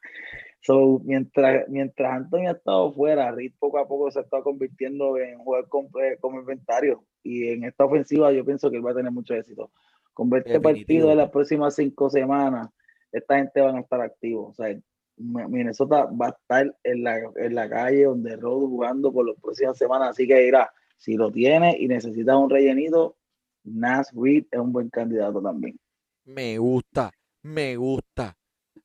So, 0.62 1.00
mientras, 1.04 1.66
mientras 1.68 2.12
Anthony 2.12 2.46
ha 2.46 2.50
estado 2.52 2.92
fuera, 2.92 3.32
Reed 3.32 3.52
poco 3.58 3.78
a 3.78 3.88
poco 3.88 4.10
se 4.10 4.20
está 4.20 4.42
convirtiendo 4.42 5.16
en 5.16 5.38
jugador 5.38 5.68
como 5.68 6.38
inventario. 6.38 7.02
Y 7.22 7.48
en 7.48 7.64
esta 7.64 7.86
ofensiva 7.86 8.30
yo 8.32 8.44
pienso 8.44 8.70
que 8.70 8.76
él 8.76 8.86
va 8.86 8.90
a 8.90 8.94
tener 8.94 9.10
mucho 9.10 9.34
éxito. 9.34 9.70
Con 10.12 10.28
20 10.28 10.50
Definitivo. 10.50 10.78
partidos 10.80 11.10
en 11.12 11.18
las 11.18 11.30
próximas 11.30 11.74
cinco 11.74 12.10
semanas, 12.10 12.68
esta 13.10 13.36
gente 13.38 13.60
van 13.60 13.76
a 13.76 13.80
estar 13.80 14.00
activos. 14.02 14.50
O 14.50 14.54
sea, 14.54 14.78
Minnesota 15.20 16.06
va 16.06 16.26
a 16.26 16.30
estar 16.30 16.76
en 16.82 17.04
la, 17.04 17.20
en 17.36 17.54
la 17.54 17.68
calle 17.68 18.04
donde 18.04 18.36
Rodo 18.36 18.68
jugando 18.68 19.12
por 19.12 19.26
las 19.26 19.36
próximas 19.40 19.76
semanas. 19.76 20.10
Así 20.10 20.26
que 20.26 20.38
dirá, 20.40 20.72
si 20.96 21.16
lo 21.16 21.30
tiene 21.30 21.76
y 21.78 21.88
necesita 21.88 22.36
un 22.36 22.50
rellenito, 22.50 23.16
Nas 23.64 24.10
Reed 24.14 24.46
es 24.50 24.58
un 24.58 24.72
buen 24.72 24.88
candidato 24.88 25.40
también. 25.40 25.78
Me 26.24 26.58
gusta, 26.58 27.10
me 27.42 27.76
gusta. 27.76 28.39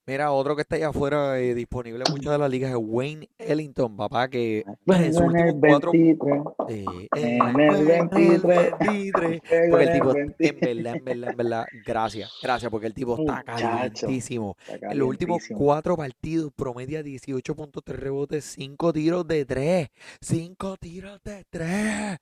Mira, 0.08 0.32
otro 0.32 0.56
que 0.56 0.62
está 0.62 0.76
allá 0.76 0.90
afuera 0.90 1.40
eh, 1.40 1.56
disponible 1.56 2.04
en 2.06 2.12
muchas 2.12 2.32
de 2.32 2.38
las 2.38 2.50
ligas 2.50 2.72
es 2.72 2.78
Wayne 2.80 3.30
Ellington, 3.40 3.98
papá, 3.98 4.28
que 4.30 4.64
en 4.86 5.14
sus 5.14 5.24
En 5.24 5.36
el 5.36 5.56
últimos 5.56 5.56
cuatro 5.60 5.92
23, 5.92 6.44
eh, 6.70 6.86
en 7.16 7.22
eh, 7.22 7.40
el 7.42 7.60
en 7.60 7.70
el 7.72 7.86
23, 7.86 8.44
23. 8.80 9.42
en 9.50 9.72
Porque 9.72 9.86
el 9.86 9.94
tipo, 9.94 10.14
23. 10.14 10.52
en 10.52 10.60
verdad, 10.60 10.96
en 10.96 11.06
verdad, 11.06 11.30
en 11.32 11.38
verdad, 11.38 11.66
gracias, 11.86 12.32
gracias, 12.42 12.70
porque 12.70 12.88
el 12.88 12.94
tipo 12.94 13.18
está. 13.20 13.40
Está 13.40 14.92
En 14.92 15.00
los 15.00 15.08
últimos 15.08 15.44
cuatro 15.56 15.98
partidos 15.98 16.52
promedia 16.56 17.02
18.3 17.02 17.84
rebotes, 17.86 18.46
5 18.46 18.94
tiros 18.94 19.28
de 19.28 19.46
3, 19.46 19.90
5 20.22 20.78
tiros 20.78 21.20
de 21.24 21.46
3. 21.50 22.20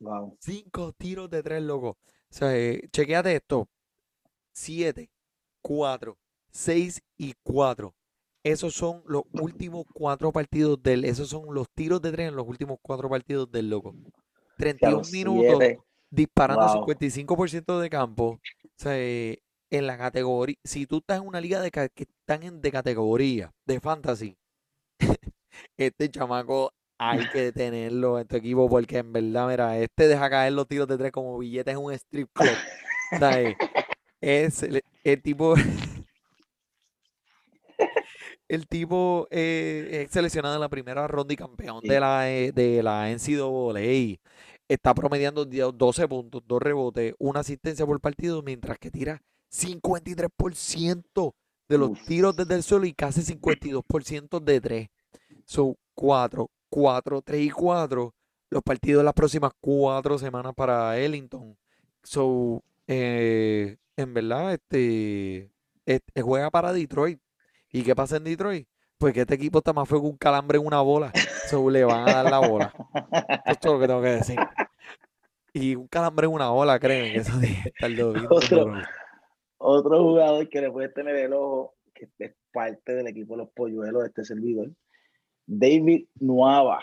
Wow. 0.00 0.34
Cinco 0.40 0.92
tiros 0.94 1.28
de 1.30 1.42
tres, 1.42 1.62
loco. 1.62 1.88
O 1.90 1.98
sea, 2.30 2.56
eh, 2.56 2.88
chequéate 2.90 3.36
esto. 3.36 3.68
Siete, 4.52 5.10
cuatro, 5.60 6.18
seis 6.50 7.02
y 7.16 7.34
cuatro. 7.42 7.94
Esos 8.42 8.74
son 8.74 9.02
los 9.06 9.24
últimos 9.32 9.84
cuatro 9.92 10.32
partidos 10.32 10.82
del. 10.82 11.04
Esos 11.04 11.28
son 11.28 11.54
los 11.54 11.68
tiros 11.74 12.00
de 12.00 12.12
tres 12.12 12.28
en 12.28 12.36
los 12.36 12.46
últimos 12.46 12.78
cuatro 12.80 13.08
partidos 13.08 13.50
del 13.50 13.68
loco. 13.68 13.94
31 14.56 14.98
los 14.98 15.12
minutos 15.12 15.56
siete. 15.58 15.80
disparando 16.10 16.66
Wow. 16.66 16.86
55% 16.86 17.80
de 17.80 17.90
campo. 17.90 18.24
O 18.24 18.40
sea, 18.76 18.98
eh, 18.98 19.38
en 19.70 19.86
la 19.86 19.96
categoría. 19.96 20.56
Si 20.64 20.86
tú 20.86 20.98
estás 20.98 21.18
en 21.20 21.26
una 21.26 21.40
liga 21.40 21.60
de 21.60 21.70
que 21.70 21.90
están 21.96 22.42
en, 22.42 22.60
de 22.60 22.72
categoría, 22.72 23.52
de 23.66 23.80
fantasy, 23.80 24.36
este 25.76 26.10
chamaco 26.10 26.72
hay 26.98 27.26
que 27.30 27.52
tenerlo 27.52 28.18
en 28.18 28.26
tu 28.26 28.36
equipo 28.36 28.68
porque 28.68 28.98
en 28.98 29.12
verdad, 29.12 29.48
mira, 29.48 29.78
este 29.78 30.06
deja 30.08 30.28
caer 30.28 30.52
los 30.52 30.68
tiros 30.68 30.86
de 30.86 30.98
tres 30.98 31.12
como 31.12 31.38
billetes 31.38 31.72
en 31.72 31.80
un 31.80 31.92
strip 31.94 32.28
club. 32.32 32.54
O 33.12 33.18
sea, 33.18 33.40
eh, 33.40 33.56
es 34.20 34.62
el, 34.62 34.82
el 35.04 35.22
tipo. 35.22 35.54
El 38.50 38.66
tipo 38.66 39.28
eh, 39.30 40.02
es 40.06 40.10
seleccionado 40.12 40.56
en 40.56 40.60
la 40.60 40.68
primera 40.68 41.06
ronda 41.06 41.32
y 41.32 41.36
campeón 41.36 41.80
Sí. 41.82 41.88
de 41.88 42.00
la, 42.00 42.30
eh, 42.30 42.50
de 42.52 42.82
la 42.82 43.08
NCAA. 43.10 44.18
Está 44.68 44.92
promediando 44.94 45.44
dio- 45.44 45.70
12 45.72 46.08
puntos, 46.08 46.42
2 46.46 46.60
rebotes, 46.60 47.14
una 47.18 47.40
asistencia 47.40 47.86
por 47.86 48.00
partido, 48.00 48.42
mientras 48.42 48.78
que 48.78 48.90
tira 48.90 49.22
53% 49.50 51.34
de 51.68 51.78
los 51.78 51.90
Uf. 51.90 52.04
tiros 52.06 52.34
desde 52.36 52.54
el 52.56 52.62
suelo 52.62 52.86
y 52.86 52.92
casi 52.92 53.22
52% 53.22 54.40
de 54.40 54.60
3. 54.60 54.88
Son 55.44 55.74
4, 55.94 56.50
4, 56.68 57.22
3 57.22 57.42
y 57.46 57.50
4 57.50 58.14
los 58.50 58.62
partidos 58.62 59.00
de 59.00 59.04
las 59.04 59.14
próximas 59.14 59.52
4 59.60 60.18
semanas 60.18 60.52
para 60.56 60.98
Ellington. 60.98 61.56
So, 62.02 62.62
eh, 62.88 63.76
en 63.96 64.14
verdad, 64.14 64.54
este, 64.54 65.50
este, 65.86 66.22
juega 66.22 66.50
para 66.50 66.72
Detroit. 66.72 67.20
¿Y 67.72 67.82
qué 67.82 67.94
pasa 67.94 68.16
en 68.16 68.24
Detroit? 68.24 68.66
Pues 68.98 69.14
que 69.14 69.20
este 69.22 69.34
equipo 69.34 69.58
está 69.58 69.72
más 69.72 69.88
feo 69.88 70.00
que 70.00 70.06
un 70.06 70.16
calambre 70.16 70.58
en 70.58 70.66
una 70.66 70.80
bola. 70.80 71.12
So, 71.48 71.70
le 71.70 71.84
van 71.84 72.08
a 72.08 72.22
dar 72.22 72.30
la 72.30 72.46
bola. 72.46 72.72
Eso 73.44 73.52
es 73.52 73.58
todo 73.60 73.74
lo 73.74 73.80
que 73.80 73.86
tengo 73.86 74.02
que 74.02 74.08
decir. 74.08 74.36
Y 75.52 75.74
un 75.74 75.88
calambre 75.88 76.26
en 76.26 76.32
una 76.32 76.50
bola, 76.50 76.78
créeme 76.78 77.16
eso 77.16 77.32
bien 77.38 78.26
Otro. 78.28 78.74
Otro 79.58 80.02
jugador 80.02 80.48
que 80.48 80.60
le 80.60 80.70
puede 80.70 80.88
tener 80.88 81.16
el 81.16 81.32
ojo, 81.32 81.74
que 81.92 82.08
es 82.18 82.34
parte 82.52 82.94
del 82.94 83.08
equipo 83.08 83.34
de 83.34 83.44
los 83.44 83.50
polluelos 83.52 84.02
de 84.02 84.08
este 84.08 84.24
servidor, 84.24 84.70
David 85.46 86.06
Nuava, 86.20 86.80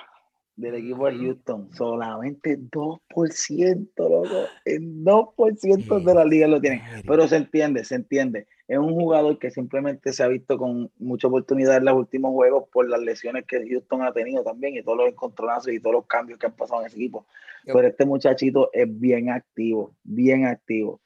del 0.57 0.75
equipo 0.75 1.05
de. 1.05 1.17
Houston. 1.17 1.69
Solamente 1.71 2.59
2%, 2.59 3.87
loco. 3.97 4.49
El 4.65 5.03
2% 5.03 6.03
de 6.03 6.13
la 6.13 6.25
liga 6.25 6.47
lo 6.47 6.59
tienen. 6.59 6.81
Pero 7.07 7.27
se 7.27 7.37
entiende, 7.37 7.85
se 7.85 7.95
entiende. 7.95 8.47
Es 8.67 8.77
un 8.77 8.93
jugador 8.93 9.39
que 9.39 9.51
simplemente 9.51 10.11
se 10.11 10.23
ha 10.23 10.27
visto 10.27 10.57
con 10.57 10.91
mucha 10.97 11.27
oportunidad 11.27 11.77
en 11.77 11.85
los 11.85 11.95
últimos 11.95 12.31
juegos 12.33 12.65
por 12.73 12.89
las 12.89 12.99
lesiones 12.99 13.45
que 13.45 13.65
Houston 13.69 14.01
ha 14.01 14.11
tenido 14.11 14.43
también 14.43 14.75
y 14.75 14.83
todos 14.83 14.97
los 14.97 15.07
encontronazos 15.07 15.71
y 15.71 15.79
todos 15.79 15.93
los 15.93 16.07
cambios 16.07 16.37
que 16.37 16.47
han 16.47 16.55
pasado 16.55 16.81
en 16.81 16.87
ese 16.87 16.97
equipo. 16.97 17.25
Pero 17.63 17.87
este 17.87 18.05
muchachito 18.05 18.69
es 18.73 18.87
bien 18.99 19.29
activo, 19.29 19.95
bien 20.03 20.45
activo. 20.45 20.99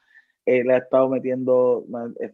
Él 0.45 0.71
ha 0.71 0.77
estado 0.77 1.07
metiendo, 1.09 1.85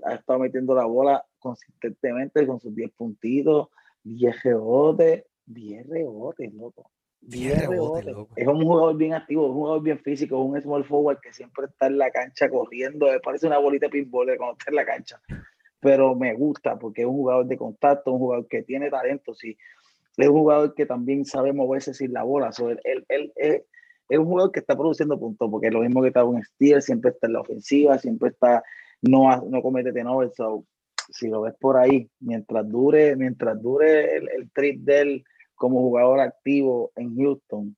ha 0.05 0.13
estado 0.13 0.39
metiendo 0.39 0.73
la 0.75 0.85
bola 0.85 1.25
consistentemente 1.39 2.45
con 2.47 2.59
sus 2.59 2.73
10 2.73 2.91
puntitos, 2.91 3.67
10 4.03 4.43
rebotes, 4.43 5.25
10 5.45 5.87
rebotes, 5.87 6.53
loco. 6.53 6.89
10 7.27 7.67
rebotes. 7.67 8.05
Es 8.35 8.47
un 8.47 8.61
jugador 8.63 8.95
bien 8.97 9.13
activo, 9.13 9.47
un 9.47 9.53
jugador 9.53 9.81
bien 9.83 9.99
físico, 9.99 10.39
un 10.39 10.59
small 10.61 10.85
forward 10.85 11.19
que 11.21 11.33
siempre 11.33 11.65
está 11.65 11.87
en 11.87 11.97
la 11.97 12.09
cancha 12.11 12.49
corriendo, 12.49 13.07
me 13.07 13.19
parece 13.19 13.47
una 13.47 13.57
bolita 13.57 13.87
de 13.87 13.91
pinball 13.91 14.27
cuando 14.37 14.53
está 14.57 14.71
en 14.71 14.75
la 14.75 14.85
cancha. 14.85 15.21
Pero 15.79 16.15
me 16.15 16.33
gusta 16.33 16.77
porque 16.79 17.01
es 17.01 17.07
un 17.07 17.13
jugador 17.15 17.45
de 17.45 17.57
contacto, 17.57 18.11
un 18.11 18.19
jugador 18.19 18.47
que 18.47 18.63
tiene 18.63 18.89
talento, 18.89 19.35
sí. 19.35 19.57
Es 20.17 20.27
un 20.27 20.39
jugador 20.39 20.73
que 20.73 20.85
también 20.85 21.25
sabe 21.25 21.53
moverse 21.53 21.93
sin 21.93 22.11
la 22.13 22.23
bola. 22.23 22.51
So, 22.51 22.69
él, 22.71 22.79
él- 22.83 23.05
él 23.09 23.33
es, 23.35 23.61
es 24.09 24.17
un 24.19 24.25
jugador 24.25 24.51
que 24.51 24.59
está 24.61 24.75
produciendo 24.75 25.19
puntos, 25.19 25.49
porque 25.51 25.67
es 25.67 25.73
lo 25.73 25.81
mismo 25.81 26.01
que 26.01 26.07
está 26.07 26.23
un 26.23 26.41
Steele, 26.43 26.81
siempre 26.81 27.11
está 27.11 27.27
en 27.27 27.33
la 27.33 27.41
ofensiva, 27.41 27.97
siempre 27.99 28.29
está, 28.29 28.63
no, 29.01 29.29
no 29.49 29.61
comete 29.61 29.91
turnovers. 29.91 30.33
So, 30.35 30.65
si 31.11 31.27
lo 31.27 31.41
ves 31.41 31.53
por 31.59 31.77
ahí, 31.77 32.09
mientras 32.19 32.67
dure, 32.67 33.15
mientras 33.15 33.61
dure 33.61 34.15
el, 34.17 34.29
el 34.29 34.49
trip 34.51 34.81
de 34.81 34.99
él 35.01 35.23
como 35.57 35.81
jugador 35.81 36.21
activo 36.21 36.91
en 36.95 37.17
Houston, 37.17 37.75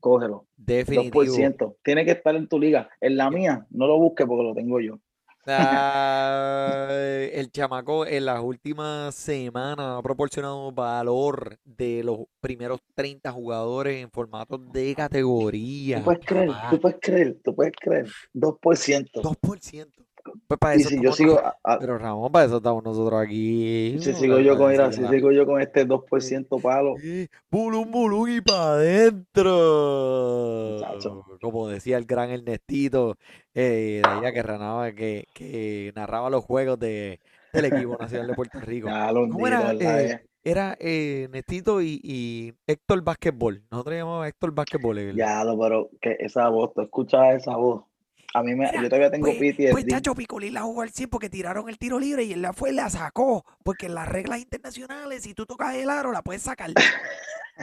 cógelo. 0.00 0.46
Definitivo. 0.56 1.22
2%. 1.22 1.76
Tiene 1.84 2.04
que 2.04 2.12
estar 2.12 2.34
en 2.34 2.48
tu 2.48 2.58
liga. 2.58 2.88
En 3.00 3.16
la 3.16 3.30
mía, 3.30 3.66
no 3.70 3.86
lo 3.86 3.98
busques 3.98 4.26
porque 4.26 4.42
lo 4.42 4.54
tengo 4.54 4.80
yo. 4.80 4.98
Ah, 5.46 6.88
el 7.32 7.50
chamaco 7.50 8.06
en 8.06 8.26
las 8.26 8.40
últimas 8.40 9.14
semanas 9.14 9.98
ha 9.98 10.02
proporcionado 10.02 10.70
valor 10.72 11.58
de 11.64 12.02
los 12.04 12.20
primeros 12.40 12.80
30 12.94 13.30
jugadores 13.32 14.02
en 14.02 14.10
formatos 14.10 14.60
de 14.72 14.90
Tú 14.90 14.96
categoría. 14.96 16.02
puedes 16.02 16.24
creer, 16.24 16.50
tú 16.70 16.80
puedes 16.80 16.98
creer, 17.00 17.38
tú 17.42 17.54
puedes 17.54 17.72
creer. 17.78 18.06
2%. 18.34 19.10
2%. 19.12 20.06
Pues 20.46 20.58
para 20.58 20.76
Y 20.76 20.80
eso 20.80 20.88
si 20.88 20.94
yo 20.96 21.00
estamos 21.10 21.16
sigo, 21.16 21.30
nosotros. 21.34 21.54
a- 21.64 21.72
a- 21.74 21.78
Pero 21.78 21.98
Ramón, 21.98 22.32
para 22.32 22.44
eso 22.46 22.56
estamos 22.58 22.82
nosotros 22.84 23.20
aquí. 23.20 23.96
si 24.00 24.14
sigo 24.14 24.38
yo 24.40 24.56
con, 24.58 24.70
mira, 24.70 24.92
si 24.92 25.06
sigo 25.06 25.30
yo 25.32 25.46
con 25.46 25.60
este 25.60 25.84
2% 25.84 26.58
palo, 26.58 26.94
Eh, 27.02 27.28
bulum, 27.50 27.90
bulum 27.90 28.28
y 28.28 28.40
para 28.40 28.72
adentro. 28.74 30.72
Muchacho. 30.74 31.24
Como 31.40 31.68
decía 31.68 31.96
el 31.96 32.04
gran 32.04 32.30
Ernestito, 32.30 33.16
eh, 33.54 34.02
de 34.04 34.08
allá 34.08 34.32
que, 34.32 34.42
narraba, 34.42 34.92
que, 34.92 35.24
que 35.34 35.92
narraba 35.94 36.30
los 36.30 36.44
juegos 36.44 36.78
de, 36.78 37.20
del 37.52 37.64
equipo 37.66 37.96
nacional 37.98 38.28
de 38.28 38.34
Puerto 38.34 38.60
Rico. 38.60 38.88
ya 38.88 39.08
¿Cómo 39.12 39.46
era? 39.46 39.72
¿verdad? 39.72 40.00
Eh, 40.04 40.20
era 40.42 40.76
eh, 40.80 41.24
Ernestito 41.24 41.82
y, 41.82 42.00
y 42.02 42.54
Héctor 42.66 43.02
Básquetbol. 43.02 43.62
Nosotros 43.70 43.94
llamamos 43.96 44.26
Héctor 44.26 44.52
Básquetbol. 44.52 44.98
el- 44.98 45.16
Ya 45.16 45.42
pero 45.58 45.90
que 46.00 46.16
esa 46.20 46.48
voz, 46.48 46.72
tú 46.74 46.82
escuchas 46.82 47.34
esa 47.36 47.56
voz. 47.56 47.84
A 48.32 48.42
mí 48.42 48.54
me, 48.54 48.66
Mira, 48.66 48.82
yo 48.82 48.88
todavía 48.88 49.10
tengo 49.10 49.26
Pues, 49.26 49.38
PTSD. 49.38 49.70
pues 49.72 49.86
Chacho 49.86 50.14
Picolín 50.14 50.54
la 50.54 50.62
jugó 50.62 50.82
al 50.82 50.90
100 50.90 51.10
porque 51.10 51.28
tiraron 51.28 51.68
el 51.68 51.78
tiro 51.78 51.98
libre 51.98 52.24
y 52.24 52.32
él 52.32 52.42
la 52.42 52.52
fue 52.52 52.70
y 52.70 52.74
la 52.74 52.88
sacó. 52.88 53.44
Porque 53.64 53.86
en 53.86 53.94
las 53.94 54.08
reglas 54.08 54.40
internacionales, 54.40 55.22
si 55.22 55.34
tú 55.34 55.46
tocas 55.46 55.74
el 55.74 55.90
aro, 55.90 56.12
la 56.12 56.22
puedes 56.22 56.42
sacar. 56.42 56.70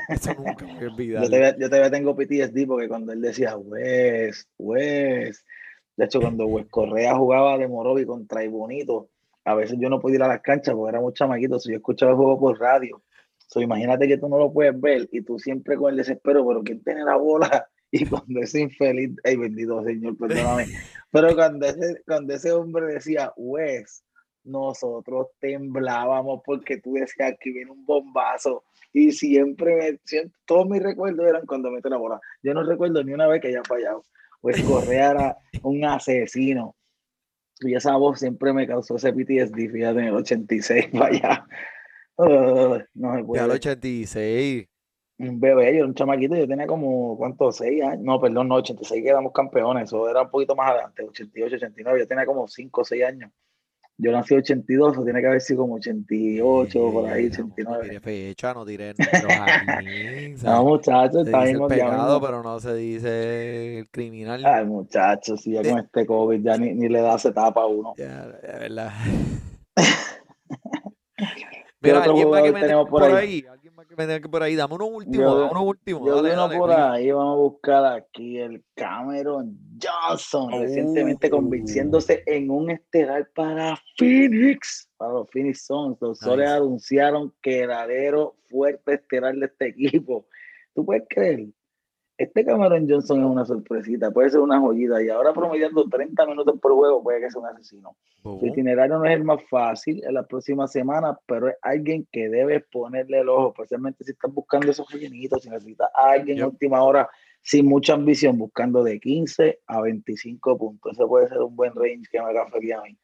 Eso 0.10 0.34
nunca 0.34 0.66
Yo 0.80 0.96
todavía, 1.24 1.58
yo 1.58 1.70
todavía 1.70 1.92
tengo 1.92 2.16
PTSD 2.16 2.68
porque 2.68 2.88
cuando 2.88 3.14
él 3.14 3.22
decía 3.22 3.56
West, 3.58 4.50
West, 4.58 5.46
de 5.96 6.06
hecho 6.06 6.20
cuando 6.20 6.46
West 6.46 6.70
Correa 6.70 7.16
jugaba 7.16 7.58
de 7.58 7.68
Morovi 7.68 8.06
contra 8.06 8.44
Ibonito, 8.44 9.10
a 9.46 9.56
veces 9.56 9.78
yo 9.80 9.90
no 9.90 10.00
podía 10.00 10.18
ir 10.18 10.24
a 10.24 10.28
las 10.28 10.42
canchas 10.42 10.76
porque 10.76 10.90
era 10.90 11.02
muy 11.02 11.14
chamaquito, 11.14 11.60
si 11.60 11.72
yo 11.72 11.78
escuchaba 11.78 12.12
el 12.12 12.18
juego 12.18 12.40
por 12.40 12.60
radio. 12.60 13.02
So, 13.48 13.62
imagínate 13.62 14.08
que 14.08 14.18
tú 14.18 14.28
no 14.28 14.38
lo 14.38 14.52
puedes 14.52 14.80
ver 14.80 15.08
y 15.12 15.22
tú 15.22 15.40
siempre 15.40 15.78
con 15.78 15.92
el 15.92 15.98
desespero, 15.98 16.46
pero 16.46 16.62
¿quién 16.64 16.84
tiene 16.84 17.04
la 17.06 17.16
bola? 17.16 17.68
Y 17.92 18.06
cuando 18.06 18.42
ese 18.42 18.62
infeliz, 18.62 19.12
ay 19.24 19.38
bendito 19.38 19.84
Señor, 19.84 20.18
perdóname, 20.18 20.66
pero 21.12 21.34
cuando 21.36 21.66
ese, 21.68 22.02
cuando 22.06 22.34
ese 22.34 22.52
hombre 22.52 22.94
decía 22.94 23.32
West, 23.38 24.04
nosotros 24.44 25.28
temblábamos 25.40 26.42
porque 26.46 26.78
tú 26.78 26.94
decías 26.94 27.36
que 27.40 27.52
viene 27.52 27.72
un 27.72 27.86
bombazo 27.86 28.64
y 28.94 29.12
siempre, 29.12 29.76
me, 29.76 30.00
siempre 30.06 30.38
todos 30.46 30.68
mis 30.68 30.82
recuerdos 30.82 31.28
eran 31.28 31.46
cuando 31.46 31.70
mete 31.70 31.90
la 31.90 31.98
bola. 31.98 32.20
Yo 32.42 32.54
no 32.54 32.64
recuerdo 32.64 33.04
ni 33.04 33.14
una 33.14 33.28
vez 33.28 33.42
que 33.42 33.50
haya 33.50 33.62
fallado. 33.64 34.04
Pues 34.42 34.62
Correa 34.64 35.12
era 35.12 35.38
un 35.64 35.84
asesino. 35.84 36.76
Y 37.60 37.76
esa 37.76 37.96
voz 37.98 38.20
siempre 38.20 38.54
me 38.54 38.68
causó 38.68 38.96
ese 38.96 39.12
PTSD, 39.12 39.72
fíjate, 39.72 40.00
en 40.00 40.06
el 40.06 40.16
86 40.16 40.88
para 40.94 41.06
allá. 41.08 41.48
Ah, 42.18 42.80
no 42.94 43.18
Ya 43.20 43.26
puede. 43.26 43.44
al 43.44 43.52
86. 43.52 44.68
Un 45.20 45.40
bebé, 45.40 45.72
yo 45.74 45.78
era 45.80 45.86
un 45.86 45.96
chamaquito, 45.96 46.36
yo 46.36 46.48
tenía 46.48 46.68
como, 46.68 47.18
¿cuántos? 47.18 47.58
Seis 47.58 47.84
años. 47.84 48.04
No, 48.04 48.22
perdón, 48.22 48.48
no, 48.50 48.56
86 48.56 49.04
quedamos 49.04 49.32
campeones, 49.34 49.86
eso 49.86 50.08
era 50.10 50.22
un 50.22 50.30
poquito 50.30 50.56
más 50.56 50.70
adelante, 50.72 51.04
88, 51.04 51.56
89, 51.56 52.00
yo 52.02 52.08
tenía 52.08 52.26
como 52.26 52.48
5 52.48 52.82
o 52.82 52.86
6 52.86 53.04
años. 53.04 53.32
Yo 54.00 54.12
nací 54.12 54.36
82, 54.36 54.96
o 55.00 55.04
tiene 55.04 55.22
que 55.22 55.26
haber 55.26 55.42
sido 55.42 55.62
como 55.62 55.74
88, 55.76 56.92
por 56.92 57.10
ahí, 57.10 57.26
Eh, 57.26 57.30
Ramón, 57.36 57.50
No 57.58 57.72
89. 57.72 57.84
tire 57.90 58.00
fecha, 58.00 58.54
no 58.54 58.64
tire 58.64 58.94
números. 58.94 59.24
No, 60.44 60.64
muchachos, 60.66 61.26
está 61.26 61.46
ya 61.52 61.68
pecado, 61.68 62.22
pero 62.22 62.44
no 62.44 62.60
se 62.60 62.76
dice 62.76 63.80
el 63.80 63.90
criminal. 63.90 64.46
Ay, 64.46 64.66
muchachos, 64.66 65.42
si 65.42 65.54
ya 65.54 65.64
De- 65.64 65.70
con 65.72 65.80
este 65.80 66.06
COVID 66.06 66.44
ya 66.44 66.58
ni, 66.60 66.76
ni 66.76 66.90
le 66.90 67.02
da 67.02 67.18
se 67.18 67.32
tapa 67.32 67.62
a 67.64 67.66
uno. 67.66 67.96
Ya, 67.98 68.28
de 68.28 68.60
verdad. 68.60 68.92
¿Qué 71.18 71.26
Mira, 71.94 72.04
alguien 72.04 72.30
más 72.30 72.42
que 72.44 72.52
me 72.52 72.68
por 72.86 72.90
por 72.90 73.04
ahí? 73.04 73.46
ahí. 73.46 73.46
Que 73.88 73.96
me 73.96 74.06
tenga 74.06 74.20
que 74.20 74.28
por 74.30 74.44
ahí. 74.44 74.56
Dame 74.56 74.76
uno 74.76 74.86
último, 74.88 75.24
Yo, 75.24 75.40
dame 75.40 75.52
uno 75.52 75.64
último. 75.64 76.06
yo 76.06 76.22
Dale, 76.22 76.58
por 76.58 76.72
ahí, 76.72 77.12
vamos 77.12 77.34
a 77.34 77.38
buscar 77.38 77.86
aquí 77.86 78.38
el 78.38 78.64
Cameron 78.76 79.58
Johnson, 79.82 80.52
recientemente 80.52 81.30
convirtiéndose 81.30 82.24
en 82.26 82.50
un 82.50 82.70
estelar 82.70 83.30
para 83.34 83.78
Phoenix, 83.98 84.90
para 84.98 85.14
los 85.14 85.30
Phoenix 85.32 85.66
Suns. 85.66 85.98
Los 86.02 86.20
Soles 86.20 86.50
anunciaron 86.50 87.34
que 87.42 87.62
el 87.62 87.72
alero 87.72 88.36
fuerte 88.50 88.96
estelar 88.96 89.36
de 89.36 89.46
este 89.46 89.68
equipo. 89.68 90.28
¿Tú 90.74 90.86
puedes 90.86 91.04
creer? 91.10 91.48
Este 92.18 92.44
Cameron 92.44 92.90
Johnson 92.90 93.20
es 93.20 93.26
una 93.28 93.46
sorpresita, 93.46 94.10
puede 94.10 94.32
ser 94.32 94.40
una 94.40 94.60
joyita 94.60 95.04
y 95.04 95.10
ahora 95.10 95.34
promediando 95.34 95.88
30 95.88 96.26
minutos 96.26 96.60
por 96.60 96.74
juego 96.74 97.04
puede 97.04 97.22
que 97.22 97.30
sea 97.30 97.42
un 97.42 97.48
asesino. 97.48 97.96
Su 98.24 98.30
Bobo. 98.30 98.48
itinerario 98.48 98.98
no 98.98 99.06
es 99.06 99.12
el 99.16 99.24
más 99.24 99.40
fácil 99.50 100.04
en 100.04 100.16
la 100.16 100.24
próxima 100.26 100.68
semana, 100.68 101.16
pero 101.28 101.50
es 101.50 101.56
alguien 101.62 102.08
que 102.12 102.28
debes 102.28 102.64
ponerle 102.72 103.20
el 103.20 103.30
ojo, 103.30 103.50
especialmente 103.56 104.04
si 104.04 104.12
estás 104.14 104.34
buscando 104.34 104.72
esos 104.72 104.90
rellenitos, 104.92 105.44
si 105.44 105.50
necesitas 105.50 105.90
a 105.94 106.12
alguien 106.12 106.38
en 106.40 106.46
Yep. 106.46 106.54
última 106.54 106.84
hora 106.84 107.08
sin 107.44 107.68
mucha 107.68 107.94
ambición, 107.94 108.38
buscando 108.38 108.84
de 108.84 109.00
15 109.00 109.60
a 109.68 109.82
25 109.82 110.58
puntos. 110.58 110.94
Ese 110.94 111.06
puede 111.06 111.28
ser 111.30 111.38
un 111.38 111.56
buen 111.56 111.74
range 111.76 112.08
que 112.12 112.20
me 112.20 112.26
haga 112.30 112.48
feliz 112.48 112.74
a 112.74 112.82
mí. 112.82 112.98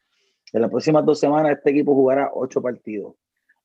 En 0.52 0.60
las 0.60 0.70
próximas 0.70 1.04
dos 1.04 1.20
semanas 1.20 1.52
este 1.52 1.70
equipo 1.70 1.94
jugará 1.94 2.30
ocho 2.34 2.60
partidos, 2.60 3.14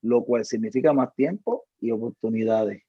lo 0.04 0.24
cual 0.24 0.46
significa 0.46 0.94
más 0.94 1.14
tiempo 1.16 1.66
y 1.80 1.90
oportunidades. 1.90 2.84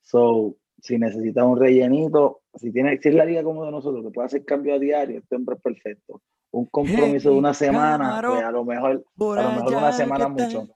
So, 0.00 0.56
si 0.80 0.98
necesitas 0.98 1.44
un 1.44 1.58
rellenito, 1.58 2.40
si, 2.54 2.72
tienes, 2.72 3.00
si 3.02 3.08
es 3.08 3.14
la 3.14 3.24
liga 3.24 3.42
como 3.42 3.64
de 3.64 3.70
nosotros, 3.70 4.04
que 4.04 4.10
puede 4.10 4.26
hacer 4.26 4.44
cambio 4.44 4.74
a 4.74 4.78
diario, 4.78 5.18
este 5.18 5.36
hombre 5.36 5.56
es 5.56 5.62
perfecto. 5.62 6.20
Un 6.50 6.66
compromiso 6.66 7.30
de 7.30 7.36
una 7.38 7.52
semana, 7.54 8.22
pues 8.24 8.42
a 8.42 8.50
lo 8.50 8.64
mejor, 8.64 9.04
a 9.36 9.42
lo 9.42 9.50
mejor 9.52 9.74
una 9.74 9.92
semana 9.92 10.28
mucho. 10.28 10.68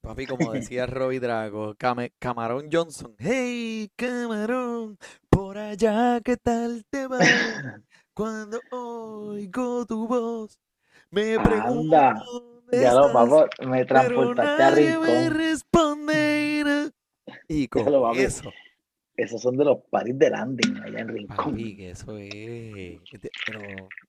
Papi, 0.00 0.26
como 0.26 0.52
decía 0.52 0.86
Robbie 0.86 1.20
Drago, 1.20 1.74
Came- 1.74 2.12
Camarón 2.18 2.68
Johnson. 2.72 3.14
Hey, 3.18 3.90
Camarón, 3.96 4.96
por 5.28 5.58
allá, 5.58 6.20
¿qué 6.24 6.36
tal 6.36 6.84
te 6.90 7.06
va? 7.06 7.18
Cuando 8.14 8.60
oigo 8.70 9.84
tu 9.84 10.06
voz, 10.06 10.58
me 11.10 11.36
Anda, 11.36 12.14
pregunto 12.14 12.24
dónde 12.24 12.80
Ya 12.80 12.92
lo, 12.94 13.06
estás, 13.06 13.12
papá, 13.12 13.50
me 13.66 13.84
pero 13.84 13.86
transportaste 13.86 14.62
a 14.62 14.70
nadie 14.70 14.98
me 14.98 15.30
Rincón. 15.30 15.34
responde. 15.34 16.90
Y 17.48 17.68
Ya 17.74 17.82
con 17.84 17.92
lo, 17.92 18.12
eso, 18.12 18.52
Esos 19.16 19.40
son 19.40 19.56
de 19.56 19.64
los 19.64 19.78
paris 19.90 20.18
de 20.18 20.30
landing 20.30 20.76
allá 20.82 21.00
en 21.00 21.08
Rincón. 21.08 21.36
papi, 21.36 21.76
que 21.76 21.90
eso 21.90 22.18
es. 22.18 23.00
Pero 23.46 23.60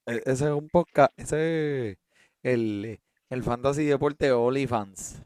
e- 0.05 0.21
ese 0.25 0.31
es 0.31 0.41
un 0.41 0.67
podcast, 0.69 1.11
ese 1.17 1.91
es 1.91 1.97
el, 2.43 2.99
el 3.29 3.43
Fantasy 3.43 3.85
Deporte 3.85 4.31
OnlyFans. 4.31 5.23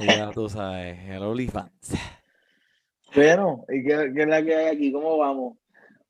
Ya 0.00 0.30
tú 0.30 0.48
sabes, 0.48 0.98
el 1.08 1.22
OnlyFans. 1.22 1.94
Bueno, 3.14 3.64
¿y 3.68 3.82
qué, 3.82 4.12
qué 4.14 4.22
es 4.22 4.28
la 4.28 4.42
que 4.42 4.54
hay 4.54 4.76
aquí? 4.76 4.92
¿Cómo 4.92 5.16
vamos? 5.16 5.56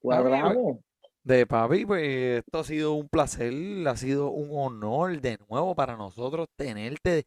pues, 0.00 0.18
¿Cuadramos? 0.20 0.78
De 1.22 1.46
papi, 1.46 1.84
pues 1.84 2.38
esto 2.44 2.60
ha 2.60 2.64
sido 2.64 2.94
un 2.94 3.08
placer, 3.08 3.52
ha 3.86 3.96
sido 3.96 4.30
un 4.30 4.48
honor 4.52 5.20
de 5.20 5.38
nuevo 5.48 5.74
para 5.74 5.96
nosotros 5.96 6.48
tenerte 6.56 7.26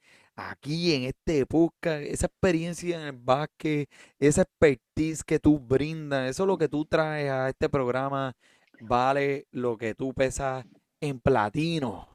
aquí 0.49 0.95
en 0.95 1.03
este 1.03 1.45
podcast, 1.45 2.01
esa 2.03 2.27
experiencia 2.27 2.99
en 2.99 3.07
el 3.07 3.11
básquet, 3.13 3.89
esa 4.19 4.41
expertise 4.41 5.23
que 5.23 5.39
tú 5.39 5.59
brindas, 5.59 6.29
eso 6.29 6.43
es 6.43 6.47
lo 6.47 6.57
que 6.57 6.67
tú 6.67 6.85
traes 6.85 7.29
a 7.29 7.49
este 7.49 7.69
programa, 7.69 8.33
vale 8.81 9.45
lo 9.51 9.77
que 9.77 9.93
tú 9.93 10.13
pesas 10.13 10.65
en 10.99 11.19
platino. 11.19 12.07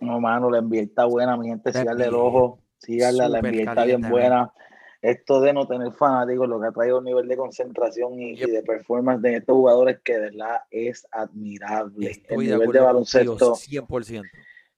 No, 0.00 0.20
mano, 0.20 0.50
la 0.50 0.60
NBA 0.60 0.82
está 0.82 1.04
buena, 1.06 1.36
mi 1.36 1.48
gente, 1.48 1.72
síganle 1.72 2.06
el 2.06 2.14
ojo, 2.14 2.58
síganla, 2.78 3.28
la 3.28 3.40
NBA 3.40 3.70
está 3.70 3.84
bien 3.84 4.02
buena. 4.02 4.52
Esto 5.00 5.40
de 5.42 5.52
no 5.52 5.66
tener 5.66 5.92
fanáticos, 5.92 6.48
lo 6.48 6.58
que 6.58 6.66
ha 6.66 6.72
traído 6.72 6.98
un 6.98 7.04
nivel 7.04 7.28
de 7.28 7.36
concentración 7.36 8.18
y, 8.18 8.36
de 8.36 8.62
performance 8.62 9.20
de 9.20 9.36
estos 9.36 9.54
jugadores 9.54 10.00
que 10.02 10.14
de 10.14 10.30
verdad 10.30 10.62
es 10.70 11.06
admirable. 11.10 12.06
El 12.06 12.12
Estoy 12.12 12.46
de 12.46 12.52
nivel 12.52 12.60
de 12.60 12.64
contigo 12.64 12.84
baloncesto, 12.84 13.52
100%. 13.54 14.22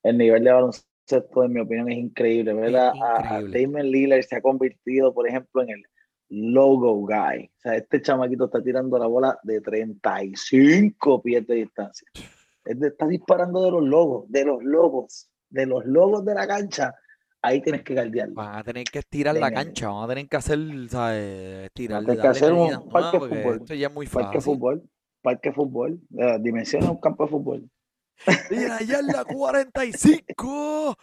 el 0.02 0.18
nivel 0.18 0.42
de 0.42 0.52
baloncesto, 0.52 0.95
en 1.10 1.52
mi 1.52 1.60
opinión, 1.60 1.90
es 1.90 1.98
increíble. 1.98 2.54
¿verdad? 2.54 2.92
Es 2.94 3.00
A, 3.02 3.16
a 3.36 3.40
increíble. 3.40 3.60
Damian 3.62 3.90
Lillard 3.90 4.22
se 4.22 4.36
ha 4.36 4.40
convertido, 4.40 5.12
por 5.14 5.28
ejemplo, 5.28 5.62
en 5.62 5.70
el 5.70 5.82
logo 6.28 7.06
guy. 7.06 7.46
O 7.56 7.60
sea, 7.60 7.74
este 7.76 8.02
chamaquito 8.02 8.46
está 8.46 8.62
tirando 8.62 8.98
la 8.98 9.06
bola 9.06 9.38
de 9.42 9.60
35 9.60 11.22
pies 11.22 11.46
de 11.46 11.54
distancia. 11.56 12.08
Está 12.64 13.06
disparando 13.06 13.62
de 13.64 13.70
los 13.70 13.82
logos, 13.84 14.30
de 14.30 14.44
los 14.44 14.62
logos, 14.62 15.28
de 15.50 15.66
los 15.66 15.84
logos 15.86 16.24
de 16.24 16.34
la 16.34 16.46
cancha. 16.46 16.94
Ahí 17.42 17.60
tienes 17.62 17.82
que 17.82 17.94
guardiarlo. 17.94 18.34
Van 18.34 18.56
a 18.56 18.64
tener 18.64 18.84
que 18.84 18.98
estirar 18.98 19.36
la 19.36 19.52
cancha, 19.52 19.88
van 19.88 20.04
a 20.04 20.08
tener 20.08 20.28
que 20.28 20.36
hacer, 20.36 20.58
¿sabes? 20.88 21.66
Estirar, 21.66 22.04
tener 22.04 22.20
que 22.20 22.26
hacer 22.26 22.52
un 22.52 22.88
parque 22.88 23.20
de 23.20 23.28
fútbol, 23.28 23.56
esto 23.58 23.74
ya 23.74 23.86
es 23.86 23.94
muy 23.94 24.06
Parque 24.06 24.28
de 24.28 24.34
fácil. 24.34 24.54
fútbol, 24.54 24.82
parque 25.22 25.48
de 25.50 25.54
fútbol, 25.54 26.00
de 26.10 26.78
un 26.90 26.96
campo 26.96 27.24
de 27.24 27.30
fútbol. 27.30 27.70
Mira, 28.50 28.76
allá 28.76 28.98
en 29.00 29.06
la 29.06 29.24
45. 29.24 30.96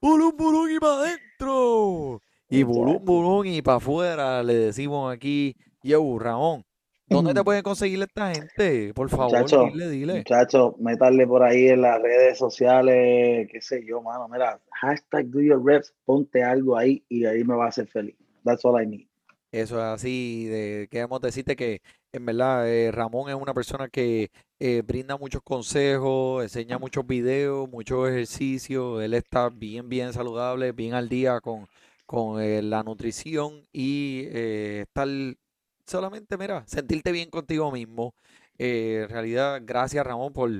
Bulum, 0.00 0.36
bulum 0.36 0.70
y 0.70 0.78
para 0.78 0.94
adentro. 0.94 2.22
Y 2.48 2.62
bulum, 2.62 3.04
bulum 3.04 3.46
y 3.46 3.62
para 3.62 3.76
afuera 3.76 4.42
le 4.42 4.54
decimos 4.54 5.12
aquí, 5.12 5.54
yo, 5.82 6.18
Ramón, 6.18 6.64
¿Dónde 7.10 7.34
te 7.34 7.42
puede 7.42 7.62
conseguir 7.64 8.00
esta 8.00 8.32
gente? 8.32 8.94
Por 8.94 9.10
favor, 9.10 9.26
Muchacho, 9.26 9.64
dile, 9.72 9.90
dile. 9.90 10.16
Muchachos, 10.18 10.74
métanle 10.78 11.26
por 11.26 11.42
ahí 11.42 11.66
en 11.66 11.82
las 11.82 12.00
redes 12.00 12.38
sociales, 12.38 13.48
qué 13.50 13.60
sé 13.60 13.84
yo, 13.84 14.00
mano. 14.00 14.28
Mira, 14.28 14.60
hashtag 14.80 15.26
do 15.26 15.40
your 15.40 15.60
reps, 15.62 15.92
ponte 16.04 16.44
algo 16.44 16.76
ahí 16.76 17.04
y 17.08 17.24
ahí 17.24 17.42
me 17.42 17.56
va 17.56 17.64
a 17.64 17.68
hacer 17.68 17.88
feliz. 17.88 18.14
That's 18.44 18.64
all 18.64 18.80
I 18.80 18.86
need. 18.86 19.06
Eso 19.50 19.78
es 19.78 19.84
así, 19.84 20.46
de, 20.46 20.86
queremos 20.88 21.20
decirte 21.20 21.56
que 21.56 21.82
en 22.12 22.26
verdad 22.26 22.68
eh, 22.68 22.90
Ramón 22.92 23.28
es 23.30 23.36
una 23.36 23.54
persona 23.54 23.88
que 23.88 24.30
eh, 24.58 24.82
brinda 24.86 25.16
muchos 25.16 25.42
consejos, 25.42 26.42
enseña 26.42 26.78
muchos 26.78 27.06
videos, 27.06 27.68
muchos 27.70 28.08
ejercicios, 28.08 29.02
él 29.02 29.14
está 29.14 29.48
bien, 29.48 29.88
bien 29.88 30.12
saludable, 30.12 30.72
bien 30.72 30.94
al 30.94 31.08
día 31.08 31.40
con, 31.40 31.66
con 32.06 32.42
eh, 32.42 32.60
la 32.60 32.82
nutrición 32.82 33.62
y 33.72 34.24
eh, 34.32 34.80
estar 34.82 35.06
solamente, 35.86 36.36
mira, 36.36 36.64
sentirte 36.66 37.12
bien 37.12 37.30
contigo 37.30 37.70
mismo. 37.70 38.14
Eh, 38.58 39.02
en 39.04 39.08
realidad, 39.08 39.60
gracias 39.64 40.04
Ramón 40.04 40.32
por 40.32 40.50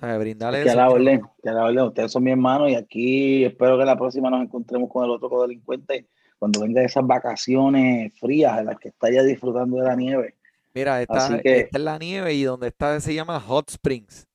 ¿sabes? 0.00 0.18
brindarle 0.18 0.62
Que 0.62 0.68
eso. 0.68 0.76
la 0.76 0.90
orden, 0.90 1.22
que 1.42 1.50
la 1.50 1.64
orden. 1.64 1.84
Ustedes 1.84 2.10
son 2.12 2.24
mi 2.24 2.32
hermano 2.32 2.68
y 2.68 2.74
aquí 2.74 3.44
espero 3.44 3.78
que 3.78 3.84
la 3.84 3.96
próxima 3.96 4.30
nos 4.30 4.42
encontremos 4.42 4.90
con 4.90 5.04
el 5.04 5.10
otro 5.10 5.30
codelincuente 5.30 6.08
cuando 6.38 6.60
venga 6.60 6.82
esas 6.82 7.06
vacaciones 7.06 8.12
frías 8.18 8.58
en 8.58 8.66
las 8.66 8.78
que 8.78 8.88
está 8.88 9.10
ya 9.10 9.22
disfrutando 9.22 9.78
de 9.78 9.84
la 9.84 9.96
nieve. 9.96 10.34
Mira, 10.76 11.00
está, 11.00 11.14
Así 11.26 11.40
que- 11.40 11.60
está 11.60 11.78
en 11.78 11.84
la 11.86 11.98
nieve 11.98 12.34
y 12.34 12.42
donde 12.44 12.68
está 12.68 13.00
se 13.00 13.14
llama 13.14 13.40
Hot 13.40 13.70
Springs. 13.70 14.26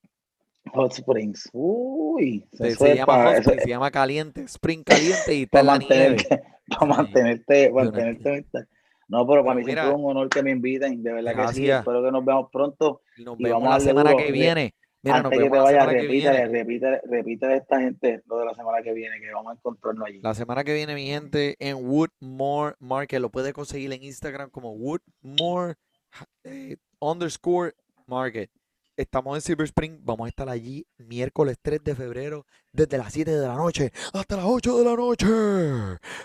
Hot 0.73 0.91
Springs. 0.91 1.47
Uy, 1.53 2.43
Se, 2.51 2.69
es 2.69 2.79
llama 2.79 3.25
Hot 3.25 3.35
Springs, 3.37 3.57
es 3.59 3.63
se 3.63 3.69
llama 3.69 3.91
caliente, 3.91 4.41
Spring 4.45 4.83
caliente 4.83 5.35
y 5.35 5.43
está 5.43 5.59
en 5.59 5.65
la 5.67 5.77
nieve. 5.77 6.17
mantenerte, 6.87 7.69
para 7.69 7.85
Sí. 7.85 7.91
mantenerte, 7.91 8.23
no 8.23 8.31
mantenerte. 8.33 8.65
No, 9.07 9.27
pero 9.27 9.43
para 9.43 9.55
Pero 9.55 9.55
mí 9.55 9.63
siempre 9.65 9.87
es 9.89 9.93
un 9.95 10.05
honor 10.09 10.29
que 10.29 10.41
me 10.41 10.51
inviten, 10.51 11.03
de 11.03 11.13
verdad 11.13 11.35
que 11.47 11.53
sí. 11.53 11.69
Espero 11.69 12.01
que 12.03 12.11
nos 12.11 12.25
veamos 12.25 12.49
pronto. 12.51 13.01
Nos 13.17 13.39
Y 13.39 13.43
vemos 13.43 13.63
la 13.69 13.79
semana 13.79 14.11
duro. 14.11 14.23
que 14.23 14.31
viene. 14.31 14.73
Mira, 15.03 15.17
nos 15.17 15.25
Antes 15.25 15.39
que 15.39 15.49
te 15.49 15.51
que 15.51 15.85
repítale, 16.01 16.47
repítale, 16.47 17.01
repítale 17.09 17.53
a 17.53 17.57
esta 17.57 17.79
gente 17.81 18.21
lo 18.27 18.37
de 18.39 18.45
la 18.45 18.53
semana 18.53 18.81
que 18.83 18.93
viene, 18.93 19.19
que 19.19 19.31
vamos 19.33 19.51
a 19.51 19.55
encontrarnos 19.55 20.07
allí. 20.07 20.21
La 20.21 20.33
semana 20.33 20.63
que 20.63 20.73
viene, 20.73 20.95
mi 20.95 21.07
gente, 21.07 21.55
en 21.59 21.77
Woodmore 21.85 22.75
Market. 22.79 23.19
Lo 23.19 23.29
puede 23.29 23.51
conseguir 23.51 23.91
en 23.93 24.03
Instagram 24.03 24.49
como 24.49 24.71
Woodmore 24.73 25.75
eh, 26.43 26.77
underscore 26.99 27.73
Market. 28.07 28.51
Estamos 28.97 29.35
en 29.35 29.41
Silver 29.41 29.65
Spring. 29.65 29.99
Vamos 30.03 30.25
a 30.25 30.29
estar 30.29 30.49
allí 30.49 30.85
miércoles 30.97 31.57
3 31.61 31.83
de 31.83 31.95
febrero, 31.95 32.45
desde 32.71 32.97
las 32.97 33.13
7 33.13 33.31
de 33.31 33.47
la 33.47 33.55
noche 33.55 33.91
hasta 34.13 34.35
las 34.35 34.45
8 34.45 34.77
de 34.77 34.85
la 34.85 34.95
noche. 34.95 35.25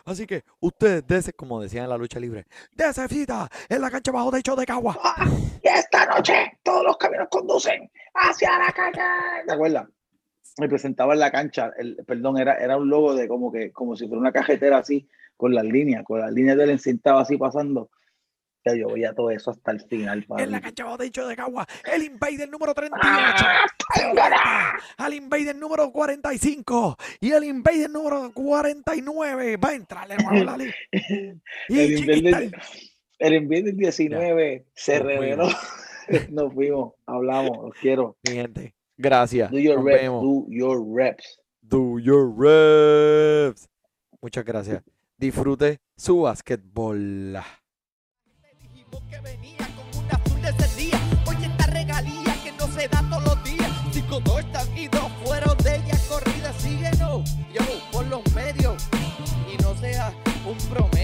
Así 0.04 0.26
que 0.26 0.42
ustedes, 0.60 1.06
dese, 1.06 1.32
como 1.32 1.60
decían 1.62 1.84
en 1.84 1.90
la 1.90 1.96
lucha 1.96 2.20
libre, 2.20 2.44
dese 2.72 3.06
cita 3.08 3.48
en 3.68 3.80
la 3.80 3.90
cancha 3.90 4.12
bajo 4.12 4.30
techo 4.30 4.56
de 4.56 4.66
Cagua. 4.66 4.98
¡Ah! 5.02 5.26
Y 5.62 5.68
esta 5.68 6.06
noche 6.06 6.58
todos 6.62 6.84
los 6.84 6.96
caminos 6.96 7.28
conducen 7.30 7.90
hacia 8.14 8.58
la 8.58 8.72
calle. 8.72 9.46
¿Te 9.46 9.52
acuerdas? 9.54 9.86
Me 10.58 10.68
presentaba 10.68 11.14
en 11.14 11.20
la 11.20 11.30
cancha, 11.30 11.70
perdón, 12.06 12.38
era, 12.38 12.54
era 12.56 12.76
un 12.76 12.88
logo 12.88 13.14
de 13.14 13.28
como 13.28 13.52
que, 13.52 13.72
como 13.72 13.96
si 13.96 14.06
fuera 14.06 14.20
una 14.20 14.32
cajetera 14.32 14.78
así, 14.78 15.08
con 15.36 15.54
las 15.54 15.64
líneas, 15.64 16.02
con 16.04 16.20
las 16.20 16.32
líneas 16.32 16.56
del 16.56 16.70
encintado 16.70 17.18
así 17.18 17.36
pasando. 17.36 17.90
Ya 18.66 18.74
yo 18.74 18.88
veía 18.88 19.14
todo 19.14 19.30
eso 19.30 19.52
hasta 19.52 19.70
el 19.70 19.80
final, 19.82 20.26
En 20.38 20.50
la 20.50 20.60
cancha 20.60 20.84
bajo 20.84 20.98
techo 20.98 21.26
de 21.28 21.36
Cagua, 21.36 21.64
el 21.92 22.02
Invader 22.02 22.48
número 22.50 22.74
38. 22.74 23.44
¡Ah! 24.32 24.76
Al 24.96 25.14
Invader 25.14 25.54
número 25.54 25.92
45 25.92 26.96
y 27.20 27.30
el 27.30 27.44
Invader 27.44 27.88
número 27.88 28.32
49 28.32 29.56
va 29.56 29.68
a 29.68 29.74
entrar 29.74 30.10
hermano 30.10 30.44
Lali. 30.44 30.70
Y 31.68 31.78
El 31.78 31.96
Chiquistal, 31.96 32.52
el 33.18 33.34
invierno 33.34 33.70
19 33.72 34.66
se 34.74 34.98
nos 34.98 35.06
reveló. 35.06 35.48
Nos 36.30 36.52
fuimos, 36.54 36.94
hablamos, 37.06 37.58
los 37.64 37.74
quiero. 37.80 38.16
Mi 38.28 38.34
gente, 38.34 38.74
gracias. 38.96 39.50
Do 39.50 39.58
your 39.58 39.76
Nos 39.76 39.84
reps, 39.86 40.02
vemos. 40.02 40.22
do 40.22 40.46
your 40.48 40.96
reps. 40.96 41.40
Do 41.62 41.98
your 41.98 42.32
reps. 42.36 43.68
Muchas 44.20 44.44
gracias. 44.44 44.82
Disfrute 45.18 45.78
su 45.96 46.22
basquetbol. 46.22 47.36
Dijimos 48.90 49.08
que 49.10 49.20
venía 49.20 49.58
con 49.76 50.04
una 50.04 50.14
azul 50.14 50.42
de 50.42 50.48
ese 50.50 50.76
día. 50.76 51.00
Oye, 51.26 51.46
esta 51.46 51.66
regalía 51.66 52.34
que 52.42 52.52
no 52.52 52.66
se 52.68 52.88
da 52.88 53.02
todos 53.10 53.24
los 53.24 53.44
días. 53.44 53.70
Cinco 53.92 54.20
touchdowns 54.20 54.76
y 54.76 54.88
dos 54.88 55.10
fueron 55.24 55.56
de 55.58 55.76
ella 55.76 55.98
corrida. 56.08 56.52
Síguenos, 56.58 57.30
yo, 57.52 57.62
por 57.92 58.06
los 58.06 58.22
medios. 58.34 58.82
Y 59.52 59.60
no 59.62 59.74
sea 59.76 60.12
un. 60.46 60.56
Pas- 60.58 60.95